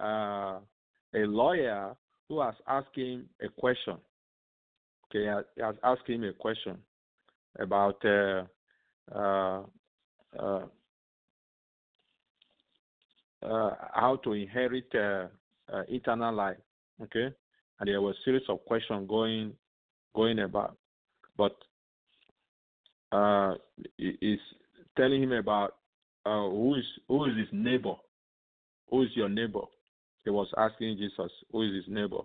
uh, 0.00 0.58
a 1.14 1.24
lawyer 1.24 1.94
who 2.28 2.40
has 2.40 2.54
asked 2.66 2.96
him 2.96 3.28
a 3.42 3.48
question. 3.48 3.96
Okay, 5.08 5.42
he 5.54 5.62
has 5.62 5.76
asked 5.84 6.08
him 6.08 6.24
a 6.24 6.32
question 6.32 6.76
about 7.58 8.04
uh, 8.04 8.44
uh, 9.14 9.62
uh, 10.38 10.62
uh, 13.42 13.70
how 13.94 14.18
to 14.24 14.32
inherit 14.32 14.92
uh, 14.94 15.26
eternal 15.88 16.34
life. 16.34 16.56
Okay, 17.02 17.28
and 17.80 17.88
there 17.88 18.00
was 18.00 18.16
a 18.16 18.24
series 18.24 18.42
of 18.48 18.64
questions 18.64 19.08
going 19.08 19.52
going 20.14 20.38
about, 20.40 20.76
but 21.36 21.56
uh, 23.12 23.54
is 23.98 24.40
telling 24.96 25.22
him 25.22 25.32
about 25.32 25.76
uh, 26.26 26.50
who 26.50 26.74
is 26.74 26.84
who 27.08 27.24
is 27.26 27.36
his 27.36 27.48
neighbor, 27.52 27.94
who 28.90 29.02
is 29.02 29.10
your 29.14 29.28
neighbor. 29.28 29.60
He 30.24 30.30
was 30.30 30.48
asking 30.58 30.96
Jesus, 30.96 31.30
who 31.52 31.62
is 31.62 31.72
his 31.72 31.84
neighbor. 31.88 32.22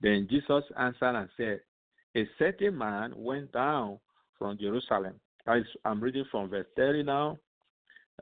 Then 0.00 0.26
Jesus 0.28 0.64
answered 0.76 1.14
and 1.14 1.28
said, 1.36 1.60
A 2.16 2.28
certain 2.36 2.76
man 2.76 3.12
went 3.16 3.52
down 3.52 4.00
from 4.38 4.58
Jerusalem. 4.58 5.14
I'm 5.46 6.00
reading 6.00 6.24
from 6.30 6.50
verse 6.50 6.66
30 6.76 7.04
now. 7.04 7.38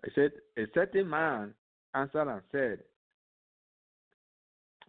He 0.04 0.10
said, 0.14 0.32
A 0.58 0.66
certain 0.74 1.08
man 1.08 1.54
answered 1.94 2.28
and 2.28 2.42
said, 2.52 2.78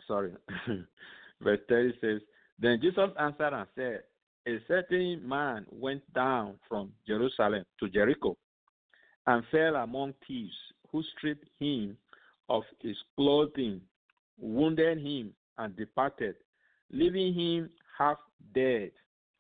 Sorry, 0.08 0.34
verse 1.42 1.60
30 1.70 1.94
says, 2.02 2.22
Then 2.60 2.80
Jesus 2.82 3.10
answered 3.18 3.54
and 3.54 3.68
said, 3.76 4.02
A 4.46 4.58
certain 4.68 5.28
man 5.28 5.66
went 5.72 6.02
down 6.14 6.56
from 6.68 6.92
Jerusalem 7.08 7.64
to 7.80 7.90
Jericho 7.90 8.38
and 9.28 9.44
fell 9.52 9.76
among 9.76 10.14
thieves 10.26 10.56
who 10.92 11.04
stripped 11.16 11.48
him 11.60 11.98
of 12.50 12.64
his 12.82 12.96
clothing, 13.16 13.82
wounded 14.40 15.00
him, 15.00 15.34
and 15.58 15.76
departed, 15.76 16.36
leaving 16.92 17.34
him 17.34 17.70
half 17.98 18.18
dead. 18.54 18.92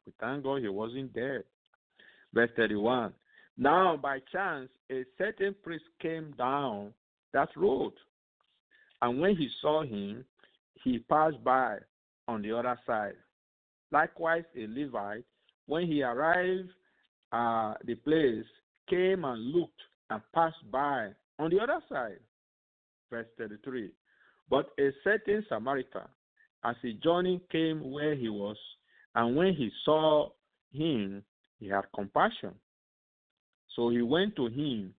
We 0.05 0.13
thank 0.19 0.43
God 0.43 0.61
he 0.61 0.67
wasn't 0.67 1.13
dead. 1.13 1.43
Verse 2.33 2.49
31. 2.55 3.13
Now, 3.57 3.97
by 3.97 4.19
chance, 4.31 4.69
a 4.91 5.03
certain 5.17 5.55
priest 5.63 5.85
came 6.01 6.33
down 6.37 6.93
that 7.33 7.49
road. 7.55 7.93
And 9.01 9.19
when 9.21 9.35
he 9.35 9.49
saw 9.61 9.83
him, 9.83 10.25
he 10.83 10.99
passed 10.99 11.43
by 11.43 11.77
on 12.27 12.41
the 12.41 12.57
other 12.57 12.77
side. 12.85 13.15
Likewise, 13.91 14.43
a 14.55 14.67
Levite, 14.67 15.23
when 15.65 15.87
he 15.87 16.03
arrived 16.03 16.69
at 17.31 17.37
uh, 17.37 17.73
the 17.85 17.95
place, 17.95 18.45
came 18.89 19.25
and 19.25 19.51
looked 19.51 19.81
and 20.09 20.21
passed 20.33 20.71
by 20.71 21.09
on 21.39 21.49
the 21.49 21.59
other 21.59 21.79
side. 21.89 22.19
Verse 23.09 23.27
33. 23.37 23.91
But 24.49 24.69
a 24.79 24.89
certain 25.03 25.45
Samaritan, 25.49 26.07
as 26.63 26.75
he 26.81 26.93
journey 26.93 27.41
came 27.51 27.91
where 27.91 28.15
he 28.15 28.29
was, 28.29 28.57
and 29.15 29.35
when 29.35 29.53
he 29.53 29.69
saw 29.83 30.29
him, 30.71 31.23
he 31.59 31.67
had 31.67 31.83
compassion. 31.95 32.53
So 33.75 33.89
he 33.89 34.01
went 34.01 34.35
to 34.37 34.47
him 34.47 34.93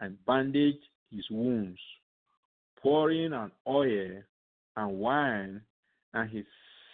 and 0.00 0.16
bandaged 0.26 0.84
his 1.10 1.24
wounds, 1.30 1.80
pouring 2.80 3.32
an 3.32 3.50
oil 3.66 4.22
and 4.76 4.98
wine, 4.98 5.60
and 6.14 6.30
he 6.30 6.44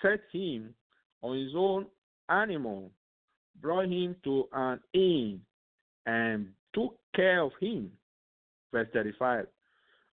set 0.02 0.20
him 0.32 0.74
on 1.22 1.38
his 1.38 1.52
own 1.56 1.86
animal, 2.28 2.90
brought 3.60 3.86
him 3.86 4.16
to 4.24 4.48
an 4.52 4.80
inn, 4.92 5.40
and 6.06 6.48
took 6.74 6.96
care 7.14 7.42
of 7.42 7.52
him. 7.60 7.90
Verse 8.72 8.88
35. 8.92 9.46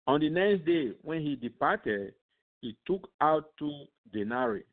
On 0.08 0.20
the 0.20 0.30
next 0.30 0.66
day, 0.66 0.92
when 1.04 1.22
he 1.22 1.36
departed, 1.36 2.14
he 2.62 2.76
took 2.88 3.10
out 3.22 3.52
two 3.58 3.86
denarii, 4.12 4.64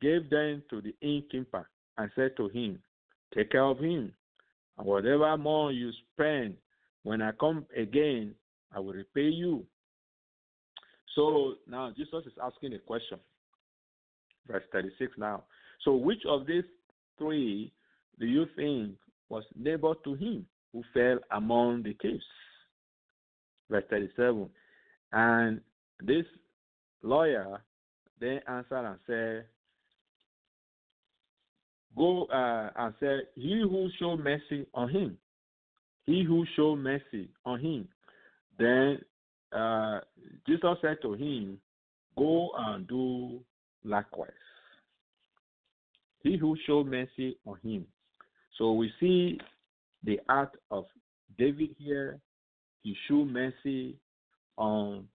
gave 0.00 0.28
them 0.30 0.62
to 0.70 0.80
the 0.80 0.94
innkeeper, 1.00 1.68
and 1.98 2.10
said 2.14 2.36
to 2.36 2.48
him, 2.48 2.78
Take 3.34 3.52
care 3.52 3.64
of 3.64 3.78
him, 3.78 4.12
and 4.78 4.86
whatever 4.86 5.36
more 5.36 5.72
you 5.72 5.90
spend, 6.12 6.54
when 7.02 7.22
I 7.22 7.32
come 7.32 7.66
again, 7.76 8.34
I 8.74 8.80
will 8.80 8.92
repay 8.92 9.28
you. 9.28 9.64
So 11.14 11.54
now 11.68 11.92
Jesus 11.96 12.24
is 12.26 12.32
asking 12.42 12.74
a 12.74 12.78
question. 12.78 13.18
Verse 14.46 14.62
36 14.72 15.12
now. 15.18 15.44
So 15.84 15.94
which 15.94 16.22
of 16.28 16.46
these 16.46 16.64
three 17.18 17.72
do 18.18 18.26
you 18.26 18.46
think 18.56 18.94
was 19.32 19.44
neighbor 19.56 19.94
to 20.04 20.14
him 20.14 20.44
who 20.72 20.84
fell 20.92 21.18
among 21.30 21.82
the 21.82 21.96
thieves? 22.02 22.22
Verse 23.70 23.84
37. 23.88 24.46
And 25.12 25.60
this 26.04 26.26
lawyer 27.02 27.62
then 28.20 28.40
answered 28.46 28.86
and 28.86 28.98
said, 29.06 29.46
Go 31.96 32.24
uh, 32.26 32.70
and 32.76 32.94
say, 33.00 33.20
He 33.34 33.62
who 33.62 33.88
show 33.98 34.18
mercy 34.18 34.66
on 34.74 34.90
him, 34.90 35.16
he 36.04 36.24
who 36.24 36.44
show 36.54 36.76
mercy 36.76 37.30
on 37.46 37.58
him. 37.58 37.88
Then 38.58 38.98
uh, 39.50 40.00
Jesus 40.46 40.76
said 40.82 40.98
to 41.02 41.14
him, 41.14 41.58
Go 42.18 42.50
and 42.54 42.86
do 42.86 43.40
likewise. 43.82 44.30
He 46.22 46.36
who 46.36 46.54
showed 46.66 46.86
mercy 46.86 47.38
on 47.46 47.56
him. 47.62 47.86
So 48.58 48.72
we 48.72 48.92
see 49.00 49.38
the 50.04 50.20
act 50.28 50.56
of 50.70 50.84
David 51.38 51.70
here. 51.78 52.18
He 52.82 52.94
showed 53.08 53.28
mercy 53.28 53.96
on 54.56 55.06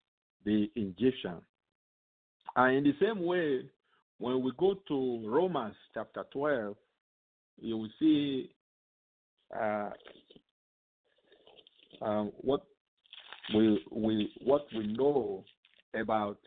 the 0.45 0.69
Egyptian. 0.75 1.41
And 2.55 2.77
in 2.77 2.83
the 2.83 2.93
same 2.99 3.23
way, 3.25 3.61
when 4.17 4.41
we 4.41 4.51
go 4.57 4.75
to 4.87 5.23
Romans 5.27 5.75
chapter 5.93 6.23
12, 6.33 6.75
you 7.59 7.77
will 7.77 7.89
see 7.99 8.49
uh, 9.55 9.89
uh, 12.01 12.23
what 12.41 12.63
we 13.53 13.83
we 13.91 14.31
what 14.43 14.65
we 14.75 14.87
know 14.87 15.43
about 15.93 16.37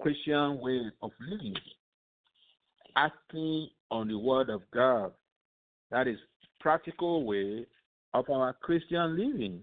Christian 0.00 0.60
way 0.60 0.80
of 1.02 1.10
living, 1.20 1.54
acting 2.96 3.68
on 3.92 4.08
the 4.08 4.18
word 4.18 4.48
of 4.48 4.62
God. 4.72 5.12
That 5.90 6.08
is 6.08 6.16
practical 6.58 7.24
way 7.24 7.66
of 8.14 8.28
our 8.30 8.54
Christian 8.54 9.16
living. 9.16 9.60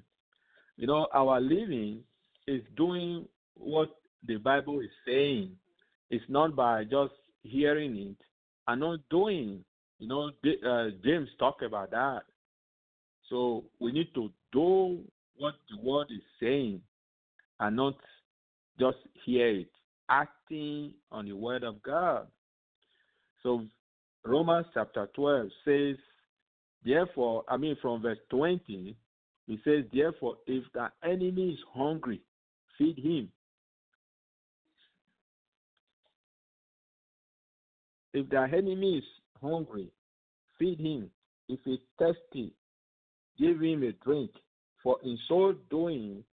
You 0.77 0.87
know, 0.87 1.07
our 1.13 1.41
living 1.41 2.01
is 2.47 2.61
doing 2.77 3.27
what 3.55 3.89
the 4.27 4.37
Bible 4.37 4.79
is 4.81 4.89
saying. 5.05 5.51
It's 6.11 6.23
not 6.29 6.55
by 6.55 6.83
just 6.83 7.13
hearing 7.41 7.97
it 7.97 8.17
and 8.67 8.81
not 8.81 8.99
doing. 9.09 9.65
You 9.97 10.07
know, 10.07 10.29
uh, 10.29 10.89
James 11.03 11.29
talked 11.39 11.63
about 11.63 11.91
that. 11.91 12.21
So 13.29 13.65
we 13.79 13.91
need 13.91 14.13
to 14.13 14.31
do 14.53 14.99
what 15.37 15.55
the 15.69 15.81
word 15.81 16.07
is 16.11 16.23
saying 16.39 16.81
and 17.59 17.75
not 17.75 17.95
just 18.79 18.97
hear 19.25 19.47
it, 19.47 19.71
acting 20.09 20.93
on 21.11 21.25
the 21.25 21.33
word 21.33 21.63
of 21.63 21.81
God. 21.81 22.27
So 23.43 23.65
Romans 24.25 24.67
chapter 24.73 25.09
12 25.15 25.47
says, 25.65 25.95
therefore, 26.85 27.43
I 27.47 27.57
mean 27.57 27.77
from 27.81 28.01
verse 28.01 28.17
20, 28.29 28.95
it 29.47 29.59
says, 29.63 29.85
therefore, 29.93 30.37
if 30.45 30.63
the 30.73 30.89
enemy 31.03 31.51
is 31.51 31.59
hungry, 31.73 32.21
feed 32.77 32.97
him. 32.97 33.31
If 38.13 38.29
the 38.29 38.41
enemy 38.41 38.97
is 38.97 39.03
hungry, 39.41 39.91
feed 40.57 40.79
him. 40.79 41.09
If 41.47 41.59
he's 41.63 41.79
thirsty, 41.97 42.53
give 43.39 43.61
him 43.61 43.83
a 43.83 43.91
drink. 44.03 44.31
For 44.83 44.97
in 45.03 45.17
so 45.27 45.55
doing, 45.69 46.23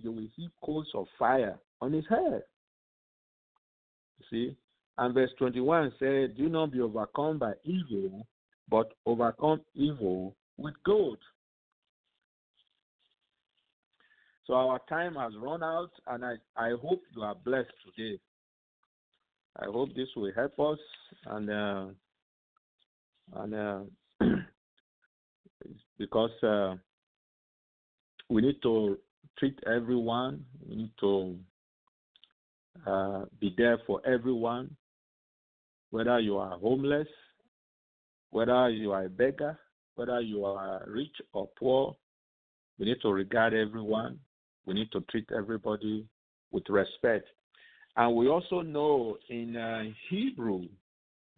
you 0.00 0.12
will 0.12 0.28
heap 0.36 0.52
coals 0.64 0.88
of 0.94 1.06
fire 1.18 1.58
on 1.80 1.92
his 1.92 2.04
head. 2.08 2.42
See? 4.30 4.56
And 4.98 5.14
verse 5.14 5.30
21 5.38 5.92
said, 5.98 6.36
Do 6.36 6.48
not 6.48 6.72
be 6.72 6.80
overcome 6.80 7.38
by 7.38 7.52
evil, 7.64 8.26
but 8.68 8.92
overcome 9.06 9.60
evil 9.74 10.34
with 10.56 10.74
good. 10.84 11.18
So 14.46 14.54
our 14.54 14.80
time 14.88 15.14
has 15.14 15.32
run 15.40 15.62
out, 15.62 15.90
and 16.08 16.24
I, 16.24 16.34
I 16.56 16.70
hope 16.82 17.02
you 17.14 17.22
are 17.22 17.34
blessed 17.34 17.72
today. 17.84 18.18
I 19.60 19.66
hope 19.66 19.94
this 19.94 20.08
will 20.16 20.32
help 20.34 20.58
us 20.58 20.78
and 21.26 21.50
uh, 21.50 21.86
and 23.36 23.54
uh, 23.54 23.80
because 25.98 26.30
uh, 26.42 26.76
we 28.28 28.42
need 28.42 28.62
to 28.62 28.98
treat 29.38 29.58
everyone. 29.66 30.44
We 30.68 30.76
need 30.76 30.92
to 31.00 31.36
uh, 32.86 33.24
be 33.40 33.54
there 33.56 33.78
for 33.86 34.00
everyone, 34.06 34.76
whether 35.90 36.20
you 36.20 36.36
are 36.36 36.58
homeless, 36.58 37.08
whether 38.30 38.68
you 38.68 38.92
are 38.92 39.04
a 39.04 39.08
beggar, 39.08 39.58
whether 39.94 40.20
you 40.20 40.44
are 40.44 40.84
rich 40.86 41.16
or 41.32 41.48
poor. 41.58 41.96
We 42.78 42.86
need 42.86 43.00
to 43.02 43.12
regard 43.12 43.54
everyone. 43.54 44.18
We 44.66 44.74
need 44.74 44.92
to 44.92 45.00
treat 45.10 45.28
everybody 45.36 46.06
with 46.52 46.64
respect. 46.68 47.26
And 47.96 48.14
we 48.14 48.28
also 48.28 48.60
know 48.60 49.16
in 49.28 49.56
uh, 49.56 49.84
Hebrew, 50.08 50.66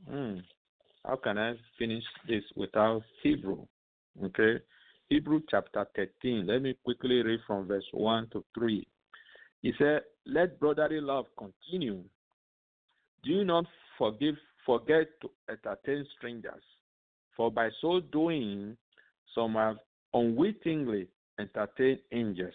hmm, 0.09 0.39
how 1.07 1.17
can 1.17 1.39
I 1.39 1.55
finish 1.79 2.05
this 2.29 2.43
without 2.57 3.03
Hebrew? 3.23 3.65
Okay. 4.25 4.59
Hebrew 5.09 5.41
chapter 5.51 5.87
13. 5.97 6.47
Let 6.47 6.63
me 6.63 6.77
quickly 6.85 7.23
read 7.23 7.41
from 7.47 7.67
verse 7.67 7.85
1 7.93 8.29
to 8.33 8.45
3. 8.55 8.87
He 9.63 9.73
said, 9.79 10.03
Let 10.27 10.61
brotherly 10.61 11.01
love 11.01 11.27
continue. 11.37 12.03
Do 13.25 13.31
you 13.31 13.45
not 13.45 13.65
forgive, 14.01 14.37
forget 14.65 15.09
to 15.21 15.31
entertain 15.51 16.07
strangers, 16.17 16.63
for 17.37 17.51
by 17.51 17.69
so 17.83 18.01
doing, 18.01 18.77
some 19.35 19.55
have 19.55 19.77
unwittingly 20.15 21.07
entertained 21.39 22.01
angels. 22.11 22.55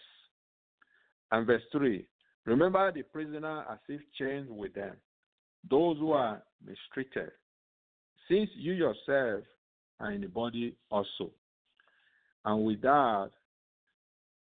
And 1.31 1.45
verse 1.45 1.61
3 1.71 2.03
Remember 2.45 2.91
the 2.91 3.03
prisoner 3.03 3.63
as 3.71 3.77
if 3.87 4.01
chained 4.17 4.49
with 4.49 4.73
them, 4.73 4.95
those 5.69 5.97
who 5.97 6.11
are 6.11 6.41
mistreated, 6.65 7.31
since 8.27 8.49
you 8.55 8.73
yourself 8.73 9.43
are 9.99 10.11
in 10.11 10.21
the 10.21 10.27
body 10.27 10.75
also. 10.89 11.31
And 12.43 12.65
with 12.65 12.81
that, 12.81 13.31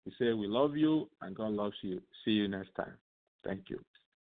we 0.06 0.14
say 0.20 0.34
we 0.34 0.48
love 0.48 0.78
you 0.78 1.10
and 1.22 1.36
God 1.36 1.52
loves 1.52 1.76
you. 1.82 2.02
See 2.24 2.32
you 2.32 2.48
next 2.48 2.74
time. 2.76 2.94
Thank 3.44 3.70
you. 3.70 3.80